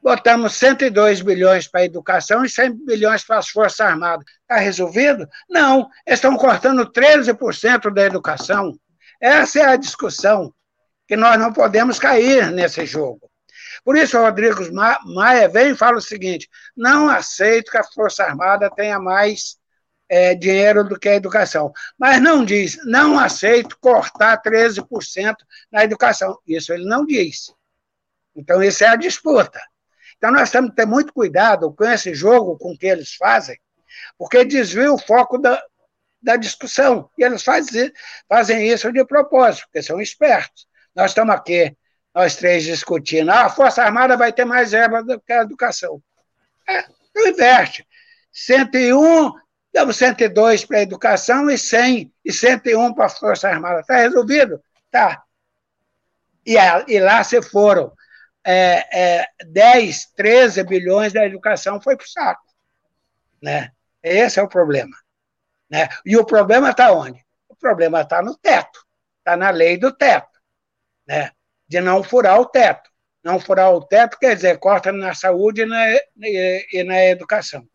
Botamos 0.03 0.55
102 0.55 1.21
bilhões 1.21 1.69
para 1.69 1.81
a 1.81 1.85
educação 1.85 2.45
e 2.45 2.49
100 2.49 2.87
bilhões 2.87 3.25
para 3.25 3.39
as 3.39 3.49
Forças 3.49 3.81
Armadas. 3.81 4.25
Está 4.43 4.57
resolvido? 4.57 5.29
Não. 5.49 5.89
Estão 6.07 6.37
cortando 6.37 6.91
13% 6.91 7.93
da 7.93 8.03
educação. 8.03 8.73
Essa 9.21 9.59
é 9.59 9.65
a 9.65 9.77
discussão 9.77 10.55
que 11.07 11.17
nós 11.17 11.39
não 11.39 11.53
podemos 11.53 11.99
cair 11.99 12.51
nesse 12.53 12.87
jogo. 12.87 13.29
Por 13.85 13.97
isso, 13.97 14.17
o 14.17 14.23
Rodrigo 14.23 14.63
Maia 15.05 15.49
vem 15.49 15.71
e 15.71 15.77
fala 15.77 15.99
o 15.99 16.03
seguinte: 16.03 16.49
não 16.77 17.09
aceito 17.09 17.71
que 17.71 17.79
a 17.79 17.85
Força 17.85 18.25
Armada 18.25 18.71
tenha 18.71 18.99
mais 18.99 19.60
é, 20.11 20.35
dinheiro 20.35 20.83
do 20.83 20.99
que 20.99 21.09
a 21.09 21.15
educação. 21.15 21.73
Mas 21.97 22.21
não 22.21 22.45
diz, 22.45 22.77
não 22.85 23.17
aceito 23.17 23.79
cortar 23.79 24.43
13% 24.43 25.37
na 25.71 25.85
educação. 25.85 26.37
Isso 26.45 26.73
ele 26.73 26.85
não 26.85 27.07
diz. 27.07 27.55
Então, 28.35 28.61
isso 28.61 28.83
é 28.83 28.89
a 28.89 28.97
disputa. 28.97 29.61
Então, 30.17 30.33
nós 30.33 30.51
temos 30.51 30.71
que 30.71 30.77
ter 30.77 30.87
muito 30.87 31.13
cuidado 31.13 31.73
com 31.73 31.85
esse 31.85 32.13
jogo 32.13 32.59
com 32.59 32.77
que 32.77 32.87
eles 32.87 33.15
fazem, 33.15 33.57
porque 34.19 34.45
desvia 34.45 34.93
o 34.93 34.99
foco 34.99 35.39
da, 35.39 35.63
da 36.21 36.35
discussão. 36.35 37.09
E 37.17 37.23
eles 37.23 37.45
fazem, 37.45 37.93
fazem 38.29 38.69
isso 38.69 38.93
de 38.93 39.05
propósito, 39.05 39.67
porque 39.67 39.83
são 39.83 40.01
espertos. 40.01 40.67
Nós 40.95 41.13
estamos 41.13 41.35
aqui, 41.35 41.77
nós 42.13 42.35
três 42.35 42.65
discutindo, 42.65 43.31
ah, 43.31 43.47
a 43.47 43.49
Força 43.49 43.83
Armada 43.83 44.17
vai 44.17 44.33
ter 44.33 44.45
mais 44.45 44.73
verba 44.73 45.05
do 45.05 45.21
que 45.21 45.33
a 45.33 45.43
educação. 45.43 46.03
É, 46.69 46.85
então 47.11 47.29
inverte. 47.29 47.87
101, 48.33 49.33
damos 49.73 49.97
102 49.97 50.65
para 50.65 50.79
a 50.79 50.83
educação 50.83 51.51
e 51.51 51.57
100 51.57 52.13
e 52.25 52.33
101 52.33 52.95
para 52.95 53.07
a 53.07 53.09
Força 53.09 53.49
Armada. 53.49 53.81
Está 53.81 53.97
resolvido? 53.97 54.63
Tá. 54.91 55.23
E, 56.45 56.57
e 56.89 57.01
lá 57.01 57.23
se 57.23 57.41
foram 57.43 57.93
é, 58.45 59.21
é, 59.21 59.27
10, 59.47 60.13
13 60.17 60.65
bilhões 60.65 61.13
da 61.13 61.25
educação 61.25 61.81
foi 61.81 61.97
para 61.97 62.05
o 62.05 62.09
saco. 62.09 62.43
Né? 63.43 63.71
Esse 64.03 64.41
é 64.41 64.43
o 64.43 64.49
problema. 64.49 64.97
Né? 65.69 65.89
E 66.05 66.17
o 66.17 66.25
problema 66.25 66.71
está 66.71 66.93
onde? 66.93 67.25
O 67.49 67.55
problema 67.55 68.01
está 68.01 68.23
no 68.23 68.37
teto, 68.37 68.85
está 69.19 69.37
na 69.37 69.51
lei 69.51 69.77
do 69.77 69.93
teto, 69.93 70.41
né? 71.07 71.31
de 71.69 71.81
não 71.81 72.03
furar 72.03 72.41
o 72.41 72.47
teto. 72.47 72.91
Não 73.23 73.39
furar 73.39 73.71
o 73.71 73.85
teto 73.85 74.19
quer 74.19 74.35
dizer 74.35 74.59
corta 74.59 74.91
na 74.91 75.15
saúde 75.15 75.61
e 75.61 75.67
na, 75.67 75.93
e, 76.23 76.67
e 76.73 76.85
na 76.85 77.05
educação. 77.05 77.69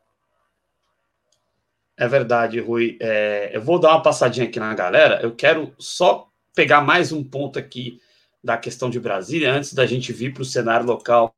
É 1.97 2.07
verdade, 2.07 2.59
Rui. 2.59 2.97
É, 2.99 3.51
eu 3.53 3.61
vou 3.61 3.79
dar 3.79 3.91
uma 3.91 4.01
passadinha 4.01 4.47
aqui 4.47 4.59
na 4.59 4.73
galera. 4.73 5.21
Eu 5.21 5.33
quero 5.33 5.73
só 5.79 6.29
pegar 6.53 6.81
mais 6.81 7.11
um 7.11 7.23
ponto 7.23 7.57
aqui 7.57 7.99
da 8.43 8.57
questão 8.57 8.89
de 8.89 8.99
Brasília 8.99 9.53
antes 9.53 9.73
da 9.73 9.85
gente 9.85 10.13
vir 10.13 10.33
para 10.33 10.41
o 10.41 10.45
cenário 10.45 10.85
local 10.85 11.33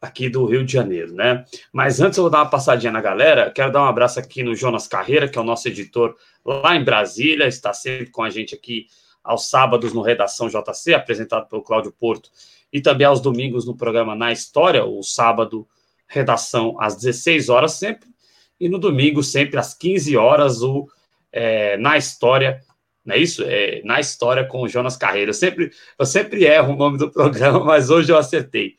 aqui 0.00 0.28
do 0.28 0.44
Rio 0.44 0.64
de 0.64 0.72
Janeiro, 0.72 1.14
né? 1.14 1.44
Mas 1.72 2.00
antes 2.00 2.18
eu 2.18 2.24
vou 2.24 2.30
dar 2.30 2.38
uma 2.38 2.50
passadinha 2.50 2.92
na 2.92 3.00
galera. 3.00 3.50
Quero 3.50 3.72
dar 3.72 3.82
um 3.82 3.86
abraço 3.86 4.18
aqui 4.18 4.42
no 4.42 4.54
Jonas 4.54 4.86
Carreira, 4.86 5.28
que 5.28 5.38
é 5.38 5.40
o 5.40 5.44
nosso 5.44 5.66
editor 5.68 6.14
lá 6.44 6.76
em 6.76 6.84
Brasília, 6.84 7.46
está 7.46 7.72
sempre 7.72 8.10
com 8.10 8.22
a 8.22 8.28
gente 8.28 8.54
aqui 8.54 8.86
aos 9.22 9.48
sábados 9.48 9.94
no 9.94 10.02
Redação 10.02 10.48
JC, 10.48 10.92
apresentado 10.92 11.48
pelo 11.48 11.62
Cláudio 11.62 11.90
Porto, 11.92 12.28
e 12.70 12.82
também 12.82 13.06
aos 13.06 13.20
domingos 13.20 13.64
no 13.64 13.74
programa 13.74 14.14
Na 14.14 14.30
História, 14.30 14.84
o 14.84 15.02
sábado, 15.02 15.66
redação 16.06 16.76
às 16.78 16.94
16 16.96 17.48
horas 17.48 17.72
sempre, 17.72 18.13
e 18.58 18.68
no 18.68 18.78
domingo, 18.78 19.22
sempre 19.22 19.58
às 19.58 19.74
15 19.74 20.16
horas, 20.16 20.62
o 20.62 20.88
é, 21.32 21.76
Na 21.76 21.96
História, 21.96 22.60
não 23.04 23.14
é 23.14 23.18
isso? 23.18 23.42
É, 23.44 23.82
na 23.84 24.00
História 24.00 24.44
com 24.44 24.62
o 24.62 24.68
Jonas 24.68 24.96
Carreira. 24.96 25.30
Eu 25.30 25.34
sempre, 25.34 25.70
eu 25.98 26.06
sempre 26.06 26.44
erro 26.44 26.72
o 26.72 26.76
nome 26.76 26.98
do 26.98 27.10
programa, 27.10 27.60
mas 27.64 27.90
hoje 27.90 28.12
eu 28.12 28.16
acertei. 28.16 28.76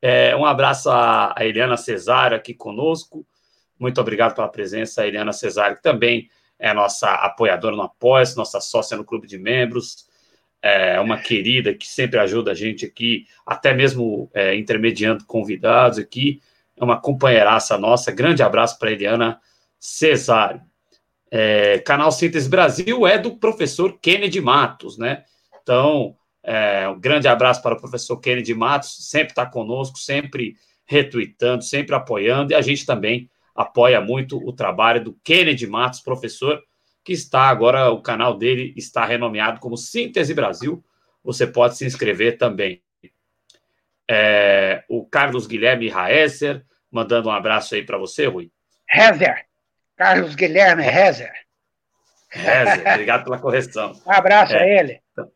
É, 0.00 0.34
um 0.36 0.44
abraço 0.44 0.90
a, 0.90 1.34
Eliana 1.40 1.76
Cesário 1.76 2.36
aqui 2.36 2.54
conosco. 2.54 3.26
Muito 3.78 4.00
obrigado 4.00 4.34
pela 4.34 4.48
presença, 4.48 5.06
Eliana 5.06 5.32
Cesário, 5.32 5.76
que 5.76 5.82
também 5.82 6.28
é 6.58 6.74
nossa 6.74 7.12
apoiadora 7.14 7.76
no 7.76 7.82
apoia 7.82 8.24
nossa 8.36 8.60
sócia 8.60 8.96
no 8.96 9.04
Clube 9.04 9.28
de 9.28 9.38
Membros, 9.38 10.08
é 10.60 10.98
uma 10.98 11.18
querida 11.18 11.72
que 11.72 11.86
sempre 11.86 12.18
ajuda 12.18 12.50
a 12.50 12.54
gente 12.54 12.84
aqui, 12.84 13.26
até 13.46 13.72
mesmo 13.72 14.28
é, 14.34 14.56
intermediando 14.56 15.24
convidados 15.24 15.98
aqui, 15.98 16.40
é 16.78 16.84
uma 16.84 17.00
companheiraça 17.00 17.76
nossa. 17.76 18.12
Grande 18.12 18.42
abraço 18.42 18.78
para 18.78 18.92
Eliana 18.92 19.40
Cesário. 19.78 20.60
É, 21.30 21.78
canal 21.80 22.10
Síntese 22.10 22.48
Brasil 22.48 23.06
é 23.06 23.18
do 23.18 23.36
professor 23.36 23.98
Kennedy 24.00 24.40
Matos, 24.40 24.96
né? 24.96 25.24
Então, 25.62 26.16
é, 26.42 26.88
um 26.88 26.98
grande 26.98 27.28
abraço 27.28 27.60
para 27.62 27.74
o 27.74 27.78
professor 27.78 28.16
Kennedy 28.18 28.54
Matos, 28.54 29.08
sempre 29.10 29.32
está 29.32 29.44
conosco, 29.44 29.98
sempre 29.98 30.56
retweetando, 30.86 31.62
sempre 31.62 31.94
apoiando, 31.94 32.52
e 32.52 32.54
a 32.54 32.62
gente 32.62 32.86
também 32.86 33.28
apoia 33.54 34.00
muito 34.00 34.38
o 34.38 34.52
trabalho 34.52 35.04
do 35.04 35.12
Kennedy 35.22 35.66
Matos, 35.66 36.00
professor, 36.00 36.62
que 37.04 37.12
está 37.12 37.42
agora, 37.42 37.90
o 37.90 38.00
canal 38.00 38.36
dele 38.36 38.72
está 38.76 39.04
renomeado 39.04 39.60
como 39.60 39.76
Síntese 39.76 40.32
Brasil. 40.32 40.82
Você 41.22 41.46
pode 41.46 41.76
se 41.76 41.84
inscrever 41.84 42.38
também. 42.38 42.82
É, 44.10 44.84
o 44.88 45.06
Carlos 45.06 45.46
Guilherme 45.46 45.88
Raesser, 45.88 46.64
mandando 46.90 47.28
um 47.28 47.32
abraço 47.32 47.74
aí 47.74 47.84
para 47.84 47.98
você, 47.98 48.26
Rui. 48.26 48.50
Rezer. 48.88 49.46
Carlos 49.96 50.34
Guilherme 50.34 50.82
Rezer. 50.84 51.32
Rezer, 52.30 52.92
obrigado 52.92 53.24
pela 53.24 53.38
correção. 53.38 53.92
Um 54.06 54.12
abraço 54.12 54.54
é, 54.54 54.62
a 54.62 54.80
ele. 54.80 55.00
Então, 55.12 55.30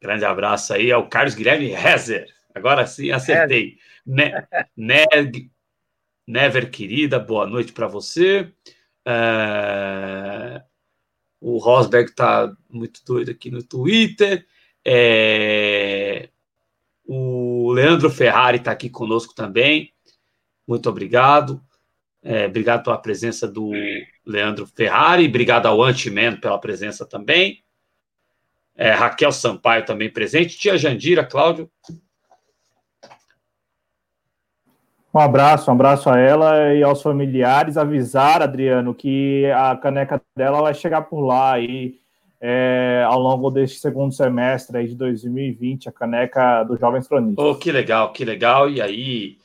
grande 0.00 0.24
abraço 0.24 0.74
aí 0.74 0.92
ao 0.92 1.08
Carlos 1.08 1.34
Guilherme 1.34 1.72
Rezer. 1.72 2.26
Agora 2.54 2.86
sim, 2.86 3.10
acertei. 3.10 3.76
Ne, 4.06 4.46
ne, 4.76 5.06
Never, 6.26 6.68
querida, 6.70 7.20
boa 7.20 7.46
noite 7.46 7.72
para 7.72 7.86
você. 7.86 8.52
É... 9.06 10.60
O 11.40 11.58
Rosberg 11.58 12.10
está 12.10 12.52
muito 12.68 13.04
doido 13.04 13.30
aqui 13.30 13.48
no 13.48 13.62
Twitter. 13.62 14.44
É... 14.84 16.05
O 17.06 17.72
Leandro 17.72 18.10
Ferrari 18.10 18.58
está 18.58 18.72
aqui 18.72 18.90
conosco 18.90 19.34
também. 19.34 19.92
Muito 20.66 20.88
obrigado. 20.88 21.60
É, 22.22 22.46
obrigado 22.46 22.82
pela 22.82 22.98
presença 22.98 23.46
do 23.46 23.70
Leandro 24.24 24.66
Ferrari. 24.66 25.28
Obrigado 25.28 25.66
ao 25.66 25.82
Antiman 25.82 26.36
pela 26.40 26.58
presença 26.58 27.06
também. 27.06 27.62
É, 28.74 28.90
Raquel 28.90 29.30
Sampaio 29.30 29.84
também 29.84 30.12
presente. 30.12 30.58
Tia 30.58 30.76
Jandira, 30.76 31.24
Cláudio. 31.24 31.70
Um 35.14 35.20
abraço, 35.20 35.70
um 35.70 35.74
abraço 35.74 36.10
a 36.10 36.18
ela 36.18 36.74
e 36.74 36.82
aos 36.82 37.00
familiares. 37.00 37.78
Avisar, 37.78 38.42
Adriano, 38.42 38.94
que 38.94 39.46
a 39.46 39.74
caneca 39.76 40.20
dela 40.36 40.60
vai 40.60 40.74
chegar 40.74 41.02
por 41.02 41.20
lá 41.20 41.54
aí 41.54 41.98
é, 42.48 43.02
ao 43.04 43.18
longo 43.18 43.50
deste 43.50 43.80
segundo 43.80 44.14
semestre 44.14 44.78
aí 44.78 44.86
de 44.86 44.94
2020, 44.94 45.88
a 45.88 45.92
caneca 45.92 46.62
dos 46.62 46.78
Jovens 46.78 47.08
Cronistas. 47.08 47.44
Oh, 47.44 47.56
que 47.56 47.72
legal, 47.72 48.12
que 48.12 48.24
legal. 48.24 48.70
E 48.70 48.80
aí, 48.80 49.38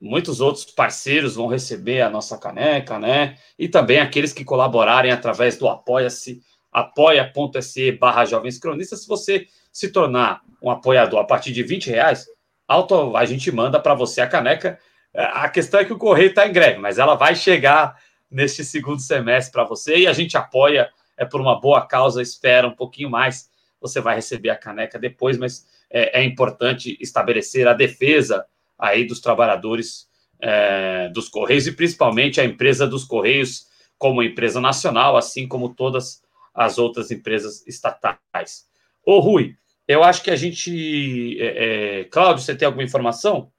muitos 0.00 0.40
outros 0.40 0.64
parceiros 0.64 1.36
vão 1.36 1.46
receber 1.46 2.00
a 2.00 2.10
nossa 2.10 2.36
caneca, 2.36 2.98
né? 2.98 3.36
E 3.56 3.68
também 3.68 4.00
aqueles 4.00 4.32
que 4.32 4.44
colaborarem 4.44 5.12
através 5.12 5.56
do 5.56 5.68
Apoia-se, 5.68 6.42
apoia.se 6.72 7.92
barra 7.92 8.24
Jovens 8.24 8.58
Cronistas. 8.58 9.02
Se 9.02 9.08
você 9.08 9.46
se 9.70 9.92
tornar 9.92 10.40
um 10.60 10.68
apoiador 10.68 11.20
a 11.20 11.24
partir 11.24 11.52
de 11.52 11.62
20 11.62 11.90
reais, 11.90 12.26
auto, 12.66 13.16
a 13.16 13.24
gente 13.24 13.52
manda 13.52 13.78
para 13.78 13.94
você 13.94 14.20
a 14.20 14.26
caneca 14.26 14.78
é, 15.14 15.24
a 15.24 15.48
questão 15.48 15.80
é 15.80 15.84
que 15.84 15.92
o 15.92 15.98
Correio 15.98 16.30
está 16.30 16.46
em 16.46 16.52
greve, 16.52 16.78
mas 16.78 16.98
ela 16.98 17.14
vai 17.14 17.34
chegar 17.34 17.96
neste 18.30 18.64
segundo 18.64 19.00
semestre 19.00 19.52
para 19.52 19.64
você 19.64 19.96
e 19.98 20.06
a 20.06 20.12
gente 20.12 20.36
apoia, 20.36 20.90
é 21.18 21.24
por 21.24 21.40
uma 21.40 21.60
boa 21.60 21.84
causa, 21.86 22.22
espera 22.22 22.66
um 22.66 22.74
pouquinho 22.74 23.10
mais. 23.10 23.50
Você 23.80 24.00
vai 24.00 24.14
receber 24.14 24.50
a 24.50 24.56
caneca 24.56 24.98
depois, 24.98 25.36
mas 25.36 25.66
é, 25.90 26.20
é 26.20 26.24
importante 26.24 26.96
estabelecer 27.00 27.66
a 27.66 27.74
defesa 27.74 28.46
aí 28.78 29.04
dos 29.04 29.20
trabalhadores 29.20 30.08
é, 30.40 31.08
dos 31.08 31.28
Correios 31.28 31.66
e 31.66 31.72
principalmente 31.72 32.40
a 32.40 32.44
empresa 32.44 32.86
dos 32.86 33.04
Correios 33.04 33.66
como 33.98 34.22
empresa 34.22 34.60
nacional, 34.60 35.16
assim 35.16 35.46
como 35.46 35.74
todas 35.74 36.22
as 36.54 36.78
outras 36.78 37.10
empresas 37.10 37.66
estatais. 37.66 38.68
Ô, 39.04 39.18
Rui, 39.18 39.56
eu 39.86 40.04
acho 40.04 40.22
que 40.22 40.30
a 40.30 40.36
gente. 40.36 41.36
É, 41.40 42.00
é, 42.00 42.04
Cláudio, 42.04 42.44
você 42.44 42.54
tem 42.54 42.66
alguma 42.66 42.84
informação? 42.84 43.50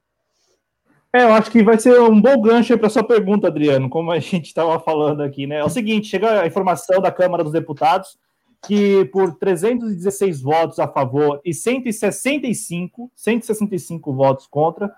É, 1.12 1.24
eu 1.24 1.32
acho 1.32 1.50
que 1.50 1.62
vai 1.62 1.78
ser 1.78 2.00
um 2.00 2.20
bom 2.20 2.40
gancho 2.40 2.78
para 2.78 2.88
sua 2.88 3.02
pergunta, 3.02 3.48
Adriano, 3.48 3.88
como 3.88 4.12
a 4.12 4.18
gente 4.20 4.46
estava 4.46 4.78
falando 4.78 5.22
aqui, 5.22 5.46
né? 5.46 5.56
É 5.56 5.64
o 5.64 5.70
seguinte: 5.70 6.08
chega 6.08 6.42
a 6.42 6.46
informação 6.46 7.00
da 7.00 7.10
Câmara 7.10 7.42
dos 7.42 7.52
Deputados 7.52 8.18
que 8.66 9.06
por 9.06 9.36
316 9.38 10.42
votos 10.42 10.78
a 10.78 10.86
favor 10.86 11.40
e 11.44 11.54
165, 11.54 13.10
165 13.16 14.12
votos 14.12 14.46
contra, 14.46 14.92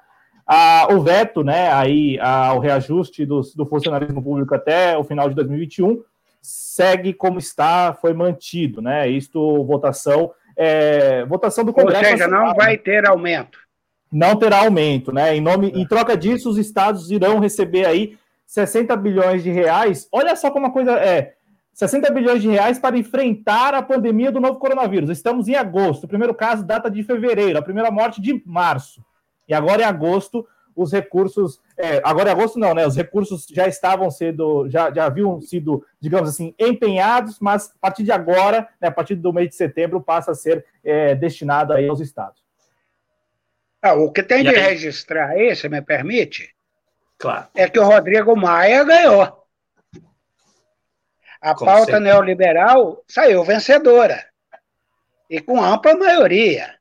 a, 0.47 0.89
o 0.91 1.01
veto, 1.01 1.45
né, 1.45 1.73
aí 1.73 2.19
a, 2.21 2.53
o 2.55 2.59
reajuste 2.59 3.25
do, 3.25 3.41
do 3.55 3.65
funcionalismo 3.65 4.23
público 4.23 4.55
até 4.55 4.99
o 4.99 5.05
final 5.05 5.29
de 5.29 5.37
2021 5.37 6.03
segue 6.41 7.13
como 7.15 7.39
está, 7.39 7.95
foi 7.95 8.13
mantido, 8.13 8.83
né? 8.83 9.09
Isto 9.09 9.65
votação 9.65 10.33
é, 10.57 11.25
votação 11.25 11.65
do 11.65 11.73
Congresso. 11.73 12.05
Ou 12.05 12.11
seja, 12.11 12.29
não 12.29 12.53
vai 12.55 12.77
ter 12.77 13.07
aumento. 13.07 13.59
Não 14.13 14.37
terá 14.37 14.59
aumento, 14.59 15.11
né? 15.11 15.35
Em 15.35 15.41
nome, 15.41 15.73
em 15.75 15.87
troca 15.87 16.15
disso, 16.17 16.51
os 16.51 16.59
estados 16.59 17.11
irão 17.11 17.39
receber 17.39 17.87
aí 17.87 18.19
60 18.47 18.95
bilhões 18.97 19.43
de 19.43 19.51
reais. 19.51 20.07
Olha 20.13 20.37
só 20.37 20.51
como 20.51 20.67
a 20.67 20.71
coisa 20.71 20.93
é. 20.93 21.35
60 21.73 22.11
bilhões 22.13 22.43
de 22.43 22.49
reais 22.49 22.79
para 22.79 22.99
enfrentar 22.99 23.73
a 23.73 23.81
pandemia 23.81 24.31
do 24.31 24.39
novo 24.39 24.59
coronavírus. 24.59 25.09
Estamos 25.09 25.49
em 25.49 25.55
agosto. 25.55 26.05
O 26.05 26.09
primeiro 26.09 26.35
caso 26.35 26.63
data 26.63 26.91
de 26.91 27.03
fevereiro, 27.03 27.59
a 27.59 27.63
primeira 27.63 27.91
morte 27.91 28.21
de 28.21 28.43
março. 28.45 29.03
E 29.49 29.55
agora 29.55 29.81
em 29.81 29.87
agosto, 29.87 30.47
os 30.77 30.93
recursos. 30.93 31.61
É, 31.79 32.03
agora 32.05 32.29
em 32.29 32.33
agosto 32.33 32.59
não, 32.59 32.75
né? 32.75 32.87
Os 32.87 32.95
recursos 32.95 33.47
já 33.51 33.67
estavam 33.67 34.11
sendo, 34.11 34.69
já, 34.69 34.93
já 34.93 35.07
haviam 35.07 35.41
sido, 35.41 35.83
digamos 35.99 36.29
assim, 36.29 36.55
empenhados, 36.59 37.39
mas 37.41 37.71
a 37.71 37.79
partir 37.81 38.03
de 38.03 38.13
agora, 38.13 38.69
né, 38.79 38.89
a 38.89 38.93
partir 38.93 39.15
do 39.15 39.33
mês 39.33 39.49
de 39.49 39.55
setembro, 39.55 40.03
passa 40.03 40.33
a 40.33 40.35
ser 40.35 40.67
é, 40.85 41.15
destinado 41.15 41.73
aí 41.73 41.89
aos 41.89 42.01
estados. 42.01 42.41
Ah, 43.83 43.95
o 43.95 44.12
que 44.12 44.22
tem 44.22 44.41
e 44.41 44.45
de 44.45 44.57
aí? 44.57 44.61
registrar 44.61 45.30
aí, 45.30 45.57
se 45.57 45.68
me 45.68 45.83
permite, 45.83 46.55
claro. 47.18 47.49
é 47.53 47.68
que 47.68 47.80
o 47.80 47.85
Rodrigo 47.85 48.37
Maia 48.37 48.85
ganhou. 48.85 49.43
A 51.41 51.57
pauta 51.57 51.99
neoliberal 51.99 53.03
saiu 53.09 53.43
vencedora. 53.43 54.24
E 55.28 55.41
com 55.41 55.61
ampla 55.61 55.97
maioria. 55.97 56.78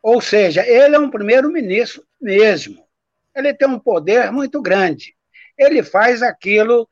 Ou 0.00 0.20
seja, 0.20 0.64
ele 0.64 0.94
é 0.94 0.98
um 0.98 1.10
primeiro-ministro 1.10 2.04
mesmo. 2.20 2.86
Ele 3.34 3.52
tem 3.52 3.66
um 3.66 3.80
poder 3.80 4.30
muito 4.30 4.62
grande. 4.62 5.16
Ele 5.58 5.82
faz 5.82 6.22
aquilo 6.22 6.88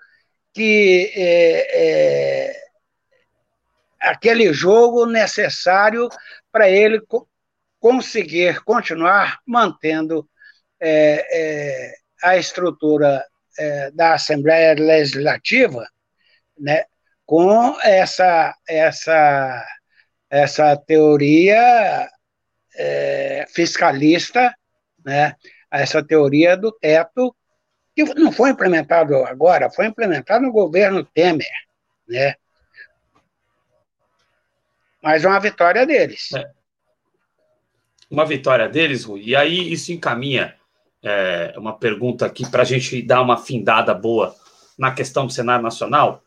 que 0.52 1.12
é, 1.14 2.48
é, 2.48 2.62
aquele 4.00 4.52
jogo 4.52 5.06
necessário 5.06 6.08
para 6.50 6.68
ele 6.68 7.00
conseguir 7.80 8.62
continuar 8.62 9.40
mantendo 9.46 10.28
é, 10.78 11.26
é 11.32 11.94
a 12.22 12.36
estrutura 12.36 13.24
é, 13.58 13.90
da 13.90 14.14
Assembleia 14.14 14.74
Legislativa, 14.74 15.86
né, 16.58 16.84
com 17.24 17.78
essa 17.80 18.54
essa 18.68 19.66
essa 20.28 20.76
teoria 20.76 22.08
é, 22.76 23.46
fiscalista, 23.48 24.54
né, 25.04 25.34
essa 25.70 26.04
teoria 26.04 26.56
do 26.56 26.70
teto, 26.70 27.34
que 27.94 28.04
não 28.14 28.30
foi 28.30 28.50
implementado 28.50 29.16
agora, 29.24 29.70
foi 29.70 29.86
implementado 29.86 30.44
no 30.44 30.52
governo 30.52 31.04
Temer, 31.04 31.48
né? 32.08 32.34
Mas 35.02 35.24
uma 35.24 35.40
vitória 35.40 35.86
deles. 35.86 36.32
É. 36.34 36.59
Uma 38.10 38.24
vitória 38.24 38.68
deles, 38.68 39.04
Rui. 39.04 39.22
E 39.24 39.36
aí 39.36 39.72
isso 39.72 39.92
encaminha 39.92 40.54
é, 41.02 41.54
uma 41.56 41.72
pergunta 41.72 42.26
aqui 42.26 42.48
para 42.50 42.62
a 42.62 42.64
gente 42.64 43.00
dar 43.02 43.22
uma 43.22 43.36
findada 43.36 43.94
boa 43.94 44.34
na 44.78 44.90
questão 44.90 45.26
do 45.26 45.32
Senado 45.32 45.62
Nacional. 45.62 46.22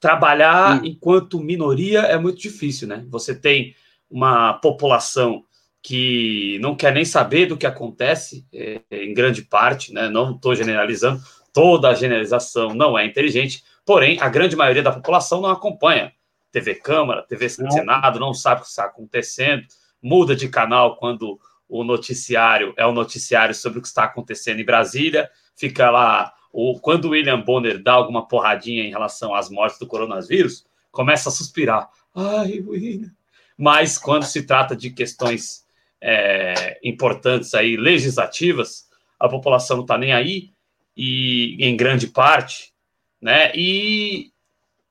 Trabalhar 0.00 0.82
hum. 0.82 0.84
enquanto 0.84 1.40
minoria 1.40 2.00
é 2.00 2.18
muito 2.18 2.40
difícil, 2.40 2.88
né? 2.88 3.04
Você 3.08 3.34
tem 3.34 3.74
uma 4.10 4.54
população 4.54 5.44
que 5.86 6.58
não 6.60 6.74
quer 6.74 6.92
nem 6.92 7.04
saber 7.04 7.46
do 7.46 7.56
que 7.56 7.64
acontece, 7.64 8.44
é, 8.52 8.82
em 8.90 9.14
grande 9.14 9.42
parte, 9.42 9.92
né? 9.92 10.08
não 10.08 10.32
estou 10.34 10.52
generalizando, 10.52 11.22
toda 11.52 11.88
a 11.88 11.94
generalização 11.94 12.74
não 12.74 12.98
é 12.98 13.06
inteligente, 13.06 13.62
porém, 13.84 14.18
a 14.20 14.28
grande 14.28 14.56
maioria 14.56 14.82
da 14.82 14.90
população 14.90 15.40
não 15.40 15.48
acompanha 15.48 16.12
TV 16.50 16.74
Câmara, 16.74 17.22
TV 17.22 17.48
Senado, 17.48 18.18
não 18.18 18.34
sabe 18.34 18.62
o 18.62 18.64
que 18.64 18.70
está 18.70 18.86
acontecendo, 18.86 19.64
muda 20.06 20.36
de 20.36 20.48
canal 20.48 20.96
quando 20.96 21.40
o 21.68 21.82
noticiário 21.82 22.72
é 22.76 22.86
o 22.86 22.92
noticiário 22.92 23.52
sobre 23.52 23.80
o 23.80 23.82
que 23.82 23.88
está 23.88 24.04
acontecendo 24.04 24.60
em 24.60 24.64
Brasília, 24.64 25.28
fica 25.56 25.90
lá, 25.90 26.32
o, 26.52 26.78
quando 26.78 27.06
o 27.06 27.10
William 27.10 27.40
Bonner 27.40 27.82
dá 27.82 27.94
alguma 27.94 28.28
porradinha 28.28 28.84
em 28.84 28.90
relação 28.90 29.34
às 29.34 29.50
mortes 29.50 29.80
do 29.80 29.86
coronavírus, 29.86 30.64
começa 30.92 31.28
a 31.28 31.32
suspirar. 31.32 31.90
Ai, 32.14 32.60
William. 32.64 33.10
Mas 33.58 33.98
quando 33.98 34.22
se 34.22 34.44
trata 34.44 34.76
de 34.76 34.90
questões 34.90 35.64
é, 36.00 36.78
importantes 36.84 37.52
aí, 37.52 37.76
legislativas, 37.76 38.86
a 39.18 39.28
população 39.28 39.78
não 39.78 39.84
está 39.84 39.98
nem 39.98 40.12
aí, 40.12 40.52
e 40.96 41.56
em 41.58 41.76
grande 41.76 42.06
parte, 42.06 42.72
né? 43.20 43.50
E 43.54 44.30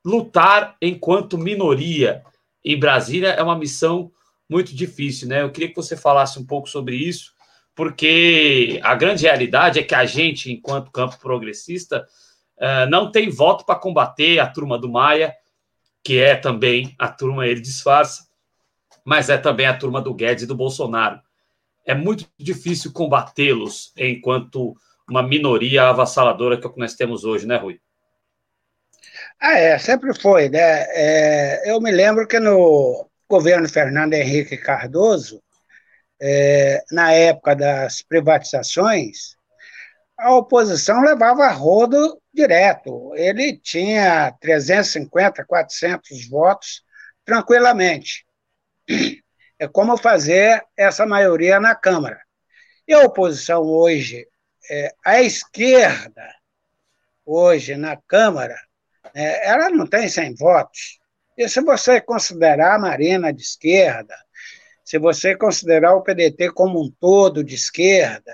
lutar 0.04 0.76
enquanto 0.82 1.38
minoria 1.38 2.22
em 2.64 2.78
Brasília 2.78 3.30
é 3.30 3.42
uma 3.42 3.58
missão 3.58 4.12
muito 4.50 4.76
difícil, 4.76 5.28
né? 5.28 5.42
Eu 5.42 5.52
queria 5.52 5.70
que 5.70 5.76
você 5.76 5.96
falasse 5.98 6.40
um 6.40 6.46
pouco 6.46 6.70
sobre 6.70 6.96
isso, 6.96 7.34
porque 7.76 8.80
a 8.84 8.96
grande 8.96 9.24
realidade 9.24 9.80
é 9.80 9.84
que 9.84 9.96
a 9.96 10.06
gente, 10.06 10.52
enquanto 10.52 10.92
campo 10.92 11.20
progressista, 11.20 12.08
uh, 12.58 12.90
não 12.90 13.12
tem 13.12 13.30
voto 13.30 13.66
para 13.66 13.80
combater 13.80 14.40
a 14.40 14.48
turma 14.48 14.78
do 14.78 14.90
Maia, 14.90 15.36
que 16.04 16.20
é 16.20 16.36
também 16.36 16.96
a 17.00 17.08
turma, 17.08 17.48
ele 17.48 17.60
disfarça, 17.60 18.28
mas 19.04 19.30
é 19.30 19.38
também 19.38 19.66
a 19.66 19.78
turma 19.78 20.02
do 20.02 20.14
Guedes 20.14 20.44
e 20.44 20.48
do 20.48 20.56
Bolsonaro. 20.56 21.20
É 21.86 21.94
muito 21.94 22.26
difícil 22.40 22.94
combatê-los 22.94 23.92
enquanto 23.98 24.76
uma 25.08 25.22
minoria 25.22 25.90
avassaladora 25.90 26.60
que, 26.60 26.66
é 26.66 26.70
que 26.70 26.80
nós 26.80 26.96
temos 26.96 27.24
hoje, 27.24 27.46
né, 27.46 27.58
Rui? 27.58 27.80
Ah, 29.40 29.58
é, 29.58 29.78
sempre 29.78 30.14
foi, 30.20 30.50
né? 30.50 30.86
É, 30.90 31.72
eu 31.72 31.80
me 31.82 31.92
lembro 31.92 32.28
que 32.28 32.40
no 32.40 33.08
governo 33.28 33.68
Fernando 33.68 34.14
Henrique 34.14 34.58
Cardoso, 34.58 35.42
é, 36.22 36.84
na 36.92 37.12
época 37.12 37.56
das 37.56 38.02
privatizações, 38.02 39.36
a 40.18 40.34
oposição 40.34 41.02
levava 41.02 41.48
rodo 41.50 42.22
direto. 42.34 43.14
Ele 43.16 43.58
tinha 43.58 44.32
350, 44.40 45.46
400 45.46 46.28
votos 46.30 46.84
tranquilamente. 47.26 48.26
É 49.58 49.68
como 49.68 49.98
fazer 49.98 50.62
essa 50.76 51.06
maioria 51.06 51.60
na 51.62 51.74
Câmara. 51.74 52.22
E 52.86 52.94
a 52.94 53.00
oposição 53.00 53.62
hoje, 53.62 54.28
é, 54.70 54.94
a 55.04 55.22
esquerda, 55.22 56.30
hoje 57.26 57.76
na 57.76 57.96
Câmara, 57.96 58.60
é, 59.14 59.48
ela 59.50 59.70
não 59.70 59.88
tem 59.88 60.10
100 60.10 60.36
votos. 60.36 61.00
E 61.38 61.50
se 61.50 61.62
você 61.62 62.00
considerar 62.00 62.76
a 62.76 62.80
Marina 62.80 63.34
de 63.34 63.42
esquerda, 63.42 64.16
se 64.84 64.98
você 64.98 65.36
considerar 65.36 65.96
o 65.96 66.02
PDT 66.02 66.52
como 66.52 66.82
um 66.82 66.92
todo 67.00 67.44
de 67.44 67.56
esquerda, 67.56 68.34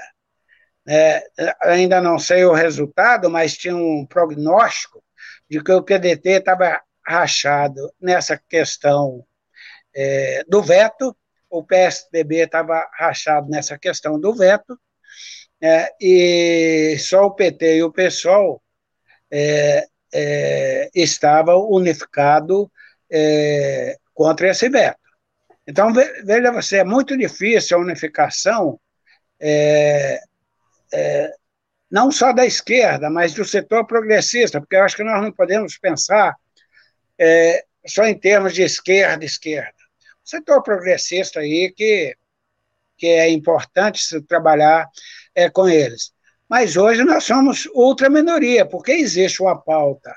é, 0.88 1.24
ainda 1.62 2.02
não 2.02 2.20
sei 2.20 2.45
o 2.45 2.54
resultado, 2.54 3.30
mas 3.30 3.58
tinha 3.58 3.76
um 3.76 4.06
prognóstico 4.06 5.04
de 5.49 5.64
que 5.64 5.72
o 5.72 5.82
PDT 5.82 6.30
estava 6.30 6.82
rachado 7.06 7.91
nessa 7.99 8.38
questão 8.38 9.26
é, 9.95 10.43
do 10.47 10.62
veto, 10.62 11.16
o 11.49 11.64
PSDB 11.64 12.43
estava 12.43 12.88
rachado 12.93 13.49
nessa 13.49 13.78
questão 13.78 14.20
do 14.20 14.34
veto, 14.34 14.80
é, 15.62 15.93
e 15.99 16.97
só 16.99 17.26
o 17.26 17.36
PT 17.36 17.78
e 17.78 17.84
o 17.84 17.91
PSOL 17.91 18.62
é, 19.30 19.88
é, 20.14 20.89
estavam 20.93 21.70
unificados 21.70 22.68
é, 23.12 23.97
contra 24.14 24.49
esse 24.49 24.70
veto. 24.70 24.99
Então, 25.68 25.93
veja 25.93 26.51
você, 26.51 26.78
é 26.78 26.84
muito 26.84 27.18
difícil 27.18 27.78
a 27.78 27.82
unificação, 27.82 28.80
é, 29.39 30.20
é, 30.93 31.32
não 31.89 32.12
só 32.12 32.32
da 32.32 32.45
esquerda, 32.45 33.09
mas 33.09 33.34
do 33.34 33.45
setor 33.45 33.86
progressista, 33.86 34.59
porque 34.59 34.76
eu 34.76 34.84
acho 34.84 34.95
que 34.95 35.03
nós 35.03 35.22
não 35.22 35.32
podemos 35.32 35.78
pensar 35.78 36.36
é, 37.20 37.64
só 37.86 38.05
em 38.05 38.18
termos 38.18 38.53
de 38.53 38.64
esquerda, 38.64 39.24
esquerda. 39.26 39.74
O 40.24 40.30
setor 40.30 40.64
progressista 40.64 41.39
aí 41.39 41.72
que 41.76 42.16
que 43.01 43.07
é 43.07 43.28
importante 43.32 43.99
se 43.99 44.22
trabalhar 44.22 44.88
é, 45.34 45.49
com 45.49 45.68
eles. 45.68 46.14
Mas 46.47 46.78
hoje 46.78 47.03
nós 47.03 47.24
somos 47.24 47.66
ultra 47.74 48.12
minoria, 48.12 48.64
porque 48.64 48.91
existe 48.91 49.41
uma 49.41 49.59
pauta, 49.59 50.14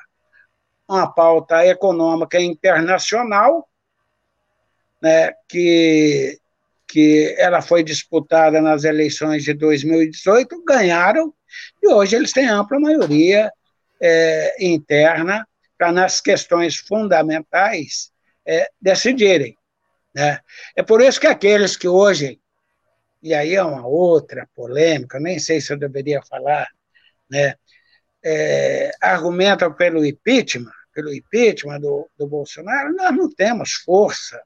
uma 0.89 1.12
pauta 1.12 1.66
econômica 1.66 2.41
internacional, 2.41 3.68
né, 5.01 5.32
que, 5.49 6.39
que 6.87 7.35
ela 7.39 7.61
foi 7.61 7.82
disputada 7.82 8.61
nas 8.61 8.85
eleições 8.85 9.45
de 9.45 9.55
2018, 9.55 10.64
ganharam, 10.64 11.32
e 11.82 11.89
hoje 11.89 12.16
eles 12.16 12.32
têm 12.32 12.49
ampla 12.49 12.78
maioria 12.78 13.51
é, 14.01 14.64
interna 14.64 15.47
para, 15.76 15.93
nas 15.93 16.20
questões 16.20 16.76
fundamentais, 16.76 18.11
é, 18.47 18.68
decidirem. 18.80 19.57
Né? 20.14 20.39
É 20.76 20.82
por 20.82 21.01
isso 21.01 21.20
que 21.20 21.26
aqueles 21.26 21.76
que 21.76 21.89
hoje, 21.89 22.41
e 23.22 23.35
aí 23.35 23.55
é 23.55 23.62
uma 23.62 23.87
outra 23.87 24.49
polêmica, 24.55 25.18
nem 25.18 25.39
sei 25.39 25.61
se 25.61 25.72
eu 25.72 25.78
deveria 25.78 26.22
falar, 26.22 26.68
né? 27.28 27.55
É, 28.25 28.91
argumentam 29.01 29.72
pelo 29.72 30.05
impeachment, 30.05 30.72
pelo 30.95 31.12
impeachment 31.12 31.81
do, 31.81 32.09
do 32.18 32.27
Bolsonaro, 32.27 32.95
nós 32.95 33.14
não 33.14 33.31
temos 33.31 33.72
força 33.72 34.41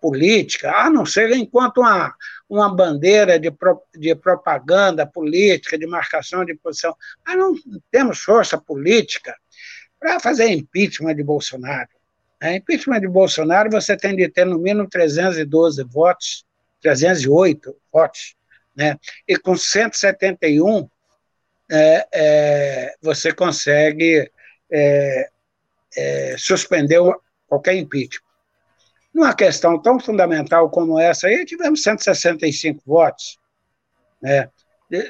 política, 0.00 0.70
a 0.70 0.90
não 0.90 1.04
ser 1.04 1.32
enquanto 1.32 1.78
uma, 1.78 2.14
uma 2.48 2.72
bandeira 2.72 3.38
de, 3.38 3.50
pro, 3.50 3.82
de 3.94 4.14
propaganda 4.14 5.06
política, 5.06 5.78
de 5.78 5.86
marcação 5.86 6.44
de 6.44 6.54
posição, 6.54 6.94
mas 7.26 7.36
não 7.36 7.54
temos 7.90 8.20
força 8.20 8.58
política 8.58 9.34
para 9.98 10.20
fazer 10.20 10.48
impeachment 10.48 11.14
de 11.16 11.24
Bolsonaro. 11.24 11.88
É, 12.40 12.54
impeachment 12.54 13.00
de 13.00 13.08
Bolsonaro, 13.08 13.70
você 13.70 13.96
tem 13.96 14.14
de 14.14 14.28
ter 14.28 14.44
no 14.44 14.58
mínimo 14.58 14.88
312 14.88 15.82
votos, 15.84 16.44
308 16.82 17.74
votos, 17.90 18.36
né? 18.76 18.96
e 19.26 19.36
com 19.36 19.56
171 19.56 20.88
é, 21.70 22.08
é, 22.12 22.94
você 23.02 23.32
consegue 23.32 24.30
é, 24.70 25.30
é, 25.96 26.36
suspender 26.38 27.00
qualquer 27.46 27.74
impeachment. 27.74 28.24
Numa 29.14 29.34
questão 29.34 29.80
tão 29.80 29.98
fundamental 29.98 30.68
como 30.70 30.98
essa 30.98 31.26
aí, 31.26 31.44
tivemos 31.44 31.82
165 31.82 32.82
votos. 32.84 33.38
Né? 34.20 34.48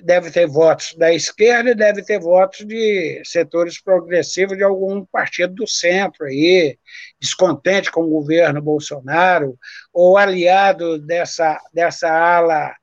deve 0.02 0.30
ter 0.30 0.46
votos 0.46 0.94
da 0.94 1.12
esquerda 1.12 1.70
e 1.70 1.74
deve 1.74 2.02
ter 2.02 2.18
votos 2.18 2.64
de 2.66 3.20
setores 3.24 3.80
progressivos 3.80 4.56
de 4.56 4.64
algum 4.64 5.04
partido 5.04 5.54
do 5.54 5.66
centro 5.66 6.24
aí, 6.24 6.78
descontente 7.20 7.90
com 7.90 8.00
o 8.00 8.08
governo 8.08 8.62
Bolsonaro, 8.62 9.58
ou 9.92 10.16
aliado 10.16 10.98
dessa, 10.98 11.60
dessa 11.74 12.08
ala 12.08 12.74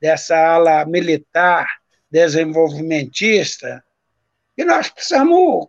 dessa 0.00 0.36
ala 0.36 0.84
militar 0.84 1.66
desenvolvimentista, 2.10 3.82
e 4.56 4.64
nós 4.64 4.88
precisamos 4.88 5.68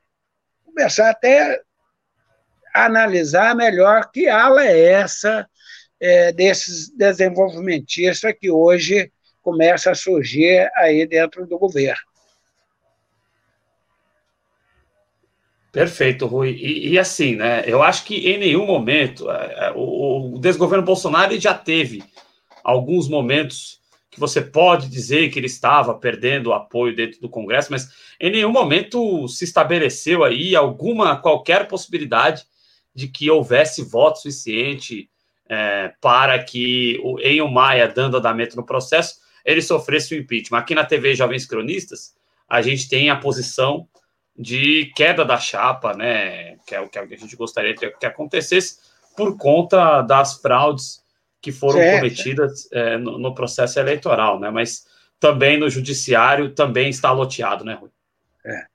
começar 0.63 1.09
até 1.09 1.61
a 2.73 2.85
analisar 2.85 3.55
melhor 3.55 4.09
que 4.11 4.27
ala 4.27 4.65
é 4.65 4.91
essa 4.91 5.47
é, 5.99 6.31
desses 6.31 6.89
desenvolvimentistas 6.89 8.33
que 8.39 8.49
hoje 8.49 9.11
começa 9.41 9.91
a 9.91 9.95
surgir 9.95 10.69
aí 10.75 11.05
dentro 11.07 11.47
do 11.47 11.57
governo. 11.57 12.07
Perfeito, 15.71 16.25
Rui. 16.25 16.51
E, 16.51 16.89
e, 16.89 16.99
assim, 16.99 17.35
né? 17.35 17.63
Eu 17.65 17.83
acho 17.83 18.03
que 18.03 18.15
em 18.29 18.38
nenhum 18.38 18.65
momento 18.65 19.29
é, 19.29 19.67
é 19.67 19.71
o, 19.75 20.35
o 20.35 20.39
desgoverno 20.39 20.83
Bolsonaro 20.83 21.39
já 21.39 21.53
teve 21.53 22.03
alguns 22.63 23.07
momentos 23.07 23.79
que 24.18 24.20
você 24.20 24.41
pode 24.41 24.89
dizer 24.89 25.30
que 25.30 25.38
ele 25.38 25.45
estava 25.45 25.93
perdendo 25.93 26.51
apoio 26.51 26.95
dentro 26.95 27.22
do 27.22 27.30
Congresso, 27.30 27.72
mas 27.72 27.88
em 28.20 28.32
nenhum 28.32 28.51
momento 28.51 29.28
se 29.28 29.43
estabeleceu 29.43 30.24
aí 30.24 30.55
alguma 30.55 31.15
qualquer 31.15 31.68
possibilidade 31.68 32.43
de 32.95 33.07
que 33.07 33.30
houvesse 33.30 33.84
voto 33.84 34.18
suficiente 34.18 35.07
é, 35.47 35.93
para 36.01 36.43
que 36.43 36.99
o 37.03 37.20
Enio 37.20 37.47
Maia, 37.47 37.88
dando 37.88 38.18
andamento 38.18 38.55
no 38.55 38.65
processo, 38.65 39.20
ele 39.45 39.61
sofresse 39.61 40.15
o 40.15 40.18
impeachment. 40.18 40.57
Aqui 40.57 40.74
na 40.74 40.84
TV 40.84 41.13
Jovens 41.13 41.45
Cronistas, 41.45 42.15
a 42.49 42.59
gente 42.63 42.89
tem 42.89 43.11
a 43.11 43.15
posição 43.15 43.88
de 44.36 44.91
queda 44.95 45.24
da 45.24 45.38
chapa, 45.38 45.93
né? 45.93 46.55
Que 46.65 46.74
é 46.74 46.82
o 46.82 46.89
que 46.89 46.97
a 46.97 47.05
gente 47.05 47.36
gostaria 47.36 47.76
que 47.76 48.05
acontecesse 48.05 48.80
por 49.15 49.38
conta 49.38 50.01
das 50.01 50.41
fraudes 50.41 51.03
que 51.48 51.52
foram 51.54 51.80
certo. 51.80 51.95
cometidas 51.95 52.68
é, 52.74 52.98
no, 52.98 53.18
no, 53.18 53.34
processo 53.34 53.80
eleitoral, 53.80 54.38
né? 54.38 54.50
Mas 54.50 54.86
também 55.18 55.58
no 55.58 55.70
judiciário 55.70 56.54
também 56.54 56.89
está 56.89 57.10
loteado, 57.10 57.64
né, 57.64 57.74
Rui? 57.74 57.89
É. 58.45 58.66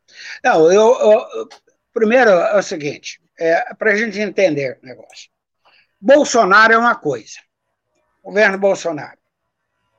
Não, 0.43 0.73
eu, 0.73 0.99
eu, 0.99 1.49
primeiro 1.93 2.31
é 2.31 2.57
o 2.57 2.63
seguinte, 2.63 3.21
é, 3.39 3.75
para 3.75 3.93
a 3.93 3.95
gente 3.95 4.19
entender 4.19 4.79
o 4.83 4.87
negócio. 4.87 5.31
Bolsonaro 6.01 6.73
é 6.73 6.79
uma 6.79 6.95
coisa, 6.95 7.39
governo 8.25 8.57
Bolsonaro 8.57 9.23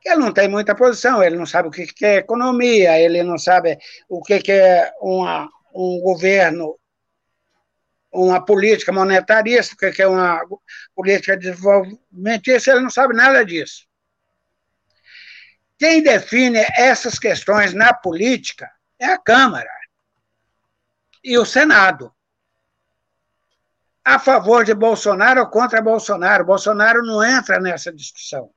ele 0.05 0.17
não 0.17 0.33
tem 0.33 0.49
muita 0.49 0.75
posição, 0.75 1.23
ele 1.23 1.37
não 1.37 1.45
sabe 1.45 1.69
o 1.69 1.71
que 1.71 2.05
é 2.05 2.17
economia, 2.17 2.99
ele 2.99 3.23
não 3.23 3.37
sabe 3.37 3.77
o 4.09 4.21
que 4.21 4.51
é 4.51 4.91
uma, 4.99 5.49
um 5.73 6.01
governo, 6.01 6.77
uma 8.13 8.43
política 8.43 8.91
monetarista, 8.91 9.91
que 9.91 10.01
é 10.01 10.07
uma 10.07 10.41
política 10.95 11.35
de 11.35 11.49
desenvolvimento, 11.49 12.47
ele 12.47 12.79
não 12.81 12.89
sabe 12.89 13.13
nada 13.15 13.43
disso. 13.43 13.87
Quem 15.77 16.01
define 16.01 16.59
essas 16.77 17.17
questões 17.17 17.73
na 17.73 17.93
política 17.93 18.71
é 18.99 19.07
a 19.07 19.17
Câmara 19.17 19.69
e 21.23 21.37
o 21.37 21.45
Senado. 21.45 22.13
A 24.05 24.19
favor 24.19 24.63
de 24.63 24.73
Bolsonaro 24.73 25.41
ou 25.41 25.49
contra 25.49 25.81
Bolsonaro. 25.81 26.45
Bolsonaro 26.45 27.03
não 27.03 27.23
entra 27.23 27.59
nessa 27.59 27.91
discussão 27.91 28.51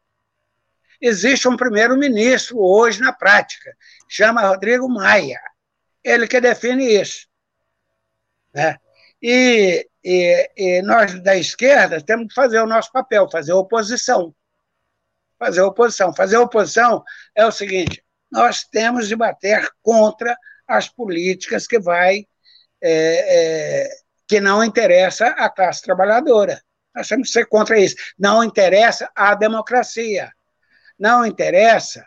existe 1.00 1.48
um 1.48 1.56
primeiro-ministro 1.56 2.58
hoje 2.58 3.00
na 3.00 3.12
prática, 3.12 3.76
chama 4.08 4.46
Rodrigo 4.46 4.88
Maia. 4.88 5.40
Ele 6.02 6.26
que 6.26 6.40
define 6.40 7.00
isso. 7.00 7.26
Né? 8.54 8.78
E, 9.28 9.88
e, 10.04 10.50
e, 10.56 10.82
nós 10.82 11.20
da 11.22 11.36
esquerda 11.36 12.00
temos 12.00 12.28
que 12.28 12.34
fazer 12.34 12.60
o 12.60 12.66
nosso 12.66 12.92
papel, 12.92 13.28
fazer 13.30 13.52
oposição. 13.52 14.32
Fazer 15.38 15.62
oposição. 15.62 16.14
Fazer 16.14 16.36
oposição 16.36 17.02
é 17.34 17.44
o 17.44 17.50
seguinte: 17.50 18.04
nós 18.30 18.62
temos 18.64 19.08
de 19.08 19.16
bater 19.16 19.68
contra 19.82 20.36
as 20.68 20.88
políticas 20.88 21.66
que 21.66 21.80
vai 21.80 22.26
é, 22.80 23.84
é, 23.84 23.88
que 24.28 24.40
não 24.40 24.62
interessa 24.62 25.26
à 25.28 25.48
classe 25.50 25.82
trabalhadora. 25.82 26.62
Nós 26.94 27.08
temos 27.08 27.28
que 27.28 27.32
ser 27.32 27.46
contra 27.46 27.78
isso. 27.78 27.96
Não 28.18 28.44
interessa 28.44 29.10
à 29.14 29.34
democracia 29.34 30.30
não 30.98 31.26
interessa 31.26 32.04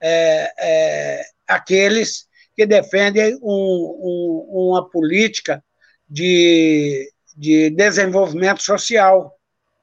é, 0.00 0.52
é, 0.58 1.24
aqueles 1.46 2.28
que 2.54 2.66
defendem 2.66 3.36
um, 3.36 3.40
um, 3.42 4.68
uma 4.70 4.88
política 4.88 5.64
de, 6.08 7.12
de 7.36 7.70
desenvolvimento 7.70 8.62
social 8.62 9.34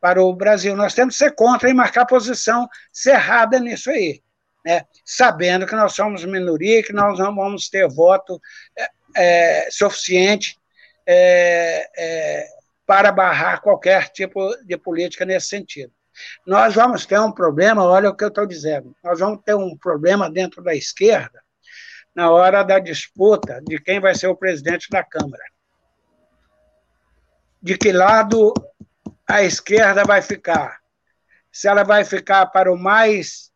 para 0.02 0.22
o 0.22 0.34
Brasil. 0.34 0.76
Nós 0.76 0.94
temos 0.94 1.18
que 1.18 1.24
ser 1.24 1.32
contra 1.32 1.70
e 1.70 1.74
marcar 1.74 2.06
posição 2.06 2.68
cerrada 2.92 3.60
nisso 3.60 3.90
aí, 3.90 4.22
né? 4.64 4.86
sabendo 5.04 5.66
que 5.66 5.76
nós 5.76 5.94
somos 5.94 6.26
minoria 6.26 6.84
que 6.84 6.94
nós 6.94 7.20
não 7.20 7.36
vamos 7.36 7.70
ter 7.70 7.88
voto 7.88 8.40
é, 8.78 8.90
é 9.18 9.72
suficiente 9.72 10.58
é, 11.08 11.90
é, 11.98 12.48
para 12.86 13.12
barrar 13.12 13.62
qualquer 13.62 14.10
tipo 14.10 14.56
de 14.64 14.78
política 14.78 15.26
nesse 15.26 15.48
sentido. 15.48 15.92
Nós 16.46 16.76
vamos 16.76 17.06
ter 17.06 17.20
um 17.20 17.32
problema, 17.32 17.84
olha 17.84 18.10
o 18.10 18.16
que 18.16 18.24
eu 18.24 18.30
estou 18.30 18.46
dizendo, 18.46 18.96
nós 19.04 19.20
vamos 19.20 19.42
ter 19.44 19.56
um 19.56 19.78
problema 19.78 20.30
dentro 20.30 20.64
da 20.64 20.74
esquerda 20.74 21.44
na 22.16 22.32
hora 22.32 22.64
da 22.64 22.80
disputa 22.80 23.62
de 23.68 23.78
quem 23.80 24.00
vai 24.00 24.16
ser 24.16 24.28
o 24.28 24.36
presidente 24.36 24.90
da 24.90 25.04
Câmara. 25.04 25.44
De 27.66 27.80
que 27.80 27.92
lado 27.92 28.54
a 29.28 29.42
esquerda 29.42 30.04
vai 30.04 30.22
ficar? 30.22 30.78
Se 31.52 31.68
ela 31.68 31.82
vai 31.82 32.06
ficar 32.06 32.46
para 32.46 32.72
o 32.72 32.78
mais 32.78 33.52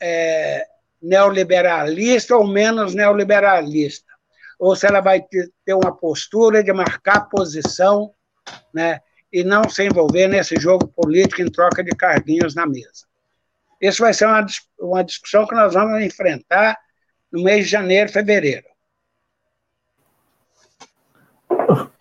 é, 0.00 0.66
neoliberalista 1.02 2.34
ou 2.34 2.46
menos 2.46 2.94
neoliberalista? 2.94 4.10
Ou 4.58 4.74
se 4.74 4.86
ela 4.86 5.02
vai 5.02 5.20
ter 5.20 5.74
uma 5.74 5.94
postura 5.94 6.64
de 6.64 6.72
marcar 6.72 7.28
posição 7.28 8.14
né, 8.72 9.02
e 9.30 9.44
não 9.44 9.68
se 9.68 9.84
envolver 9.84 10.28
nesse 10.28 10.56
jogo 10.58 10.88
político 10.88 11.42
em 11.42 11.50
troca 11.50 11.84
de 11.84 11.90
carguinhos 11.90 12.54
na 12.54 12.66
mesa. 12.66 13.06
Isso 13.78 14.00
vai 14.00 14.14
ser 14.14 14.24
uma, 14.24 14.46
uma 14.80 15.04
discussão 15.04 15.46
que 15.46 15.54
nós 15.54 15.74
vamos 15.74 16.02
enfrentar 16.02 16.78
no 17.30 17.42
mês 17.42 17.66
de 17.66 17.70
janeiro, 17.70 18.10
fevereiro. 18.10 18.71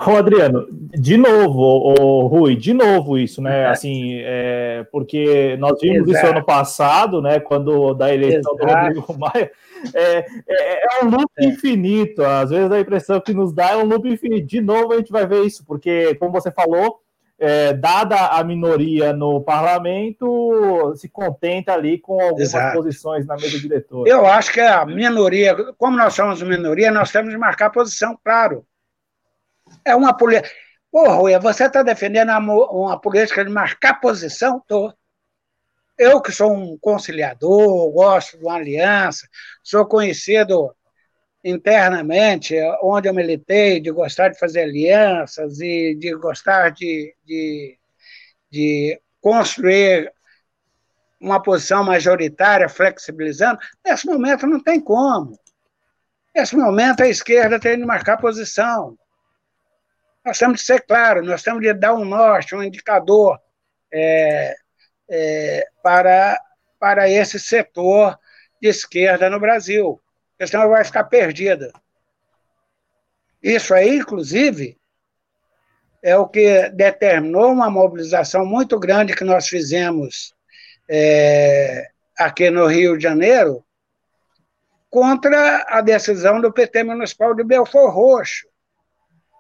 Ô, 0.08 0.18
Adriano, 0.18 0.68
de 0.72 1.16
novo, 1.16 1.62
o 1.62 2.28
Rui, 2.28 2.56
de 2.56 2.74
novo 2.74 3.18
isso, 3.18 3.42
né? 3.42 3.68
Assim, 3.68 4.16
é, 4.24 4.86
porque 4.92 5.56
nós 5.58 5.80
vimos 5.80 6.10
Exato. 6.10 6.26
isso 6.26 6.36
ano 6.36 6.46
passado, 6.46 7.22
né? 7.22 7.40
Quando 7.40 7.94
da 7.94 8.14
eleição 8.14 8.56
Exato. 8.56 8.58
do 8.58 8.66
Rodrigo 8.66 9.18
Maia. 9.20 9.52
É, 9.94 10.26
é, 10.48 10.84
é 10.84 11.06
um 11.06 11.10
loop 11.10 11.32
é. 11.38 11.46
infinito. 11.46 12.24
Às 12.24 12.50
vezes 12.50 12.72
a 12.72 12.80
impressão 12.80 13.20
que 13.22 13.34
nos 13.34 13.54
dá 13.54 13.72
é 13.72 13.78
um 13.78 13.86
loop 13.86 14.08
infinito. 14.08 14.48
De 14.48 14.60
novo, 14.60 14.94
a 14.94 14.98
gente 14.98 15.12
vai 15.12 15.26
ver 15.26 15.44
isso, 15.44 15.64
porque, 15.66 16.16
como 16.16 16.32
você 16.32 16.52
falou, 16.52 17.00
é, 17.40 17.74
dada 17.74 18.28
a 18.28 18.44
minoria 18.44 19.14
no 19.14 19.42
parlamento, 19.42 20.94
se 20.96 21.10
contenta 21.10 21.74
ali 21.74 21.98
com 21.98 22.22
algumas 22.22 22.42
Exato. 22.42 22.78
posições 22.78 23.26
na 23.26 23.36
mesa 23.36 23.60
diretora. 23.60 24.10
Eu 24.10 24.26
acho 24.26 24.52
que 24.54 24.60
a 24.60 24.86
minoria, 24.86 25.56
como 25.78 25.98
nós 25.98 26.14
somos 26.14 26.42
minoria, 26.42 26.92
nós 26.92 27.12
temos 27.12 27.32
de 27.32 27.38
marcar 27.38 27.72
posição, 27.72 28.18
claro. 28.24 28.64
É 29.86 29.96
uma 29.96 30.16
política. 30.16 30.54
Pô, 30.92 31.10
Rui, 31.14 31.38
você 31.40 31.66
está 31.66 31.84
defendendo 31.84 32.30
uma 32.30 33.00
política 33.00 33.44
de 33.46 33.52
marcar 33.52 34.00
posição? 34.02 34.58
Estou. 34.58 34.94
Eu 35.98 36.22
que 36.22 36.32
sou 36.32 36.54
um 36.54 36.78
conciliador, 36.80 37.92
gosto 37.92 38.38
de 38.38 38.44
uma 38.44 38.56
aliança, 38.56 39.28
sou 39.64 39.86
conhecido 39.86 40.76
internamente, 41.44 42.56
onde 42.82 43.08
eu 43.08 43.14
militei, 43.14 43.80
de 43.80 43.92
gostar 43.92 44.30
de 44.30 44.40
fazer 44.40 44.62
alianças 44.62 45.60
e 45.60 45.96
de 45.96 46.14
gostar 46.16 46.72
de, 46.72 47.16
de, 47.24 47.78
de 48.52 49.02
construir 49.20 50.12
uma 51.20 51.42
posição 51.42 51.84
majoritária, 51.84 52.68
flexibilizando, 52.68 53.60
nesse 53.86 54.08
momento 54.08 54.48
não 54.48 54.62
tem 54.62 54.80
como. 54.80 55.40
Nesse 56.36 56.56
momento 56.56 57.04
a 57.04 57.08
esquerda 57.08 57.60
tem 57.60 57.78
de 57.78 57.86
marcar 57.86 58.18
posição. 58.18 58.98
Nós 60.24 60.38
temos 60.38 60.60
de 60.60 60.66
ser 60.66 60.82
claros, 60.82 61.26
nós 61.26 61.42
temos 61.42 61.62
de 61.62 61.74
dar 61.74 61.94
um 61.94 62.06
norte, 62.06 62.56
um 62.56 62.64
indicador 62.64 63.40
é, 63.92 64.56
é, 65.10 65.68
para, 65.82 66.40
para 66.80 67.10
esse 67.10 67.40
setor 67.40 68.20
de 68.62 68.70
esquerda 68.70 69.30
no 69.30 69.40
Brasil 69.40 70.02
porque 70.42 70.48
senão 70.48 70.70
vai 70.70 70.84
ficar 70.84 71.04
perdida. 71.04 71.72
Isso 73.44 73.76
aí, 73.76 73.98
inclusive, 73.98 74.76
é 76.02 76.18
o 76.18 76.28
que 76.28 76.68
determinou 76.70 77.52
uma 77.52 77.70
mobilização 77.70 78.44
muito 78.44 78.80
grande 78.80 79.16
que 79.16 79.24
nós 79.24 79.48
fizemos 79.48 80.34
é, 80.90 81.92
aqui 82.18 82.50
no 82.50 82.66
Rio 82.66 82.98
de 82.98 83.04
Janeiro 83.04 83.64
contra 84.90 85.64
a 85.68 85.80
decisão 85.80 86.42
do 86.42 86.52
PT 86.52 86.86
municipal 86.86 87.36
de 87.36 87.44
Belfort 87.44 87.94
Roxo. 87.94 88.48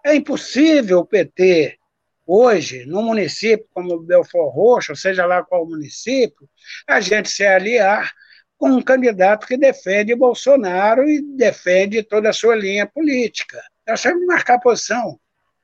É 0.03 0.15
impossível 0.15 0.99
o 0.99 1.05
PT, 1.05 1.77
hoje, 2.25 2.85
num 2.85 3.03
município 3.03 3.67
como 3.73 3.99
Belfort 3.99 4.53
Roxo, 4.53 4.95
seja 4.95 5.25
lá 5.25 5.43
qual 5.43 5.67
município, 5.67 6.49
a 6.87 6.99
gente 6.99 7.29
se 7.29 7.45
aliar 7.45 8.11
com 8.57 8.69
um 8.69 8.81
candidato 8.81 9.47
que 9.47 9.57
defende 9.57 10.15
Bolsonaro 10.15 11.09
e 11.09 11.21
defende 11.21 12.03
toda 12.03 12.29
a 12.29 12.33
sua 12.33 12.55
linha 12.55 12.87
política. 12.87 13.61
Nós 13.87 14.01
temos 14.01 14.21
que 14.21 14.25
marcar 14.27 14.59
posição. 14.59 15.19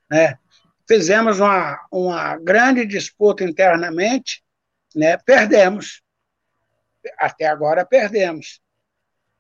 Né? 0.10 0.38
Fizemos 0.88 1.40
uma, 1.40 1.80
uma 1.92 2.38
grande 2.38 2.86
disputa 2.86 3.44
internamente, 3.44 4.44
né? 4.96 5.18
perdemos. 5.18 6.02
Até 7.18 7.46
agora 7.46 7.86
perdemos. 7.86 8.60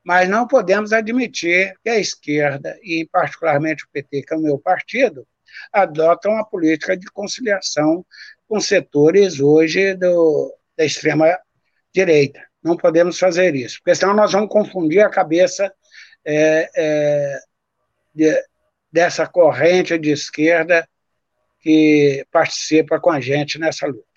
Mas 0.07 0.29
não 0.29 0.47
podemos 0.47 0.93
admitir 0.93 1.77
que 1.83 1.89
a 1.89 1.99
esquerda, 1.99 2.79
e 2.81 3.05
particularmente 3.11 3.83
o 3.83 3.89
PT, 3.91 4.21
que 4.21 4.33
é 4.33 4.37
o 4.37 4.41
meu 4.41 4.57
partido, 4.57 5.27
adotam 5.69 6.31
uma 6.31 6.45
política 6.45 6.95
de 6.95 7.07
conciliação 7.07 8.05
com 8.47 8.57
setores 8.61 9.41
hoje 9.41 9.95
do, 9.95 10.57
da 10.77 10.85
extrema-direita. 10.85 12.41
Não 12.63 12.77
podemos 12.77 13.19
fazer 13.19 13.53
isso, 13.53 13.79
porque 13.79 13.95
senão 13.95 14.13
nós 14.13 14.31
vamos 14.31 14.47
confundir 14.47 15.01
a 15.01 15.09
cabeça 15.09 15.73
é, 16.23 16.69
é, 16.73 17.39
de, 18.15 18.45
dessa 18.89 19.27
corrente 19.27 19.97
de 19.97 20.11
esquerda 20.11 20.87
que 21.59 22.25
participa 22.31 22.97
com 22.97 23.11
a 23.11 23.19
gente 23.19 23.59
nessa 23.59 23.85
luta. 23.85 24.07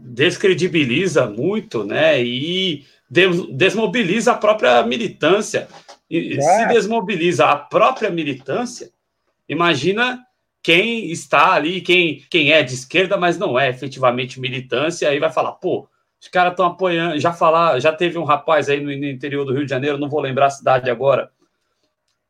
Descredibiliza 0.00 1.26
muito, 1.26 1.84
né? 1.84 2.22
E 2.22 2.84
desmobiliza 3.08 4.32
a 4.32 4.36
própria 4.36 4.82
militância. 4.82 5.68
E, 6.10 6.40
se 6.40 6.66
desmobiliza 6.66 7.46
a 7.46 7.56
própria 7.56 8.10
militância, 8.10 8.90
imagina 9.48 10.24
quem 10.62 11.10
está 11.10 11.52
ali, 11.52 11.80
quem, 11.80 12.24
quem 12.28 12.52
é 12.52 12.62
de 12.62 12.74
esquerda, 12.74 13.16
mas 13.16 13.38
não 13.38 13.58
é 13.58 13.68
efetivamente 13.68 14.40
militância, 14.40 15.08
aí 15.08 15.20
vai 15.20 15.30
falar, 15.30 15.52
pô, 15.52 15.88
os 16.20 16.28
caras 16.28 16.52
estão 16.52 16.66
apoiando. 16.66 17.20
Já 17.20 17.32
falar, 17.32 17.78
já 17.78 17.92
teve 17.92 18.18
um 18.18 18.24
rapaz 18.24 18.68
aí 18.68 18.80
no, 18.80 18.86
no, 18.86 19.06
interior 19.06 19.44
do 19.44 19.52
Rio 19.52 19.64
de 19.64 19.70
Janeiro, 19.70 19.98
não 19.98 20.08
vou 20.08 20.20
lembrar 20.20 20.46
a 20.46 20.50
cidade 20.50 20.90
agora, 20.90 21.30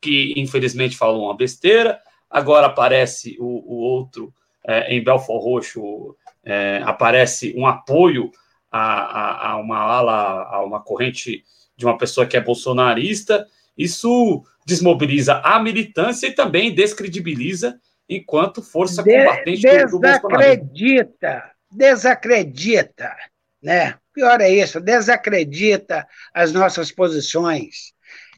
que 0.00 0.34
infelizmente 0.36 0.96
falou 0.96 1.24
uma 1.24 1.36
besteira. 1.36 1.98
Agora 2.28 2.66
aparece 2.66 3.36
o, 3.38 3.46
o 3.46 3.78
outro 3.78 4.32
é, 4.66 4.94
em 4.94 5.02
Belfort 5.02 5.42
Roxo, 5.42 6.16
é, 6.46 6.80
aparece 6.84 7.52
um 7.56 7.66
apoio 7.66 8.30
a, 8.70 8.80
a, 8.80 9.50
a, 9.50 9.56
uma 9.56 9.78
ala, 9.78 10.42
a 10.44 10.64
uma 10.64 10.80
corrente 10.80 11.42
de 11.76 11.84
uma 11.84 11.98
pessoa 11.98 12.26
que 12.26 12.36
é 12.36 12.40
bolsonarista. 12.40 13.44
Isso 13.76 14.44
desmobiliza 14.64 15.40
a 15.44 15.60
militância 15.60 16.28
e 16.28 16.32
também 16.32 16.72
descredibiliza 16.72 17.78
enquanto 18.08 18.62
força 18.62 19.02
combatente 19.02 19.60
de, 19.60 19.86
do 19.86 19.98
Desacredita, 19.98 21.50
desacredita, 21.70 23.16
né? 23.60 23.96
Pior 24.14 24.40
é 24.40 24.48
isso, 24.48 24.80
desacredita 24.80 26.06
as 26.32 26.52
nossas 26.52 26.92
posições, 26.92 27.92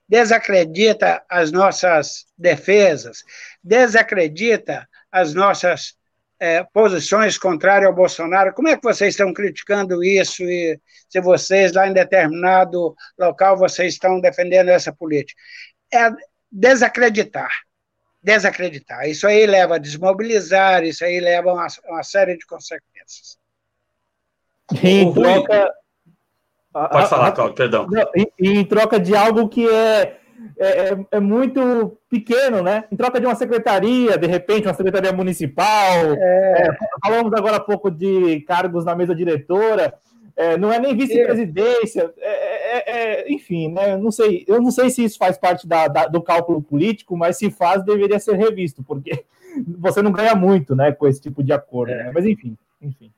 desacredita 0.08 1.22
as 1.28 1.52
nossas 1.52 2.24
defesas, 2.36 3.22
desacredita 3.62 4.88
as 5.12 5.34
nossas 5.34 5.97
é, 6.40 6.62
posições 6.64 7.36
contrárias 7.38 7.88
ao 7.88 7.94
Bolsonaro. 7.94 8.54
Como 8.54 8.68
é 8.68 8.76
que 8.76 8.82
vocês 8.82 9.14
estão 9.14 9.32
criticando 9.32 10.02
isso 10.04 10.42
e 10.44 10.78
se 11.08 11.20
vocês 11.20 11.72
lá 11.72 11.88
em 11.88 11.92
determinado 11.92 12.94
local 13.18 13.56
vocês 13.56 13.94
estão 13.94 14.20
defendendo 14.20 14.68
essa 14.68 14.92
política? 14.92 15.40
É 15.92 16.10
desacreditar 16.50 17.50
desacreditar. 18.22 19.08
Isso 19.08 19.26
aí 19.26 19.46
leva 19.46 19.76
a 19.76 19.78
desmobilizar, 19.78 20.84
isso 20.84 21.04
aí 21.04 21.20
leva 21.20 21.50
a 21.50 21.54
uma, 21.54 21.66
uma 21.86 22.02
série 22.02 22.36
de 22.36 22.46
consequências. 22.46 23.38
Em 24.82 25.12
troca. 25.12 25.72
Pode 26.72 27.08
falar, 27.08 27.32
Cláudio, 27.32 27.56
perdão. 27.56 27.86
Em, 28.14 28.26
em, 28.38 28.64
troca 28.64 29.00
de 29.00 29.16
algo 29.16 29.48
que 29.48 29.68
é, 29.68 30.20
é, 30.56 30.90
é, 30.90 31.06
é, 31.12 31.20
muito 31.20 31.98
pequeno, 32.08 32.62
né? 32.62 32.84
Em 32.90 32.96
troca 32.96 33.20
de 33.20 33.26
uma 33.26 33.34
secretaria, 33.34 34.16
de 34.16 34.26
repente, 34.26 34.66
uma 34.66 34.74
secretaria 34.74 35.12
municipal. 35.12 35.66
É... 36.16 36.62
É, 36.62 36.68
falamos 37.04 37.32
agora 37.32 37.56
há 37.56 37.60
pouco 37.60 37.90
de 37.90 38.40
cargos 38.40 38.84
na 38.84 38.94
mesa 38.94 39.14
diretora. 39.14 39.94
É, 40.36 40.56
não 40.56 40.72
é 40.72 40.78
nem 40.78 40.96
vice-presidência, 40.96 42.12
é, 42.16 42.30
é, 42.30 42.92
é, 42.96 43.32
enfim, 43.32 43.72
né? 43.72 43.96
Não 43.96 44.12
sei, 44.12 44.44
eu 44.46 44.62
não 44.62 44.70
sei 44.70 44.88
se 44.88 45.02
isso 45.02 45.18
faz 45.18 45.36
parte 45.36 45.66
da, 45.66 45.88
da, 45.88 46.06
do 46.06 46.22
cálculo 46.22 46.62
político, 46.62 47.16
mas 47.16 47.36
se 47.36 47.50
faz, 47.50 47.84
deveria 47.84 48.20
ser 48.20 48.36
revisto, 48.36 48.80
porque 48.84 49.24
você 49.78 50.00
não 50.00 50.12
ganha 50.12 50.36
muito, 50.36 50.76
né, 50.76 50.92
com 50.92 51.08
esse 51.08 51.20
tipo 51.20 51.42
de 51.42 51.52
acordo. 51.52 51.92
Né? 51.92 52.12
Mas 52.14 52.24
enfim, 52.24 52.56
enfim. 52.80 53.10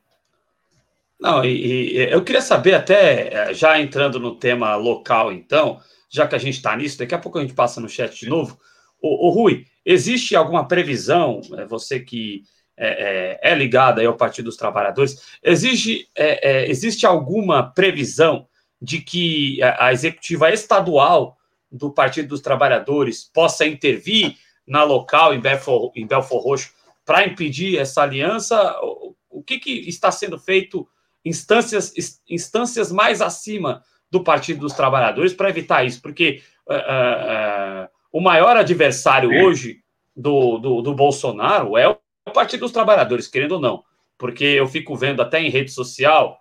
Não, 1.20 1.44
e, 1.44 1.92
e, 1.92 2.10
eu 2.10 2.24
queria 2.24 2.40
saber 2.40 2.72
até, 2.72 3.52
já 3.52 3.78
entrando 3.78 4.18
no 4.18 4.34
tema 4.34 4.74
local, 4.76 5.30
então, 5.30 5.78
já 6.10 6.26
que 6.26 6.34
a 6.34 6.38
gente 6.38 6.56
está 6.56 6.76
nisso, 6.76 6.98
daqui 6.98 7.14
a 7.14 7.18
pouco 7.18 7.38
a 7.38 7.40
gente 7.40 7.54
passa 7.54 7.80
no 7.80 7.88
chat 7.88 8.18
de 8.18 8.28
novo. 8.28 8.58
O, 9.00 9.28
o 9.28 9.30
Rui, 9.30 9.64
existe 9.86 10.34
alguma 10.34 10.66
previsão, 10.66 11.40
você 11.68 12.00
que 12.00 12.42
é, 12.76 13.38
é, 13.42 13.52
é 13.52 13.54
ligada 13.54 14.04
ao 14.04 14.16
Partido 14.16 14.46
dos 14.46 14.56
Trabalhadores, 14.56 15.38
exige, 15.42 16.08
é, 16.16 16.50
é, 16.50 16.70
existe 16.70 17.06
alguma 17.06 17.62
previsão 17.62 18.48
de 18.82 19.00
que 19.00 19.62
a, 19.62 19.86
a, 19.86 19.92
executiva 19.92 20.50
estadual 20.50 21.36
do 21.70 21.92
Partido 21.92 22.28
dos 22.28 22.40
Trabalhadores 22.40 23.22
possa 23.22 23.66
intervir 23.66 24.36
na 24.66 24.82
local 24.82 25.34
em 25.34 25.40
Belfor, 25.40 25.92
em 25.94 26.06
Belfor 26.06 26.42
Roxo 26.42 26.72
para 27.04 27.26
impedir 27.26 27.78
essa 27.78 28.02
aliança? 28.02 28.78
O, 28.82 29.14
o 29.28 29.42
que, 29.42 29.58
que, 29.58 29.88
está 29.88 30.10
sendo 30.10 30.38
feito 30.38 30.88
instâncias, 31.24 31.92
instâncias 32.28 32.90
mais 32.90 33.20
acima 33.20 33.82
do 34.10 34.22
Partido 34.22 34.60
dos 34.60 34.72
Trabalhadores 34.72 35.32
para 35.32 35.50
evitar 35.50 35.84
isso? 35.84 36.00
Porque 36.02 36.42
uh, 36.66 36.74
uh, 36.74 37.84
uh, 37.84 37.88
o 38.12 38.20
maior 38.20 38.56
adversário 38.56 39.30
hoje 39.44 39.80
do, 40.16 40.58
do, 40.58 40.82
do 40.82 40.94
Bolsonaro 40.94 41.76
é 41.76 41.88
o 41.88 41.96
Partido 42.32 42.60
dos 42.60 42.72
Trabalhadores, 42.72 43.28
querendo 43.28 43.52
ou 43.52 43.60
não, 43.60 43.84
porque 44.18 44.44
eu 44.44 44.66
fico 44.66 44.96
vendo 44.96 45.22
até 45.22 45.40
em 45.40 45.50
rede 45.50 45.70
social, 45.70 46.38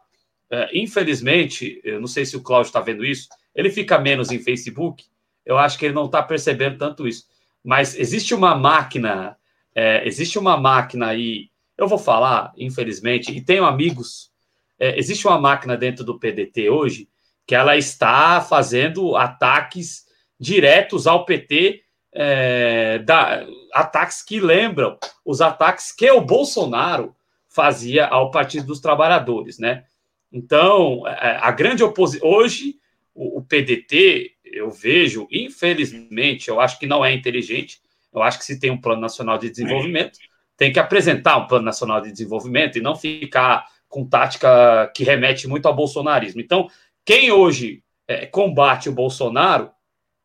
infelizmente, 0.74 1.80
eu 1.84 2.00
não 2.00 2.08
sei 2.08 2.26
se 2.26 2.36
o 2.36 2.42
Cláudio 2.42 2.70
está 2.70 2.82
vendo 2.82 3.06
isso, 3.06 3.30
ele 3.56 3.70
fica 3.70 4.00
menos 4.00 4.32
em 4.32 4.40
Facebook, 4.40 5.06
eu 5.46 5.58
acho 5.58 5.78
que 5.78 5.86
ele 5.86 5.94
não 5.94 6.06
está 6.06 6.22
percebendo 6.22 6.78
tanto 6.78 7.08
isso. 7.08 7.26
Mas 7.64 7.98
existe 7.98 8.34
uma 8.34 8.56
máquina, 8.56 9.36
é, 9.76 10.08
existe 10.08 10.38
uma 10.40 10.58
máquina 10.58 11.08
aí, 11.08 11.50
eu 11.78 11.88
vou 11.88 11.98
falar, 11.98 12.54
infelizmente, 12.58 13.32
e 13.32 13.42
tenho 13.42 13.66
amigos, 13.66 14.32
é, 14.80 14.98
existe 14.98 15.28
uma 15.28 15.40
máquina 15.40 15.76
dentro 15.76 16.04
do 16.04 16.20
PDT 16.20 16.70
hoje 16.70 17.08
que 17.50 17.56
ela 17.56 17.76
está 17.76 18.42
fazendo 18.42 19.16
ataques 19.16 20.06
diretos 20.40 21.08
ao 21.08 21.26
PT, 21.26 21.82
é, 22.14 23.00
da, 23.00 23.44
ataques 23.74 24.22
que 24.22 24.40
lembram 24.40 25.00
os 25.26 25.42
ataques 25.42 25.92
que 25.92 26.12
o 26.12 26.22
Bolsonaro 26.22 27.16
fazia 27.48 28.06
ao 28.06 28.30
Partido 28.30 28.68
dos 28.68 28.80
Trabalhadores, 28.80 29.58
né? 29.58 29.84
Então, 30.32 31.02
é, 31.08 31.40
a 31.42 31.50
grande 31.50 31.84
oposição. 31.84 32.30
Hoje, 32.30 32.76
o, 33.16 33.40
o 33.40 33.42
PDT, 33.42 34.34
eu 34.46 34.70
vejo, 34.70 35.28
infelizmente, 35.32 36.50
eu 36.50 36.62
acho 36.62 36.78
que 36.78 36.86
não 36.86 37.04
é 37.04 37.12
inteligente. 37.12 37.80
Eu 38.14 38.22
acho 38.22 38.38
que 38.38 38.46
se 38.46 38.60
tem 38.60 38.70
um 38.70 38.80
plano 38.80 39.02
nacional 39.02 39.40
de 39.40 39.50
desenvolvimento, 39.50 40.20
tem 40.56 40.72
que 40.72 40.80
apresentar 40.80 41.38
um 41.38 41.48
plano 41.48 41.66
nacional 41.66 42.00
de 42.00 42.12
desenvolvimento 42.12 42.78
e 42.78 42.82
não 42.82 42.96
ficar 42.96 43.66
com 43.88 44.06
tática 44.06 44.92
que 44.96 45.04
remete 45.04 45.48
muito 45.48 45.66
ao 45.66 45.76
bolsonarismo. 45.76 46.40
Então, 46.40 46.70
quem 47.10 47.32
hoje 47.32 47.84
é, 48.08 48.28
combate 48.28 48.88
o 48.88 48.94
Bolsonaro 48.94 49.72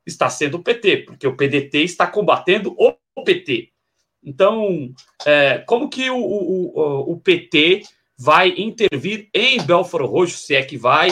está 0.05 0.28
sendo 0.28 0.59
o 0.59 0.62
PT, 0.62 0.99
porque 0.99 1.26
o 1.26 1.35
PDT 1.35 1.78
está 1.78 2.07
combatendo 2.07 2.76
o 2.78 2.95
PT. 3.24 3.70
Então, 4.22 4.93
é, 5.24 5.61
como 5.61 5.89
que 5.89 6.11
o, 6.11 6.18
o, 6.18 7.12
o, 7.12 7.18
PT 7.18 7.85
vai 8.18 8.51
intervir 8.59 9.30
em 9.32 9.62
Belfort 9.62 10.05
Roxo, 10.05 10.37
se 10.37 10.55
é 10.55 10.62
que 10.62 10.76
vai, 10.76 11.09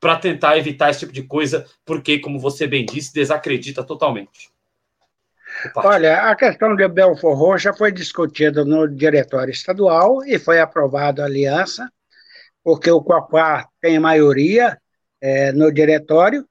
para 0.00 0.16
tentar 0.16 0.58
evitar 0.58 0.90
esse 0.90 0.98
tipo 0.98 1.12
de 1.12 1.22
coisa, 1.22 1.68
porque, 1.84 2.18
como 2.18 2.40
você 2.40 2.66
bem 2.66 2.84
disse, 2.84 3.14
desacredita 3.14 3.84
totalmente. 3.84 4.50
Olha, 5.76 6.22
a 6.22 6.34
questão 6.34 6.74
de 6.74 6.88
Belfort 6.88 7.38
Roxo 7.38 7.72
foi 7.74 7.92
discutida 7.92 8.64
no 8.64 8.88
diretório 8.88 9.52
estadual 9.52 10.24
e 10.24 10.36
foi 10.36 10.58
aprovada 10.58 11.22
a 11.22 11.26
aliança, 11.26 11.88
porque 12.64 12.90
o 12.90 13.00
Coapá 13.00 13.68
tem 13.80 14.00
maioria 14.00 14.81
é, 15.22 15.52
no 15.52 15.72
diretório, 15.72 16.44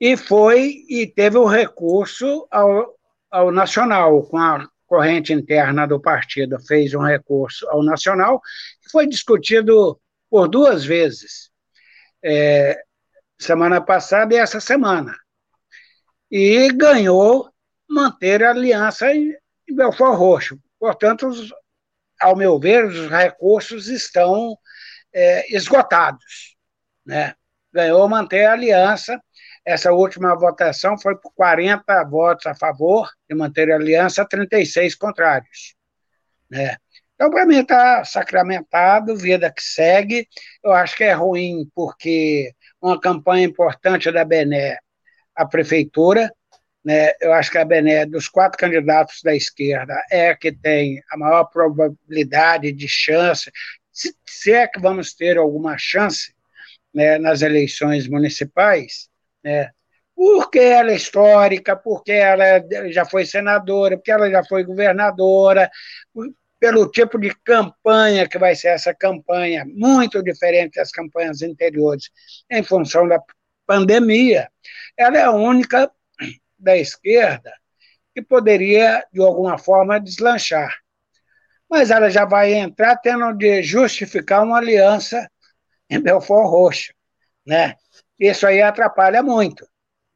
e 0.00 0.16
foi 0.16 0.84
e 0.88 1.06
teve 1.06 1.36
o 1.36 1.44
recurso 1.44 2.48
ao, 2.50 2.96
ao 3.30 3.52
Nacional, 3.52 4.22
com 4.22 4.38
a 4.38 4.66
corrente 4.86 5.34
interna 5.34 5.86
do 5.86 6.00
partido, 6.00 6.58
fez 6.60 6.94
um 6.94 7.02
recurso 7.02 7.68
ao 7.68 7.82
Nacional, 7.82 8.40
que 8.82 8.90
foi 8.90 9.06
discutido 9.06 10.00
por 10.30 10.48
duas 10.48 10.84
vezes, 10.84 11.50
é, 12.24 12.80
semana 13.38 13.82
passada 13.82 14.34
e 14.34 14.38
essa 14.38 14.60
semana, 14.60 15.14
e 16.30 16.72
ganhou 16.72 17.50
manter 17.88 18.42
a 18.42 18.50
aliança 18.50 19.12
em, 19.12 19.36
em 19.68 19.74
Belfort 19.74 20.16
Roxo. 20.16 20.58
Portanto, 20.78 21.28
os, 21.28 21.52
ao 22.20 22.34
meu 22.36 22.58
ver, 22.58 22.86
os 22.86 23.08
recursos 23.08 23.88
estão 23.88 24.56
é, 25.12 25.54
esgotados. 25.54 26.56
Né? 27.04 27.34
Ganhou 27.72 28.08
manter 28.08 28.46
a 28.46 28.52
aliança 28.52 29.20
essa 29.68 29.92
última 29.92 30.34
votação 30.34 30.98
foi 30.98 31.14
por 31.14 31.30
40 31.34 32.02
votos 32.04 32.46
a 32.46 32.54
favor 32.54 33.10
de 33.28 33.36
manter 33.36 33.70
a 33.70 33.74
aliança, 33.74 34.26
36 34.26 34.94
contrários. 34.94 35.74
Né? 36.50 36.74
Então, 37.14 37.28
para 37.30 37.44
mim, 37.44 37.58
está 37.58 38.02
sacramentado, 38.02 39.14
vida 39.14 39.52
que 39.52 39.62
segue. 39.62 40.26
Eu 40.64 40.72
acho 40.72 40.96
que 40.96 41.04
é 41.04 41.12
ruim, 41.12 41.68
porque 41.74 42.50
uma 42.80 42.98
campanha 42.98 43.44
importante 43.44 44.10
da 44.10 44.24
Bené, 44.24 44.78
a 45.36 45.44
prefeitura, 45.44 46.32
né? 46.82 47.10
eu 47.20 47.34
acho 47.34 47.50
que 47.50 47.58
a 47.58 47.64
Bené, 47.66 48.06
dos 48.06 48.26
quatro 48.26 48.56
candidatos 48.56 49.20
da 49.22 49.36
esquerda, 49.36 50.02
é 50.10 50.30
a 50.30 50.36
que 50.36 50.50
tem 50.50 51.02
a 51.10 51.18
maior 51.18 51.44
probabilidade 51.44 52.72
de 52.72 52.88
chance, 52.88 53.52
se, 53.92 54.16
se 54.26 54.50
é 54.50 54.66
que 54.66 54.80
vamos 54.80 55.12
ter 55.12 55.36
alguma 55.36 55.76
chance 55.76 56.32
né, 56.94 57.18
nas 57.18 57.42
eleições 57.42 58.08
municipais, 58.08 59.08
né? 59.42 59.70
Porque 60.14 60.58
ela 60.58 60.90
é 60.90 60.96
histórica, 60.96 61.76
porque 61.76 62.10
ela 62.12 62.44
já 62.90 63.04
foi 63.04 63.24
senadora, 63.24 63.96
porque 63.96 64.10
ela 64.10 64.28
já 64.28 64.42
foi 64.44 64.64
governadora, 64.64 65.70
pelo 66.58 66.90
tipo 66.90 67.18
de 67.18 67.32
campanha 67.44 68.28
que 68.28 68.38
vai 68.38 68.54
ser 68.56 68.68
essa 68.68 68.92
campanha, 68.92 69.64
muito 69.64 70.22
diferente 70.22 70.74
das 70.74 70.90
campanhas 70.90 71.40
anteriores, 71.42 72.10
em 72.50 72.64
função 72.64 73.06
da 73.06 73.20
pandemia. 73.66 74.50
Ela 74.96 75.18
é 75.18 75.22
a 75.22 75.30
única 75.30 75.88
da 76.58 76.76
esquerda 76.76 77.52
que 78.14 78.20
poderia, 78.20 79.04
de 79.12 79.20
alguma 79.20 79.56
forma, 79.56 80.00
deslanchar. 80.00 80.76
Mas 81.70 81.90
ela 81.90 82.10
já 82.10 82.24
vai 82.24 82.54
entrar 82.54 82.96
tendo 82.96 83.32
de 83.34 83.62
justificar 83.62 84.42
uma 84.42 84.58
aliança 84.58 85.30
em 85.88 86.00
Belfort 86.00 86.48
Roxo, 86.48 86.92
né? 87.46 87.74
Isso 88.18 88.46
aí 88.46 88.60
atrapalha 88.60 89.22
muito, 89.22 89.66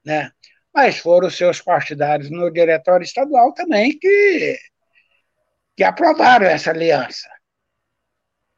né? 0.05 0.31
Mas 0.75 0.99
foram 0.99 1.31
seus 1.31 1.61
partidários 1.61 2.31
no 2.31 2.51
diretório 2.51 3.05
estadual 3.05 3.53
também 3.53 3.99
que, 3.99 4.59
que 5.77 5.85
aprovaram 5.85 6.47
essa 6.47 6.71
aliança, 6.71 7.29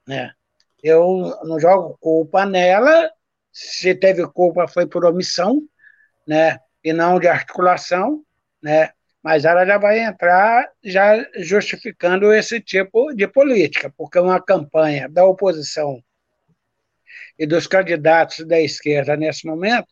né? 0.06 0.32
Eu 0.82 1.38
não 1.44 1.58
jogo 1.58 1.96
culpa 1.98 2.44
nela, 2.44 3.10
se 3.52 3.94
teve 3.94 4.26
culpa 4.28 4.68
foi 4.68 4.86
por 4.86 5.04
omissão, 5.04 5.62
né? 6.26 6.58
E 6.82 6.92
não 6.92 7.18
de 7.18 7.28
articulação, 7.28 8.22
né? 8.62 8.90
Mas 9.22 9.46
ela 9.46 9.64
já 9.64 9.78
vai 9.78 10.00
entrar 10.00 10.70
já 10.82 11.16
justificando 11.38 12.32
esse 12.32 12.60
tipo 12.60 13.14
de 13.14 13.26
política, 13.26 13.92
porque 13.96 14.18
uma 14.18 14.40
campanha 14.42 15.08
da 15.08 15.24
oposição 15.24 16.02
e 17.38 17.46
dos 17.46 17.66
candidatos 17.66 18.46
da 18.46 18.60
esquerda 18.60 19.16
nesse 19.16 19.46
momento, 19.46 19.88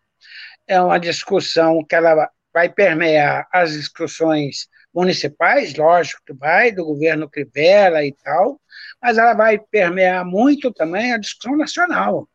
é 0.66 0.80
uma 0.80 0.98
discussão 0.98 1.84
que 1.84 1.94
ela 1.94 2.30
vai 2.52 2.68
permear 2.68 3.48
as 3.52 3.72
discussões 3.72 4.68
municipais, 4.94 5.74
lógico 5.74 6.20
que 6.26 6.34
vai, 6.34 6.70
do 6.70 6.84
governo 6.84 7.28
Crivella 7.28 8.04
e 8.04 8.12
tal, 8.12 8.60
mas 9.00 9.16
ela 9.16 9.34
vai 9.34 9.58
permear 9.58 10.24
muito 10.24 10.72
também 10.72 11.12
a 11.12 11.18
discussão 11.18 11.56
nacional. 11.56 12.28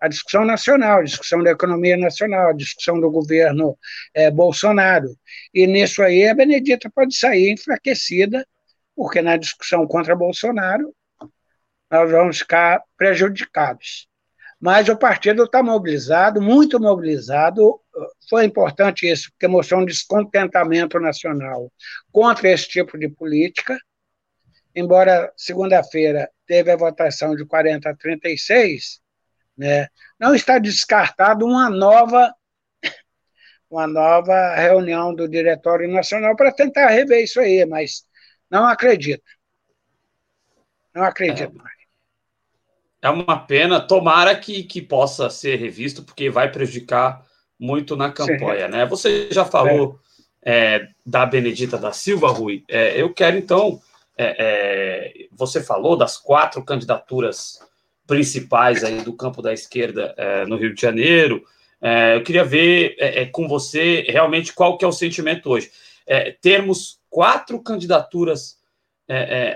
A 0.00 0.08
discussão 0.08 0.44
nacional, 0.44 1.00
a 1.00 1.02
discussão 1.02 1.42
da 1.42 1.50
economia 1.50 1.96
nacional, 1.96 2.50
a 2.50 2.52
discussão 2.52 3.00
do 3.00 3.10
governo 3.10 3.76
é, 4.14 4.30
Bolsonaro. 4.30 5.08
E 5.52 5.66
nisso 5.66 6.02
aí 6.02 6.28
a 6.28 6.34
Benedita 6.34 6.90
pode 6.94 7.16
sair 7.16 7.50
enfraquecida, 7.50 8.46
porque 8.94 9.20
na 9.20 9.36
discussão 9.36 9.86
contra 9.86 10.14
Bolsonaro 10.14 10.94
nós 11.90 12.10
vamos 12.10 12.38
ficar 12.38 12.82
prejudicados 12.96 14.08
mas 14.60 14.88
o 14.88 14.96
partido 14.96 15.44
está 15.44 15.62
mobilizado, 15.62 16.42
muito 16.42 16.80
mobilizado. 16.80 17.80
Foi 18.28 18.44
importante 18.44 19.08
isso, 19.08 19.30
porque 19.30 19.46
mostrou 19.46 19.80
um 19.80 19.84
descontentamento 19.84 20.98
nacional 20.98 21.72
contra 22.10 22.48
esse 22.48 22.68
tipo 22.68 22.98
de 22.98 23.08
política. 23.08 23.78
Embora 24.74 25.32
segunda-feira 25.36 26.28
teve 26.46 26.70
a 26.70 26.76
votação 26.76 27.36
de 27.36 27.44
40 27.44 27.88
a 27.88 27.96
36, 27.96 29.00
né, 29.56 29.88
não 30.18 30.34
está 30.34 30.58
descartado 30.58 31.44
uma 31.46 31.70
nova 31.70 32.32
uma 33.70 33.86
nova 33.86 34.54
reunião 34.54 35.14
do 35.14 35.28
Diretório 35.28 35.92
Nacional 35.92 36.34
para 36.34 36.50
tentar 36.50 36.88
rever 36.88 37.22
isso 37.22 37.38
aí, 37.38 37.66
mas 37.66 38.02
não 38.50 38.66
acredito. 38.66 39.22
Não 40.94 41.04
acredito 41.04 41.52
é. 41.52 41.62
mais. 41.62 41.77
É 43.00 43.08
uma 43.08 43.38
pena, 43.38 43.80
tomara 43.80 44.34
que, 44.34 44.64
que 44.64 44.82
possa 44.82 45.30
ser 45.30 45.56
revisto, 45.56 46.02
porque 46.02 46.28
vai 46.28 46.50
prejudicar 46.50 47.24
muito 47.58 47.96
na 47.96 48.10
campanha, 48.10 48.66
Sim. 48.66 48.72
né? 48.72 48.86
Você 48.86 49.28
já 49.30 49.44
falou 49.44 50.00
é. 50.44 50.76
É, 50.76 50.88
da 51.04 51.26
Benedita 51.26 51.76
da 51.76 51.92
Silva, 51.92 52.28
Rui. 52.28 52.64
É, 52.68 53.00
eu 53.00 53.12
quero, 53.12 53.36
então, 53.36 53.80
é, 54.16 54.36
é, 54.38 55.26
você 55.32 55.62
falou 55.62 55.96
das 55.96 56.16
quatro 56.16 56.64
candidaturas 56.64 57.60
principais 58.06 58.82
aí 58.82 59.02
do 59.02 59.12
campo 59.12 59.42
da 59.42 59.52
esquerda 59.52 60.14
é, 60.16 60.46
no 60.46 60.56
Rio 60.56 60.74
de 60.74 60.80
Janeiro. 60.80 61.44
eu 62.14 62.22
queria 62.22 62.44
ver 62.44 63.30
com 63.30 63.46
você 63.46 64.06
realmente 64.08 64.52
qual 64.52 64.78
que 64.78 64.84
é 64.84 64.88
o 64.88 64.92
sentimento 64.92 65.50
hoje. 65.50 65.70
termos 66.40 66.98
quatro 67.10 67.62
candidaturas 67.62 68.56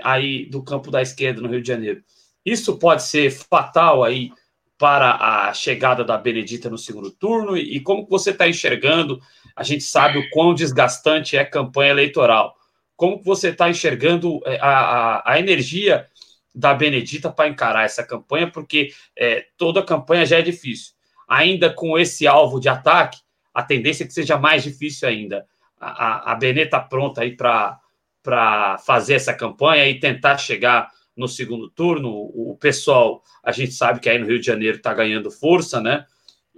aí 0.03 0.45
do 0.45 0.63
campo 0.63 0.91
da 0.91 1.01
esquerda 1.01 1.41
no 1.41 1.49
Rio 1.49 1.61
de 1.61 1.67
Janeiro. 1.67 2.03
Isso 2.45 2.77
pode 2.77 3.03
ser 3.03 3.31
fatal 3.31 4.03
aí 4.03 4.31
para 4.77 5.47
a 5.47 5.53
chegada 5.53 6.03
da 6.03 6.17
Benedita 6.17 6.69
no 6.69 6.77
segundo 6.77 7.09
turno? 7.09 7.55
E 7.55 7.79
como 7.79 8.05
você 8.05 8.31
está 8.31 8.47
enxergando? 8.47 9.21
A 9.55 9.63
gente 9.63 9.83
sabe 9.83 10.17
o 10.17 10.29
quão 10.29 10.53
desgastante 10.53 11.37
é 11.37 11.39
a 11.39 11.49
campanha 11.49 11.91
eleitoral. 11.91 12.55
Como 12.95 13.21
você 13.23 13.49
está 13.49 13.69
enxergando 13.69 14.41
é, 14.45 14.59
a, 14.59 14.67
a, 14.69 15.33
a, 15.33 15.39
energia 15.39 16.07
da 16.53 16.73
Benedita 16.73 17.31
para 17.31 17.47
encarar 17.49 17.85
essa 17.85 18.03
campanha? 18.03 18.51
Porque 18.51 18.89
é, 19.17 19.45
toda 19.57 19.79
a 19.79 19.85
campanha 19.85 20.25
já 20.25 20.39
é 20.39 20.41
difícil. 20.41 20.93
Ainda 21.27 21.71
com 21.71 21.97
esse 21.97 22.27
alvo 22.27 22.59
de 22.59 22.67
ataque, 22.67 23.19
a 23.53 23.63
tendência 23.63 24.03
é 24.03 24.07
que 24.07 24.13
seja 24.13 24.37
mais 24.37 24.63
difícil 24.63 25.07
ainda. 25.07 25.45
A, 25.79 25.87
a, 25.87 26.31
a 26.33 26.35
Benê 26.35 26.63
está 26.63 26.79
pronta 26.79 27.21
aí 27.21 27.35
para 27.37 28.77
fazer 28.85 29.15
essa 29.15 29.33
campanha 29.33 29.87
e 29.87 29.99
tentar 29.99 30.37
chegar 30.37 30.91
no 31.15 31.27
segundo 31.27 31.69
turno. 31.69 32.09
O 32.09 32.57
pessoal, 32.59 33.23
a 33.43 33.51
gente 33.51 33.73
sabe 33.73 33.99
que 33.99 34.09
aí 34.09 34.17
no 34.17 34.25
Rio 34.25 34.39
de 34.39 34.45
Janeiro 34.45 34.77
está 34.77 34.93
ganhando 34.93 35.31
força, 35.31 35.79
né? 35.79 36.05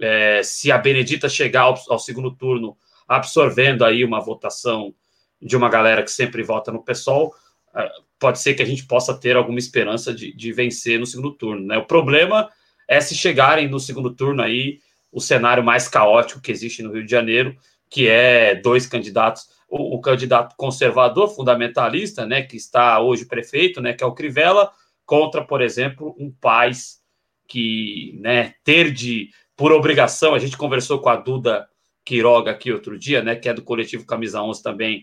É, 0.00 0.42
se 0.42 0.70
a 0.70 0.78
Benedita 0.78 1.28
chegar 1.28 1.62
ao, 1.62 1.74
ao, 1.88 1.98
segundo 1.98 2.30
turno 2.30 2.76
absorvendo 3.08 3.84
aí 3.84 4.04
uma 4.04 4.20
votação 4.20 4.94
de 5.40 5.56
uma 5.56 5.70
galera 5.70 6.02
que 6.02 6.10
sempre 6.10 6.42
vota 6.42 6.70
no 6.70 6.84
PSOL, 6.84 7.34
é, 7.74 7.88
pode 8.18 8.40
ser 8.40 8.54
que 8.54 8.62
a 8.62 8.66
gente 8.66 8.86
possa 8.86 9.14
ter 9.14 9.36
alguma 9.36 9.58
esperança 9.58 10.12
de, 10.12 10.34
de 10.34 10.52
vencer 10.52 10.98
no 10.98 11.06
segundo 11.06 11.32
turno, 11.32 11.66
né? 11.66 11.78
O 11.78 11.86
problema 11.86 12.50
é 12.88 13.00
se 13.00 13.14
chegarem 13.14 13.68
no 13.68 13.80
segundo 13.80 14.14
turno 14.14 14.42
aí 14.42 14.80
o 15.10 15.20
cenário 15.20 15.64
mais 15.64 15.88
caótico 15.88 16.40
que 16.40 16.52
existe 16.52 16.82
no 16.82 16.92
Rio 16.92 17.04
de 17.04 17.10
Janeiro, 17.10 17.56
que 17.88 18.08
é 18.08 18.54
dois 18.54 18.86
candidatos, 18.86 19.48
o, 19.68 19.96
o, 19.96 20.00
candidato 20.00 20.54
conservador 20.56 21.28
fundamentalista, 21.28 22.24
né, 22.24 22.42
que 22.42 22.56
está 22.56 23.00
hoje 23.00 23.24
prefeito, 23.24 23.80
né, 23.80 23.92
que 23.92 24.04
é 24.04 24.06
o 24.06 24.14
Crivella, 24.14 24.70
contra, 25.04 25.44
por 25.44 25.60
exemplo, 25.62 26.14
um 26.18 26.30
Paz 26.30 27.00
que, 27.48 28.18
né, 28.20 28.54
ter 28.64 28.92
de 28.92 29.30
por 29.56 29.72
obrigação, 29.72 30.34
a 30.34 30.38
gente 30.38 30.56
conversou 30.56 30.98
com 30.98 31.08
a 31.08 31.16
Duda 31.16 31.66
Quiroga 32.04 32.50
aqui 32.50 32.70
outro 32.70 32.98
dia, 32.98 33.22
né, 33.22 33.34
que 33.34 33.48
é 33.48 33.54
do 33.54 33.62
coletivo 33.62 34.06
Camisa 34.06 34.42
11 34.42 34.62
também 34.62 35.02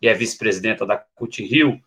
e 0.00 0.08
é 0.08 0.14
vice-presidenta 0.14 0.84
da 0.84 0.98
CUT 0.98 1.42
Rio. 1.42 1.80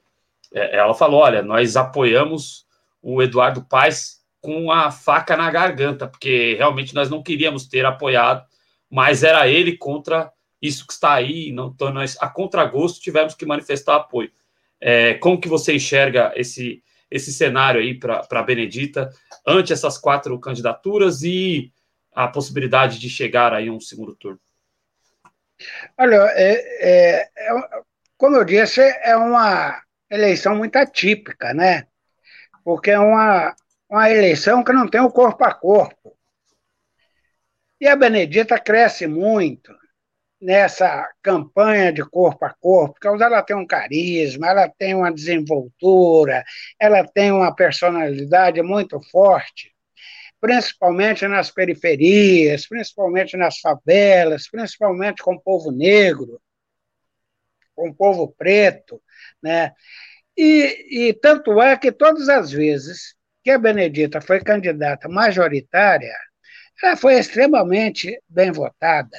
É, 0.51 0.77
ela 0.77 0.95
falou: 0.95 1.21
olha, 1.21 1.43
nós 1.43 1.77
apoiamos 1.77 2.65
o 3.01 3.21
Eduardo 3.21 3.63
Paes 3.63 4.17
com 4.41 4.71
a 4.71 4.91
faca 4.91 5.37
na 5.37 5.51
garganta, 5.51 6.07
porque 6.07 6.55
realmente 6.55 6.95
nós 6.95 7.09
não 7.09 7.21
queríamos 7.21 7.67
ter 7.67 7.85
apoiado, 7.85 8.45
mas 8.89 9.23
era 9.23 9.47
ele 9.47 9.77
contra 9.77 10.31
isso 10.61 10.85
que 10.85 10.93
está 10.93 11.13
aí, 11.13 11.51
não, 11.51 11.67
então 11.67 11.93
nós, 11.93 12.17
a 12.19 12.27
contragosto, 12.27 12.99
tivemos 12.99 13.35
que 13.35 13.45
manifestar 13.45 13.95
apoio. 13.95 14.31
É, 14.79 15.15
como 15.15 15.39
que 15.39 15.47
você 15.47 15.75
enxerga 15.75 16.31
esse, 16.35 16.83
esse 17.09 17.31
cenário 17.31 17.79
aí 17.79 17.97
para 17.97 18.25
a 18.29 18.43
Benedita 18.43 19.09
ante 19.45 19.73
essas 19.73 19.97
quatro 19.97 20.39
candidaturas 20.39 21.23
e 21.23 21.71
a 22.13 22.27
possibilidade 22.27 22.99
de 22.99 23.09
chegar 23.09 23.53
aí 23.53 23.67
a 23.67 23.71
um 23.71 23.79
segundo 23.79 24.15
turno? 24.15 24.39
Olha, 25.97 26.15
é, 26.35 26.51
é, 26.79 27.29
é, 27.35 27.81
como 28.17 28.35
eu 28.35 28.45
disse, 28.45 28.81
é 28.81 29.15
uma 29.15 29.81
eleição 30.09 30.55
muito 30.55 30.75
atípica, 30.75 31.53
né? 31.53 31.87
Porque 32.63 32.91
é 32.91 32.99
uma, 32.99 33.55
uma 33.89 34.09
eleição 34.09 34.63
que 34.63 34.73
não 34.73 34.87
tem 34.87 35.01
o 35.01 35.11
corpo 35.11 35.43
a 35.43 35.53
corpo. 35.53 36.15
E 37.79 37.87
a 37.87 37.95
Benedita 37.95 38.59
cresce 38.59 39.05
muito 39.07 39.73
nessa 40.39 41.09
campanha 41.21 41.91
de 41.91 42.03
corpo 42.03 42.45
a 42.45 42.53
corpo, 42.53 42.93
porque 42.93 43.07
ela 43.23 43.41
tem 43.41 43.55
um 43.55 43.65
carisma, 43.65 44.47
ela 44.47 44.69
tem 44.69 44.93
uma 44.93 45.11
desenvoltura, 45.11 46.43
ela 46.79 47.05
tem 47.07 47.31
uma 47.31 47.53
personalidade 47.53 48.61
muito 48.61 49.01
forte, 49.09 49.73
principalmente 50.39 51.27
nas 51.27 51.49
periferias, 51.49 52.67
principalmente 52.67 53.35
nas 53.35 53.59
favelas, 53.59 54.47
principalmente 54.49 55.23
com 55.23 55.33
o 55.35 55.41
povo 55.41 55.71
negro, 55.71 56.39
com 57.75 57.89
o 57.89 57.95
povo 57.95 58.33
preto, 58.37 59.01
né? 59.41 59.73
E, 60.37 61.09
e 61.09 61.13
tanto 61.13 61.59
é 61.61 61.75
que 61.75 61.91
todas 61.91 62.29
as 62.29 62.51
vezes 62.51 63.15
que 63.43 63.49
a 63.49 63.57
Benedita 63.57 64.21
foi 64.21 64.39
candidata 64.43 65.09
majoritária, 65.09 66.13
ela 66.83 66.95
foi 66.95 67.15
extremamente 67.15 68.21
bem 68.29 68.51
votada. 68.51 69.17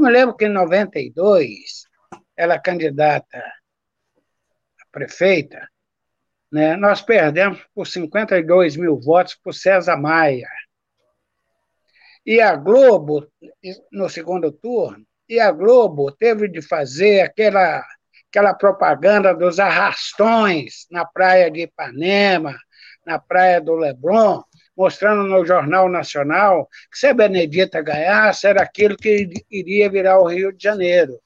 Eu 0.00 0.04
me 0.04 0.10
lembro 0.10 0.34
que 0.34 0.46
em 0.46 0.48
92, 0.48 1.84
ela 2.34 2.58
candidata 2.58 3.36
a 3.36 4.86
prefeita, 4.90 5.68
né, 6.50 6.74
nós 6.74 7.02
perdemos 7.02 7.62
por 7.74 7.86
52 7.86 8.76
mil 8.76 8.98
votos 8.98 9.34
por 9.34 9.52
César 9.52 9.98
Maia. 9.98 10.48
E 12.24 12.40
a 12.40 12.56
Globo, 12.56 13.30
no 13.92 14.08
segundo 14.08 14.50
turno, 14.50 15.06
e 15.28 15.38
a 15.38 15.52
Globo 15.52 16.10
teve 16.12 16.48
de 16.48 16.62
fazer 16.62 17.20
aquela, 17.20 17.84
aquela 18.30 18.54
propaganda 18.54 19.34
dos 19.34 19.60
arrastões 19.60 20.86
na 20.90 21.04
praia 21.04 21.50
de 21.50 21.64
Ipanema, 21.64 22.56
na 23.04 23.18
praia 23.18 23.60
do 23.60 23.74
Leblon, 23.74 24.42
mostrando 24.80 25.24
no 25.24 25.44
Jornal 25.44 25.90
Nacional 25.90 26.66
que 26.90 26.98
se 26.98 27.06
a 27.06 27.12
Benedita 27.12 27.82
ganhasse, 27.82 28.46
era 28.46 28.62
aquilo 28.62 28.96
que 28.96 29.28
iria 29.50 29.90
virar 29.90 30.18
o 30.18 30.26
Rio 30.26 30.50
de 30.56 30.64
Janeiro. 30.64 31.20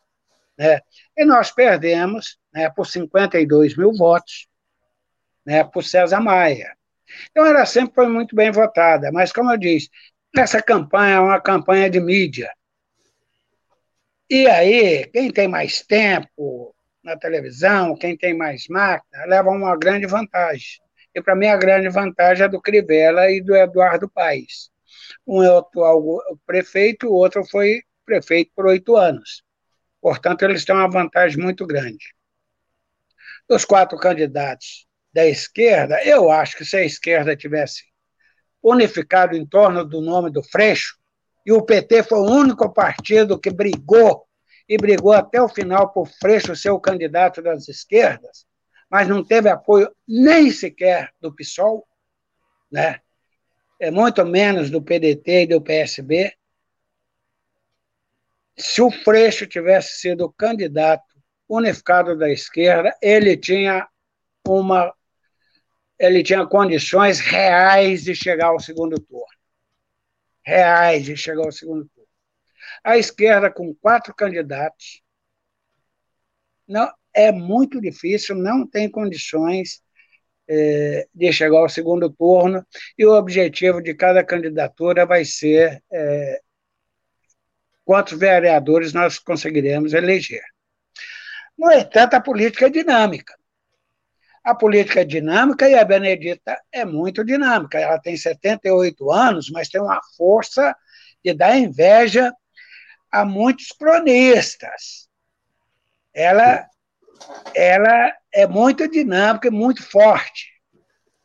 Né? 0.59 0.81
E 1.17 1.25
nós 1.25 1.53
perdemos 1.53 2.37
né, 2.53 2.69
por 2.71 2.85
52 2.85 3.77
mil 3.77 3.93
votos 3.93 4.49
né, 5.47 5.63
por 5.63 5.85
César 5.85 6.19
Maia. 6.19 6.77
Então, 7.31 7.47
ela 7.47 7.65
sempre 7.65 7.95
foi 7.95 8.09
muito 8.09 8.35
bem 8.35 8.51
votada, 8.51 9.13
mas, 9.13 9.31
como 9.31 9.53
eu 9.53 9.57
disse, 9.57 9.89
essa 10.37 10.61
campanha 10.61 11.15
é 11.15 11.21
uma 11.21 11.41
campanha 11.41 11.89
de 11.89 12.01
mídia. 12.01 12.51
E 14.29 14.49
aí, 14.49 15.07
quem 15.13 15.31
tem 15.31 15.47
mais 15.47 15.81
tempo 15.81 16.75
na 17.05 17.17
televisão, 17.17 17.95
quem 17.95 18.17
tem 18.17 18.37
mais 18.37 18.67
máquina, 18.67 19.27
leva 19.27 19.51
uma 19.51 19.77
grande 19.77 20.07
vantagem. 20.09 20.84
E 21.15 21.23
para 21.23 21.37
mim 21.37 21.47
a 21.47 21.57
grande 21.57 21.89
vantagem 21.89 22.45
é 22.45 22.49
do 22.49 22.61
Crivella 22.61 23.31
e 23.31 23.41
do 23.41 23.55
Eduardo 23.55 24.09
Paes. 24.09 24.71
Um 25.27 25.43
é 25.43 25.51
o 25.51 25.59
atual 25.59 26.21
prefeito, 26.47 27.09
o 27.09 27.15
outro 27.15 27.45
foi 27.45 27.83
prefeito 28.05 28.51
por 28.55 28.67
oito 28.67 28.97
anos. 28.97 29.43
Portanto, 30.01 30.43
eles 30.43 30.65
têm 30.65 30.75
uma 30.75 30.91
vantagem 30.91 31.43
muito 31.43 31.67
grande. 31.67 32.15
Dos 33.49 33.65
quatro 33.65 33.99
candidatos 33.99 34.87
da 35.13 35.25
esquerda, 35.25 36.03
eu 36.05 36.31
acho 36.31 36.57
que 36.57 36.65
se 36.65 36.77
a 36.77 36.85
esquerda 36.85 37.37
tivesse 37.37 37.85
unificado 38.63 39.37
em 39.37 39.47
torno 39.47 39.85
do 39.85 40.01
nome 40.01 40.31
do 40.31 40.43
Freixo, 40.43 40.97
e 41.47 41.53
o 41.53 41.63
PT 41.63 42.03
foi 42.05 42.19
o 42.19 42.31
único 42.31 42.73
partido 42.73 43.39
que 43.39 43.51
brigou, 43.51 44.27
e 44.69 44.77
brigou 44.79 45.13
até 45.13 45.41
o 45.41 45.49
final 45.49 45.93
por 45.93 46.09
Freixo 46.09 46.57
ser 46.57 46.71
o 46.71 46.81
candidato 46.81 47.43
das 47.43 47.69
esquerdas, 47.69 48.47
mas 48.91 49.09
não 49.09 49.25
teve 49.25 49.49
apoio 49.49 49.95
nem 50.07 50.51
sequer 50.51 51.13
do 51.21 51.35
PSOL, 51.35 51.87
né? 52.71 53.01
é 53.81 53.91
muito 53.91 54.25
menos 54.25 54.71
do 54.71 54.83
PDT 54.83 55.43
e 55.43 55.47
do 55.47 55.61
PSB. 55.61 56.33
Se 58.57 58.81
o 58.81 58.91
Freixo 58.91 59.47
tivesse 59.47 59.99
sido 59.99 60.33
candidato 60.33 61.05
unificado 61.49 62.17
da 62.17 62.31
esquerda, 62.31 62.97
ele 63.03 63.37
tinha 63.37 63.87
uma 64.47 64.95
ele 65.99 66.23
tinha 66.23 66.47
condições 66.47 67.21
reais 67.21 68.05
de 68.05 68.15
chegar 68.15 68.49
ao 68.49 68.59
segundo 68.61 69.01
turno. 69.01 69.27
Reais 70.43 71.05
de 71.05 71.17
chegar 71.17 71.45
ao 71.45 71.53
segundo 71.53 71.89
turno. 71.89 72.09
A 72.83 72.99
esquerda, 72.99 73.51
com 73.51 73.75
quatro 73.75 74.15
candidatos, 74.15 75.03
não, 76.67 76.91
é 77.15 77.31
muito 77.31 77.81
difícil, 77.81 78.35
não 78.35 78.67
tem 78.67 78.91
condições 78.91 79.83
é, 80.49 81.07
de 81.15 81.33
chegar 81.33 81.59
ao 81.59 81.69
segundo 81.69 82.11
turno, 82.11 82.67
e 82.99 83.07
o 83.07 83.15
objetivo 83.15 83.81
de 83.81 83.95
cada 83.95 84.25
candidatura 84.25 85.07
vai 85.07 85.25
ser 85.25 85.83
é, 85.91 86.41
quantos 87.85 88.19
vereadores 88.19 88.93
nós 88.93 89.19
conseguiremos 89.19 89.93
eleger. 89.93 90.43
No 91.57 91.71
entanto, 91.71 92.15
a 92.15 92.21
política 92.21 92.67
é 92.67 92.71
dinâmica. 92.71 93.35
A 94.43 94.55
política 94.55 95.01
é 95.01 95.05
dinâmica 95.05 95.69
e 95.69 95.75
a 95.75 95.85
Benedita 95.85 96.61
é 96.71 96.85
muito 96.85 97.25
dinâmica. 97.25 97.79
Ela 97.79 97.99
tem 97.99 98.17
78 98.17 99.11
anos, 99.11 99.51
mas 99.51 99.69
tem 99.69 99.81
uma 99.81 100.01
força 100.17 100.77
de 101.25 101.33
dar 101.33 101.57
inveja 101.57 102.31
a 103.11 103.25
muitos 103.25 103.69
cronistas. 103.69 105.09
Ela 106.13 106.69
ela 107.55 108.13
é 108.33 108.47
muito 108.47 108.89
dinâmica 108.89 109.49
e 109.49 109.51
muito 109.51 109.83
forte. 109.83 110.53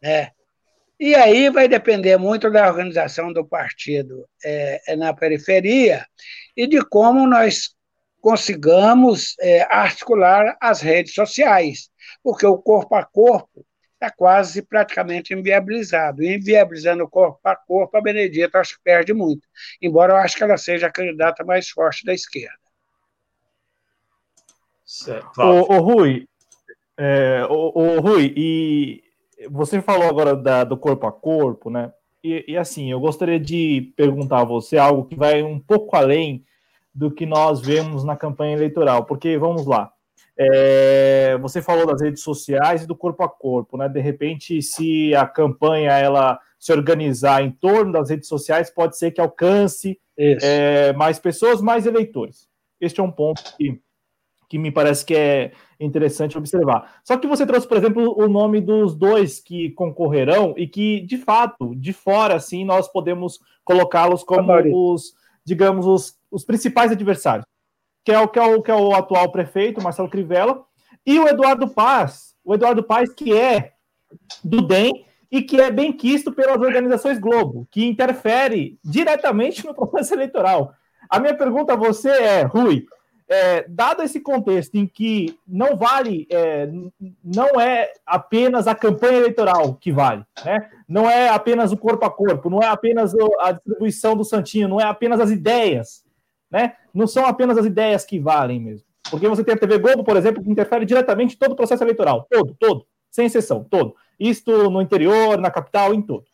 Né? 0.01 0.31
E 0.99 1.15
aí 1.15 1.49
vai 1.49 1.67
depender 1.67 2.17
muito 2.17 2.51
da 2.51 2.67
organização 2.67 3.31
do 3.31 3.45
partido 3.45 4.27
é, 4.43 4.81
é 4.87 4.95
na 4.95 5.13
periferia 5.13 6.05
e 6.55 6.67
de 6.67 6.83
como 6.83 7.25
nós 7.25 7.75
consigamos 8.21 9.35
é, 9.39 9.61
articular 9.73 10.57
as 10.59 10.81
redes 10.81 11.13
sociais, 11.13 11.89
porque 12.21 12.45
o 12.45 12.57
corpo 12.57 12.95
a 12.95 13.05
corpo 13.05 13.65
está 13.93 14.09
quase 14.09 14.61
praticamente 14.61 15.33
inviabilizado. 15.33 16.23
E 16.23 16.35
inviabilizando 16.35 17.03
o 17.03 17.09
corpo 17.09 17.39
a 17.43 17.55
corpo, 17.55 17.97
a 17.97 18.01
Benedita 18.01 18.59
acho 18.59 18.75
que 18.75 18.83
perde 18.83 19.13
muito, 19.13 19.47
embora 19.81 20.13
eu 20.13 20.17
acho 20.17 20.37
que 20.37 20.43
ela 20.43 20.57
seja 20.57 20.87
a 20.87 20.91
candidata 20.91 21.43
mais 21.43 21.69
forte 21.69 22.05
da 22.05 22.13
esquerda. 22.13 22.68
Certo. 24.89 25.39
Ô, 25.39 25.71
ô, 25.71 25.79
Rui, 25.81 26.27
é, 26.97 27.45
ô, 27.47 27.71
ô, 27.75 27.99
Rui, 27.99 28.33
e 28.35 29.03
você 29.47 29.83
falou 29.83 30.09
agora 30.09 30.35
da, 30.35 30.63
do 30.63 30.75
corpo 30.75 31.05
a 31.05 31.11
corpo, 31.11 31.69
né? 31.69 31.93
E, 32.23 32.43
e, 32.47 32.57
assim, 32.57 32.89
eu 32.89 32.99
gostaria 32.99 33.39
de 33.39 33.93
perguntar 33.95 34.39
a 34.39 34.45
você 34.45 34.79
algo 34.79 35.05
que 35.05 35.15
vai 35.15 35.43
um 35.43 35.59
pouco 35.59 35.95
além 35.95 36.43
do 36.91 37.11
que 37.11 37.27
nós 37.27 37.61
vemos 37.61 38.03
na 38.03 38.15
campanha 38.15 38.55
eleitoral. 38.55 39.05
Porque, 39.05 39.37
vamos 39.37 39.67
lá, 39.67 39.91
é, 40.35 41.37
você 41.37 41.61
falou 41.61 41.85
das 41.85 42.01
redes 42.01 42.23
sociais 42.23 42.81
e 42.81 42.87
do 42.87 42.95
corpo 42.95 43.21
a 43.21 43.29
corpo, 43.29 43.77
né? 43.77 43.87
De 43.87 43.99
repente, 43.99 44.59
se 44.63 45.13
a 45.13 45.27
campanha 45.27 45.91
ela 45.91 46.39
se 46.57 46.73
organizar 46.73 47.43
em 47.43 47.51
torno 47.51 47.91
das 47.91 48.09
redes 48.09 48.27
sociais, 48.27 48.71
pode 48.71 48.97
ser 48.97 49.11
que 49.11 49.21
alcance 49.21 49.99
é, 50.17 50.91
mais 50.93 51.19
pessoas, 51.19 51.61
mais 51.61 51.85
eleitores. 51.85 52.49
Este 52.81 52.99
é 52.99 53.03
um 53.03 53.11
ponto 53.11 53.55
que, 53.55 53.79
que 54.49 54.57
me 54.57 54.71
parece 54.71 55.05
que 55.05 55.15
é 55.15 55.51
interessante 55.79 56.37
observar. 56.37 56.99
Só 57.03 57.15
que 57.15 57.27
você 57.27 57.45
trouxe, 57.45 57.67
por 57.67 57.77
exemplo, 57.77 58.19
o 58.19 58.27
nome 58.27 58.59
dos 58.59 58.95
dois 58.95 59.39
que 59.39 59.69
concorrerão 59.71 60.53
e 60.57 60.67
que, 60.67 61.01
de 61.01 61.17
fato, 61.17 61.75
de 61.75 61.93
fora, 61.93 62.35
assim, 62.35 62.65
nós 62.65 62.87
podemos 62.87 63.39
colocá-los 63.63 64.23
como 64.23 64.51
os, 64.93 65.13
digamos, 65.45 65.85
os, 65.85 66.17
os 66.31 66.43
principais 66.43 66.91
adversários 66.91 67.45
que 68.09 68.11
é 68.11 68.19
o 68.19 68.27
que 68.27 68.39
é 68.39 68.43
o, 68.43 68.61
que 68.61 68.71
é 68.71 68.75
o 68.75 68.93
atual 68.95 69.31
prefeito, 69.31 69.81
Marcelo 69.81 70.09
Crivella, 70.09 70.63
e 71.05 71.19
o 71.19 71.27
Eduardo 71.27 71.69
Paz, 71.69 72.35
o 72.43 72.55
Eduardo 72.55 72.83
Paz, 72.83 73.13
que 73.13 73.37
é 73.37 73.73
do 74.43 74.61
DEM 74.63 75.05
e 75.31 75.43
que 75.43 75.61
é 75.61 75.69
bem 75.69 75.93
quisto 75.93 76.31
pelas 76.31 76.59
organizações 76.59 77.19
Globo, 77.19 77.67
que 77.69 77.85
interfere 77.85 78.79
diretamente 78.83 79.63
no 79.63 79.75
processo 79.75 80.15
eleitoral. 80.15 80.73
A 81.07 81.19
minha 81.19 81.35
pergunta 81.35 81.73
a 81.73 81.75
você 81.75 82.09
é, 82.09 82.41
Rui, 82.41 82.85
é, 83.29 83.63
dado 83.69 84.01
esse 84.01 84.19
contexto 84.19 84.75
em 84.75 84.87
que 84.87 85.37
não 85.47 85.77
vale, 85.77 86.27
é, 86.31 86.67
não 87.23 87.61
é 87.61 87.93
apenas 88.05 88.67
a 88.67 88.73
campanha 88.73 89.19
eleitoral 89.19 89.75
que 89.75 89.91
vale, 89.91 90.25
né? 90.43 90.69
não 90.87 91.07
é 91.07 91.29
apenas 91.29 91.71
o 91.71 91.77
corpo 91.77 92.03
a 92.05 92.09
corpo, 92.09 92.49
não 92.49 92.61
é 92.61 92.65
apenas 92.65 93.13
a 93.39 93.51
distribuição 93.51 94.17
do 94.17 94.25
Santinho, 94.25 94.67
não 94.67 94.81
é 94.81 94.83
apenas 94.85 95.19
as 95.19 95.29
ideias, 95.29 96.03
né? 96.49 96.73
Não 96.91 97.05
são 97.05 97.25
apenas 97.27 97.57
as 97.59 97.65
ideias 97.67 98.03
que 98.03 98.19
valem 98.19 98.59
mesmo. 98.59 98.87
Porque 99.11 99.27
você 99.27 99.43
tem 99.43 99.53
a 99.53 99.57
TV 99.57 99.77
Globo, 99.77 100.03
por 100.03 100.17
exemplo, 100.17 100.43
que 100.43 100.49
interfere 100.49 100.85
diretamente 100.85 101.35
em 101.35 101.37
todo 101.37 101.51
o 101.51 101.55
processo 101.55 101.83
eleitoral. 101.83 102.27
Todo, 102.29 102.55
todo. 102.59 102.85
Sem 103.11 103.27
exceção, 103.27 103.63
todo. 103.63 103.95
Isto 104.19 104.69
no 104.69 104.81
interior, 104.81 105.37
na 105.37 105.51
capital, 105.51 105.93
em 105.93 106.01
todo. 106.01 106.25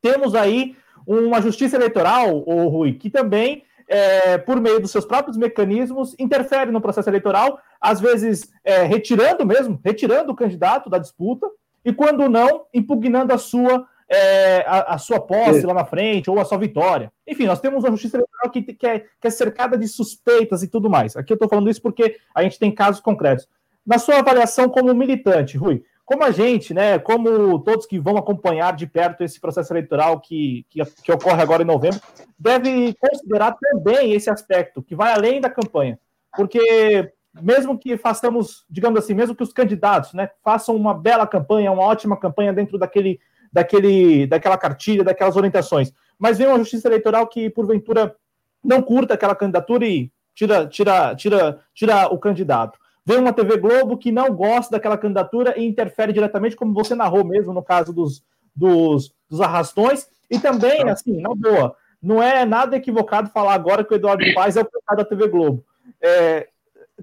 Temos 0.00 0.34
aí 0.34 0.74
uma 1.06 1.40
justiça 1.40 1.76
eleitoral, 1.76 2.42
o 2.46 2.68
Rui, 2.68 2.94
que 2.94 3.08
também, 3.08 3.62
é, 3.88 4.38
por 4.38 4.60
meio 4.60 4.80
dos 4.80 4.90
seus 4.90 5.04
próprios 5.04 5.36
mecanismos, 5.36 6.14
interfere 6.18 6.70
no 6.70 6.80
processo 6.80 7.08
eleitoral, 7.08 7.58
às 7.80 8.00
vezes 8.00 8.50
é, 8.64 8.82
retirando 8.82 9.46
mesmo, 9.46 9.80
retirando 9.84 10.32
o 10.32 10.36
candidato 10.36 10.90
da 10.90 10.98
disputa, 10.98 11.48
e 11.84 11.92
quando 11.92 12.28
não, 12.28 12.66
impugnando 12.74 13.32
a 13.32 13.38
sua 13.38 13.86
é, 14.08 14.64
a, 14.66 14.94
a, 14.94 14.98
sua 14.98 15.20
posse 15.20 15.66
lá 15.66 15.74
na 15.74 15.84
frente 15.84 16.30
ou 16.30 16.38
a 16.38 16.44
sua 16.44 16.58
vitória. 16.58 17.12
Enfim, 17.26 17.46
nós 17.46 17.60
temos 17.60 17.82
uma 17.82 17.90
justiça 17.90 18.16
eleitoral 18.16 18.50
que, 18.50 18.62
que, 18.62 18.86
é, 18.86 19.00
que 19.00 19.26
é 19.26 19.30
cercada 19.30 19.76
de 19.76 19.88
suspeitas 19.88 20.62
e 20.62 20.68
tudo 20.68 20.88
mais. 20.88 21.16
Aqui 21.16 21.32
eu 21.32 21.34
estou 21.34 21.48
falando 21.48 21.68
isso 21.68 21.82
porque 21.82 22.16
a 22.34 22.42
gente 22.42 22.58
tem 22.58 22.72
casos 22.72 23.00
concretos. 23.00 23.48
Na 23.84 23.98
sua 23.98 24.18
avaliação 24.18 24.68
como 24.68 24.94
militante, 24.94 25.56
Rui, 25.56 25.84
como 26.06 26.22
a 26.22 26.30
gente, 26.30 26.72
né, 26.72 26.98
como 27.00 27.58
todos 27.58 27.84
que 27.84 27.98
vão 27.98 28.16
acompanhar 28.16 28.74
de 28.76 28.86
perto 28.86 29.24
esse 29.24 29.40
processo 29.40 29.72
eleitoral 29.72 30.20
que, 30.20 30.64
que, 30.70 30.82
que 31.02 31.12
ocorre 31.12 31.42
agora 31.42 31.64
em 31.64 31.66
novembro, 31.66 32.00
deve 32.38 32.94
considerar 32.94 33.56
também 33.60 34.12
esse 34.12 34.30
aspecto, 34.30 34.82
que 34.82 34.94
vai 34.94 35.12
além 35.12 35.40
da 35.40 35.50
campanha. 35.50 35.98
Porque 36.34 37.12
mesmo 37.42 37.76
que 37.76 37.96
façamos, 37.96 38.64
digamos 38.70 39.00
assim, 39.00 39.14
mesmo 39.14 39.34
que 39.34 39.42
os 39.42 39.52
candidatos 39.52 40.14
né, 40.14 40.30
façam 40.44 40.76
uma 40.76 40.94
bela 40.94 41.26
campanha, 41.26 41.72
uma 41.72 41.82
ótima 41.82 42.16
campanha 42.16 42.52
dentro 42.52 42.78
daquele 42.78 43.18
daquele, 43.52 44.26
daquela 44.26 44.58
cartilha, 44.58 45.02
daquelas 45.02 45.36
orientações. 45.36 45.92
Mas 46.18 46.38
vem 46.38 46.46
uma 46.46 46.58
justiça 46.58 46.88
eleitoral 46.88 47.26
que, 47.26 47.48
porventura, 47.50 48.14
não 48.62 48.82
curta 48.82 49.14
aquela 49.14 49.34
candidatura 49.34 49.86
e 49.86 50.12
tira, 50.34 50.66
tira, 50.66 51.14
tira, 51.14 51.60
tira 51.74 52.06
o 52.08 52.18
candidato. 52.18 52.78
Vem 53.06 53.18
uma 53.18 53.32
TV 53.32 53.56
Globo 53.56 53.96
que 53.96 54.10
não 54.10 54.34
gosta 54.34 54.72
daquela 54.72 54.98
candidatura 54.98 55.56
e 55.56 55.64
interfere 55.64 56.12
diretamente, 56.12 56.56
como 56.56 56.74
você 56.74 56.92
narrou 56.92 57.24
mesmo 57.24 57.52
no 57.54 57.62
caso 57.62 57.92
dos, 57.92 58.24
dos, 58.54 59.14
dos 59.30 59.40
arrastões. 59.40 60.08
E 60.28 60.40
também, 60.40 60.88
assim, 60.90 61.20
na 61.20 61.32
boa, 61.32 61.76
não 62.02 62.20
é 62.20 62.44
nada 62.44 62.76
equivocado 62.76 63.30
falar 63.30 63.54
agora 63.54 63.84
que 63.84 63.94
o 63.94 63.96
Eduardo 63.96 64.24
Paes 64.34 64.56
é 64.56 64.62
o 64.62 64.66
culpado 64.66 65.04
da 65.04 65.08
TV 65.08 65.28
Globo. 65.28 65.64
É, 66.02 66.48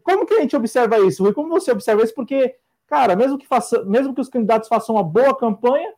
como 0.04 0.26
que 0.26 0.34
a 0.34 0.42
gente 0.42 0.58
observa 0.58 1.00
isso, 1.00 1.24
Rui? 1.24 1.32
Como 1.32 1.48
você 1.48 1.72
observa 1.72 2.04
isso? 2.04 2.14
Porque, 2.14 2.54
cara, 2.86 3.16
mesmo 3.16 3.38
que, 3.38 3.48
faça, 3.48 3.86
mesmo 3.86 4.14
que 4.14 4.20
os 4.20 4.28
candidatos 4.28 4.68
façam 4.68 4.96
uma 4.96 5.04
boa 5.04 5.34
campanha, 5.34 5.94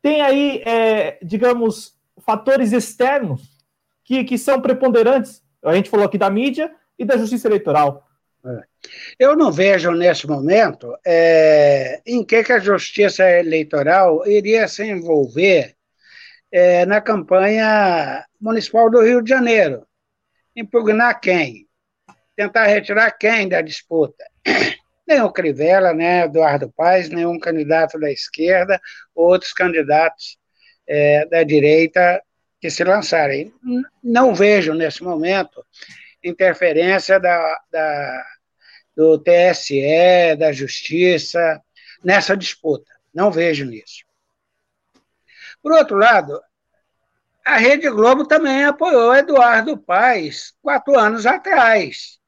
tem 0.00 0.22
aí, 0.22 0.62
é, 0.64 1.18
digamos, 1.22 1.94
fatores 2.18 2.72
externos 2.72 3.62
que, 4.02 4.24
que 4.24 4.38
são 4.38 4.62
preponderantes. 4.62 5.42
A 5.62 5.74
gente 5.74 5.90
falou 5.90 6.06
aqui 6.06 6.16
da 6.16 6.30
mídia 6.30 6.74
e 6.98 7.04
da 7.04 7.18
justiça 7.18 7.48
eleitoral. 7.48 8.08
É. 8.44 8.62
Eu 9.18 9.36
não 9.36 9.52
vejo 9.52 9.92
nesse 9.92 10.26
momento 10.26 10.96
é, 11.06 12.02
em 12.04 12.24
que, 12.24 12.42
que, 12.42 12.52
a 12.52 12.58
justiça 12.58 13.28
eleitoral 13.30 14.26
iria 14.26 14.66
se 14.66 14.84
envolver 14.84 15.76
é, 16.50 16.84
na 16.84 17.00
campanha 17.00 18.26
municipal 18.40 18.90
do 18.90 19.00
Rio 19.00 19.22
de 19.22 19.30
Janeiro. 19.30 19.86
Impugnar 20.56 21.20
quem? 21.20 21.68
Tentar 22.36 22.66
retirar 22.66 23.12
quem 23.12 23.48
da 23.48 23.60
disputa? 23.60 24.24
nem 25.06 25.20
o 25.20 25.32
Crivella, 25.32 25.94
nem 25.94 26.22
Eduardo 26.22 26.70
Paes, 26.70 27.08
nenhum 27.10 27.38
candidato 27.38 27.98
da 27.98 28.10
esquerda, 28.10 28.80
outros 29.14 29.52
candidatos 29.52 30.36
é, 30.86 31.26
da 31.26 31.42
direita 31.44 32.20
que 32.60 32.70
se 32.70 32.82
lançarem. 32.82 33.52
Não 34.02 34.34
vejo, 34.34 34.74
nesse 34.74 35.02
momento, 35.02 35.64
interferência 36.22 37.18
da, 37.18 37.60
da, 37.70 38.24
do 38.96 39.18
TSE, 39.18 40.36
da 40.38 40.52
Justiça, 40.52 41.62
nessa 42.04 42.36
disputa. 42.36 42.92
Não 43.12 43.30
vejo 43.30 43.64
nisso. 43.64 44.04
Por 45.62 45.72
outro 45.72 45.96
lado, 45.96 46.40
a 47.44 47.56
Rede 47.56 47.88
Globo 47.90 48.26
também 48.26 48.64
apoiou 48.64 49.14
Eduardo 49.14 49.76
Paes 49.76 50.54
quatro 50.62 50.98
anos 50.98 51.26
atrás. 51.26 52.20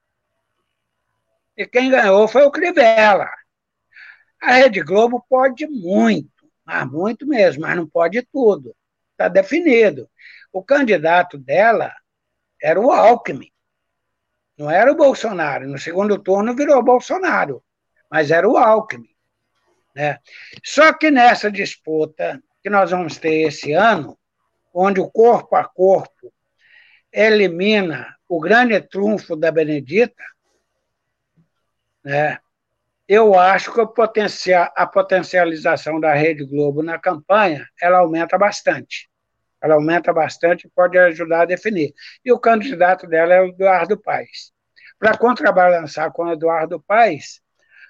E 1.57 1.67
quem 1.67 1.91
ganhou 1.91 2.27
foi 2.27 2.43
o 2.43 2.51
Crivella. 2.51 3.31
A 4.41 4.55
Rede 4.55 4.83
Globo 4.83 5.25
pode 5.29 5.67
muito, 5.67 6.51
mas 6.65 6.87
muito 6.91 7.27
mesmo, 7.27 7.63
mas 7.63 7.77
não 7.77 7.89
pode 7.89 8.23
tudo. 8.23 8.75
Está 9.13 9.29
definido. 9.29 10.09
O 10.53 10.63
candidato 10.63 11.39
dela 11.39 11.95
era 12.61 12.81
o 12.81 12.91
Alckmin, 12.91 13.51
não 14.57 14.71
era 14.71 14.91
o 14.91 14.97
Bolsonaro. 14.97 15.69
No 15.69 15.79
segundo 15.79 16.19
turno 16.19 16.55
virou 16.55 16.83
Bolsonaro, 16.83 17.63
mas 18.11 18.31
era 18.31 18.49
o 18.49 18.57
Alckmin. 18.57 19.09
Né? 19.95 20.19
Só 20.63 20.93
que 20.93 21.11
nessa 21.11 21.51
disputa 21.51 22.43
que 22.63 22.71
nós 22.71 22.91
vamos 22.91 23.19
ter 23.19 23.43
esse 23.43 23.73
ano, 23.73 24.19
onde 24.73 25.01
o 25.01 25.11
corpo 25.11 25.55
a 25.55 25.65
corpo 25.65 26.33
elimina 27.13 28.17
o 28.29 28.41
grande 28.41 28.81
trunfo 28.81 29.37
da 29.37 29.53
Benedita, 29.53 30.25
né? 32.03 32.39
Eu 33.07 33.39
acho 33.39 33.73
que 33.73 33.81
a 33.81 34.87
potencialização 34.87 36.01
da 36.01 36.15
Rede 36.15 36.43
Globo 36.45 36.83
na 36.83 36.99
campanha 36.99 37.69
ela 37.81 37.99
aumenta 37.99 38.39
bastante. 38.39 39.11
Ela 39.65 39.77
aumenta 39.77 40.13
bastante 40.13 40.67
e 40.67 40.71
pode 40.71 40.99
ajudar 40.99 41.41
a 41.41 41.47
definir. 41.47 41.95
E 42.23 42.31
o 42.31 42.39
candidato 42.39 43.07
dela 43.07 43.33
é 43.33 43.41
o 43.41 43.47
Eduardo 43.47 43.99
Paes. 43.99 44.53
Para 44.99 45.17
contrabalançar 45.17 46.13
com 46.13 46.25
o 46.25 46.33
Eduardo 46.33 46.79
Paes, 46.83 47.41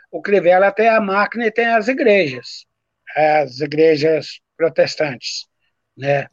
o 0.08 0.22
Crivella 0.22 0.70
tem 0.70 0.88
a 0.88 1.00
máquina 1.00 1.46
e 1.46 1.50
tem 1.50 1.66
as 1.66 1.88
igrejas, 1.88 2.64
as 3.16 3.58
igrejas 3.58 4.40
protestantes, 4.56 5.48
né? 5.96 6.28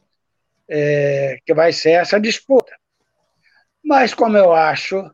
É, 0.68 1.38
que 1.44 1.52
vai 1.52 1.72
ser 1.72 1.90
essa 1.90 2.20
disputa. 2.20 2.72
Mas 3.84 4.14
como 4.14 4.36
eu 4.36 4.52
acho 4.52 5.10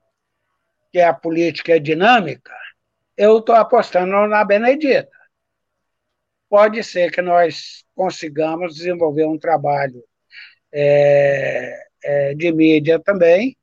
que 0.92 1.00
a 1.00 1.14
política 1.14 1.74
é 1.74 1.78
dinâmica, 1.78 2.54
eu 3.16 3.38
estou 3.38 3.54
apostando 3.54 4.26
na 4.26 4.44
Benedita. 4.44 5.08
Pode 6.50 6.84
ser 6.84 7.10
que 7.10 7.22
nós 7.22 7.82
consigamos 7.94 8.74
desenvolver 8.74 9.24
um 9.24 9.38
trabalho 9.38 10.04
é, 10.72 11.86
é, 12.02 12.34
de 12.34 12.52
mídia 12.52 12.98
também, 12.98 13.56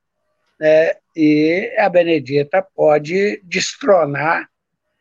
né, 0.60 0.94
e 1.16 1.74
a 1.78 1.90
Benedita 1.90 2.66
pode 2.76 3.42
destronar 3.44 4.50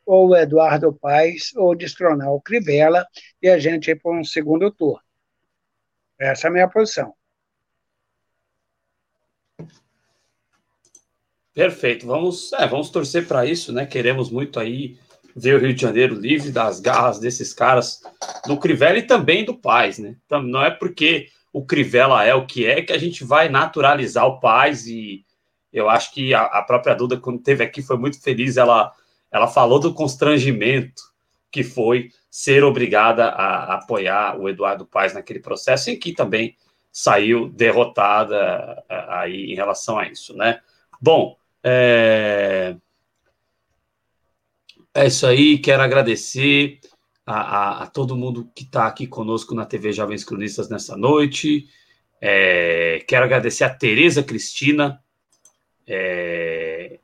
ou 0.06 0.28
o 0.28 0.36
Eduardo 0.36 0.92
Paes 0.92 1.54
ou 1.56 1.74
destronar 1.74 2.30
o 2.30 2.40
Crivella 2.40 3.06
e 3.42 3.48
a 3.48 3.58
gente 3.58 3.90
ir 3.90 4.00
para 4.00 4.12
um 4.12 4.24
segundo 4.24 4.70
turno. 4.70 5.00
Essa 6.18 6.46
é 6.46 6.50
a 6.50 6.52
minha 6.52 6.68
posição. 6.68 7.14
Perfeito. 11.54 12.06
Vamos, 12.06 12.52
é, 12.52 12.66
vamos 12.66 12.90
torcer 12.90 13.26
para 13.26 13.46
isso, 13.46 13.72
né? 13.72 13.86
Queremos 13.86 14.30
muito 14.30 14.58
aí 14.58 14.98
ver 15.36 15.54
o 15.54 15.58
Rio 15.58 15.74
de 15.74 15.80
Janeiro 15.80 16.14
livre 16.14 16.50
das 16.50 16.80
garras 16.80 17.18
desses 17.18 17.52
caras 17.52 18.02
do 18.46 18.58
Crivella 18.58 18.98
e 18.98 19.06
também 19.06 19.44
do 19.44 19.56
Paz, 19.56 19.98
né? 19.98 20.16
Então, 20.26 20.42
não 20.42 20.64
é 20.64 20.70
porque 20.70 21.28
o 21.54 21.64
Crivella 21.64 22.24
é 22.24 22.34
o 22.34 22.44
que 22.44 22.66
é 22.66 22.82
que 22.82 22.92
a 22.92 22.98
gente 22.98 23.22
vai 23.22 23.48
naturalizar 23.48 24.26
o 24.26 24.40
Paz 24.40 24.88
e, 24.88 25.24
Eu 25.72 25.88
acho 25.88 26.12
que 26.12 26.34
a, 26.34 26.42
a 26.42 26.62
própria 26.62 26.96
Duda, 26.96 27.16
quando 27.16 27.38
esteve 27.38 27.62
aqui, 27.62 27.80
foi 27.80 27.96
muito 27.96 28.20
feliz. 28.20 28.56
Ela, 28.56 28.92
ela 29.30 29.46
falou 29.46 29.78
do 29.78 29.94
constrangimento 29.94 31.02
que 31.52 31.62
foi 31.62 32.10
ser 32.28 32.64
obrigada 32.64 33.26
a, 33.26 33.56
a 33.56 33.74
apoiar 33.76 34.36
o 34.36 34.48
Eduardo 34.48 34.84
Paes 34.84 35.14
naquele 35.14 35.38
processo, 35.38 35.90
em 35.90 35.98
que 35.98 36.12
também 36.12 36.56
saiu 36.90 37.48
derrotada 37.48 38.84
aí 38.88 39.52
em 39.52 39.54
relação 39.54 39.96
a 39.96 40.08
isso, 40.08 40.36
né? 40.36 40.60
Bom, 41.00 41.36
é, 41.62 42.74
é 44.92 45.06
isso 45.06 45.24
aí. 45.24 45.58
Quero 45.58 45.82
agradecer 45.84 46.80
a, 47.26 47.34
a, 47.34 47.82
a 47.84 47.86
todo 47.86 48.16
mundo 48.16 48.50
que 48.54 48.64
está 48.64 48.86
aqui 48.86 49.06
conosco 49.06 49.54
na 49.54 49.64
TV 49.64 49.92
Jovens 49.92 50.24
Cronistas 50.24 50.68
nessa 50.68 50.96
noite. 50.96 51.66
É, 52.20 53.04
quero 53.06 53.24
agradecer 53.24 53.64
a 53.64 53.74
Tereza 53.74 54.22
Cristina, 54.22 55.00
é, 55.86 56.98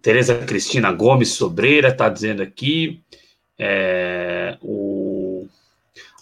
Tereza 0.00 0.36
Cristina 0.44 0.92
Gomes 0.92 1.30
Sobreira 1.30 1.88
está 1.88 2.08
dizendo 2.08 2.42
aqui. 2.42 3.02
É, 3.58 4.58
o, 4.60 5.46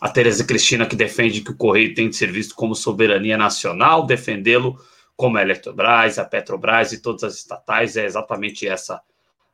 a 0.01 0.09
Tereza 0.11 0.45
Cristina 0.45 0.87
que 0.87 0.97
defende 0.97 1.41
que 1.41 1.51
o 1.51 1.57
Correio 1.57 1.95
tem 1.95 2.09
de 2.09 2.17
ser 2.17 2.31
visto 2.31 2.55
como 2.55 2.75
soberania 2.75 3.39
nacional, 3.39 4.05
defendê-lo 4.05 4.79
como 5.17 5.39
a 5.39 5.43
Eletrobras, 5.43 6.19
a 6.19 6.25
Petrobras 6.25 6.93
e 6.93 7.01
todas 7.01 7.25
as 7.25 7.35
estatais, 7.37 7.97
é 7.97 8.05
exatamente 8.05 8.67
essa 8.67 9.01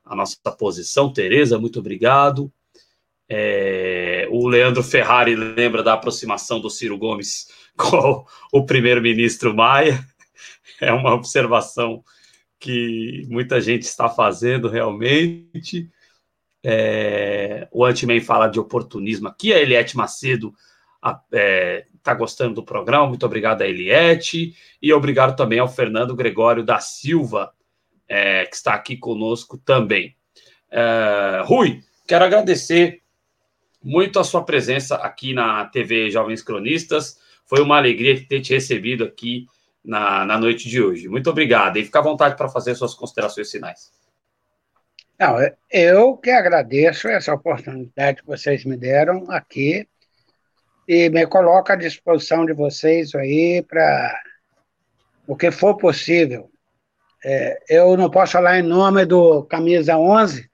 a 0.05 0.15
nossa 0.15 0.37
posição. 0.57 1.13
Tereza, 1.13 1.59
muito 1.59 1.81
obrigado. 1.81 2.53
É, 3.29 4.29
o 4.31 4.47
Leandro 4.49 4.83
Ferrari 4.83 5.35
lembra 5.35 5.83
da 5.83 5.95
aproximação 5.95 6.61
do 6.61 6.71
Ciro 6.71 6.97
Gomes 6.97 7.49
com 7.77 8.25
o 8.53 8.65
primeiro-ministro 8.65 9.55
Maia 9.55 10.05
é 10.81 10.93
uma 10.93 11.15
observação 11.15 12.03
que 12.59 13.27
muita 13.29 13.61
gente 13.61 13.83
está 13.83 14.09
fazendo 14.09 14.69
realmente. 14.69 15.91
É, 16.65 17.69
o 17.71 17.85
Antiman 17.85 18.21
fala 18.21 18.49
de 18.49 18.59
oportunismo 18.59 19.29
aqui, 19.29 19.53
a 19.53 19.59
Eliette 19.59 19.97
Macedo 19.97 20.53
está 20.97 21.23
é, 21.33 21.87
tá 22.03 22.15
gostando 22.15 22.55
do 22.55 22.65
programa, 22.65 23.07
muito 23.07 23.25
obrigado 23.25 23.63
a 23.63 23.69
Eliette, 23.69 24.55
e 24.83 24.93
obrigado 24.93 25.37
também 25.37 25.59
ao 25.59 25.69
Fernando 25.69 26.17
Gregório 26.17 26.65
da 26.65 26.81
Silva, 26.81 27.53
é, 28.09 28.47
que 28.47 28.57
está 28.57 28.75
aqui 28.75 28.97
conosco 28.97 29.59
também. 29.59 30.17
É, 30.71 31.43
Rui, 31.45 31.83
quero 32.07 32.25
agradecer 32.25 33.03
muito 33.87 34.19
a 34.19 34.25
sua 34.25 34.45
presença 34.45 34.97
aqui 34.97 35.33
na 35.33 35.65
TV 35.67 36.11
Jovens 36.11 36.43
Cronistas, 36.43 37.21
foi 37.45 37.61
uma 37.63 37.77
alegria 37.77 38.21
ter 38.27 38.41
te 38.41 38.53
recebido 38.53 39.05
aqui 39.05 39.47
na, 39.85 40.25
na 40.25 40.37
noite 40.37 40.69
de 40.69 40.83
hoje. 40.83 41.09
Muito 41.09 41.31
obrigado. 41.31 41.77
E 41.77 41.85
fica 41.85 42.01
à 42.01 42.03
vontade 42.03 42.37
para 42.37 42.49
fazer 42.49 42.75
suas 42.75 42.95
considerações 42.95 43.49
finais. 43.49 43.93
Não, 45.17 45.37
eu 45.71 46.17
que 46.17 46.31
agradeço 46.31 47.07
essa 47.07 47.33
oportunidade 47.33 48.23
que 48.23 48.27
vocês 48.27 48.65
me 48.65 48.77
deram 48.77 49.31
aqui 49.31 49.89
e 50.89 51.09
me 51.09 51.25
coloco 51.25 51.71
à 51.71 51.77
disposição 51.77 52.45
de 52.45 52.55
vocês 52.55 53.15
aí 53.15 53.63
para 53.63 54.21
o 55.29 55.37
que 55.37 55.53
for 55.53 55.77
possível. 55.77 56.51
É, 57.25 57.61
eu 57.69 57.97
não 57.97 58.11
posso 58.11 58.33
falar 58.33 58.59
em 58.59 58.63
nome 58.63 59.07
do 59.07 59.45
Camisa 59.45 59.97
11, 59.97 60.51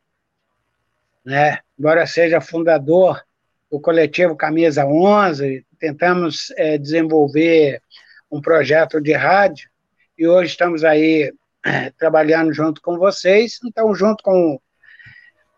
né? 1.24 1.60
Embora 1.78 2.06
seja 2.06 2.40
fundador 2.40 3.22
do 3.70 3.80
coletivo 3.80 4.36
Camisa 4.36 4.84
11, 4.84 5.64
tentamos 5.78 6.52
é, 6.56 6.76
desenvolver 6.76 7.82
um 8.30 8.40
projeto 8.40 9.00
de 9.00 9.12
rádio, 9.12 9.68
e 10.16 10.26
hoje 10.26 10.50
estamos 10.50 10.84
aí 10.84 11.32
é, 11.64 11.90
trabalhando 11.90 12.52
junto 12.52 12.80
com 12.82 12.98
vocês, 12.98 13.58
então, 13.64 13.94
junto 13.94 14.22
com, 14.22 14.60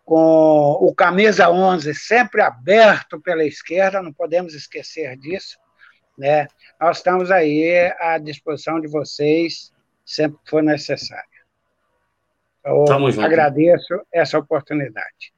com 0.03 0.77
o 0.81 0.93
Camisa 0.95 1.49
11, 1.49 1.93
sempre 1.93 2.41
aberto 2.41 3.19
pela 3.19 3.43
esquerda, 3.43 4.01
não 4.01 4.13
podemos 4.13 4.53
esquecer 4.53 5.17
disso, 5.17 5.57
né? 6.17 6.47
Nós 6.79 6.97
estamos 6.97 7.31
aí 7.31 7.93
à 7.99 8.17
disposição 8.17 8.79
de 8.79 8.87
vocês, 8.87 9.73
sempre 10.05 10.39
que 10.43 10.49
for 10.49 10.63
necessário. 10.63 11.25
Eu 12.63 12.85
agradeço 13.21 14.01
essa 14.11 14.39
oportunidade. 14.39 15.34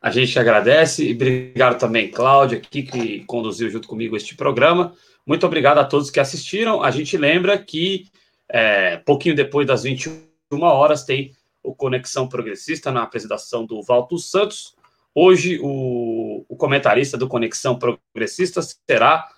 A 0.00 0.10
gente 0.10 0.38
agradece 0.38 1.04
e 1.04 1.12
obrigado 1.12 1.78
também, 1.78 2.08
Cláudia, 2.08 2.58
aqui 2.58 2.84
que 2.84 3.24
conduziu 3.24 3.68
junto 3.68 3.88
comigo 3.88 4.16
este 4.16 4.36
programa. 4.36 4.94
Muito 5.26 5.44
obrigado 5.44 5.78
a 5.78 5.84
todos 5.84 6.10
que 6.10 6.20
assistiram. 6.20 6.82
A 6.82 6.90
gente 6.90 7.16
lembra 7.16 7.58
que 7.58 8.06
é, 8.48 8.96
pouquinho 8.98 9.34
depois 9.34 9.66
das 9.66 9.82
21 9.82 10.22
horas 10.62 11.04
tem 11.04 11.34
o 11.62 11.74
Conexão 11.74 12.28
Progressista 12.28 12.92
na 12.92 13.02
apresentação 13.02 13.66
do 13.66 13.82
Valto 13.82 14.18
Santos. 14.18 14.74
Hoje 15.12 15.58
o, 15.60 16.44
o 16.48 16.56
comentarista 16.56 17.18
do 17.18 17.26
Conexão 17.26 17.76
Progressista 17.76 18.62
será 18.62 19.28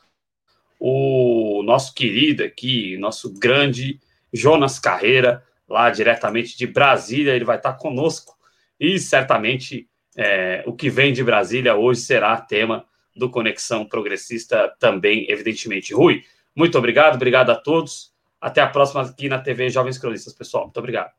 o 0.79 1.63
nosso 1.65 1.95
querido 1.95 2.45
aqui, 2.45 2.99
nosso 2.99 3.33
grande 3.33 3.99
Jonas 4.33 4.79
Carreira, 4.79 5.43
lá 5.67 5.91
diretamente 5.91 6.57
de 6.57 6.67
Brasília. 6.67 7.35
Ele 7.35 7.45
vai 7.45 7.57
estar 7.57 7.73
conosco 7.73 8.37
e 8.79 8.99
certamente 8.99 9.89
é, 10.17 10.63
o 10.67 10.73
que 10.73 10.91
vem 10.91 11.13
de 11.13 11.23
Brasília 11.23 11.75
hoje 11.75 12.01
será 12.01 12.41
tema 12.41 12.85
do 13.15 13.31
Conexão 13.31 13.87
Progressista 13.87 14.75
também, 14.79 15.31
evidentemente. 15.31 15.95
Rui, 15.95 16.23
muito 16.55 16.77
obrigado, 16.79 17.15
obrigado 17.15 17.51
a 17.51 17.57
todos. 17.57 18.13
Até 18.41 18.61
a 18.61 18.67
próxima 18.67 19.03
aqui 19.03 19.29
na 19.29 19.39
TV 19.39 19.69
Jovens 19.69 19.99
Cronistas, 19.99 20.33
pessoal. 20.33 20.65
Muito 20.65 20.79
obrigado. 20.79 21.13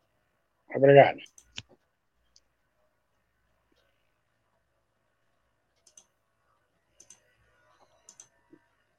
Obrigado. 0.73 1.30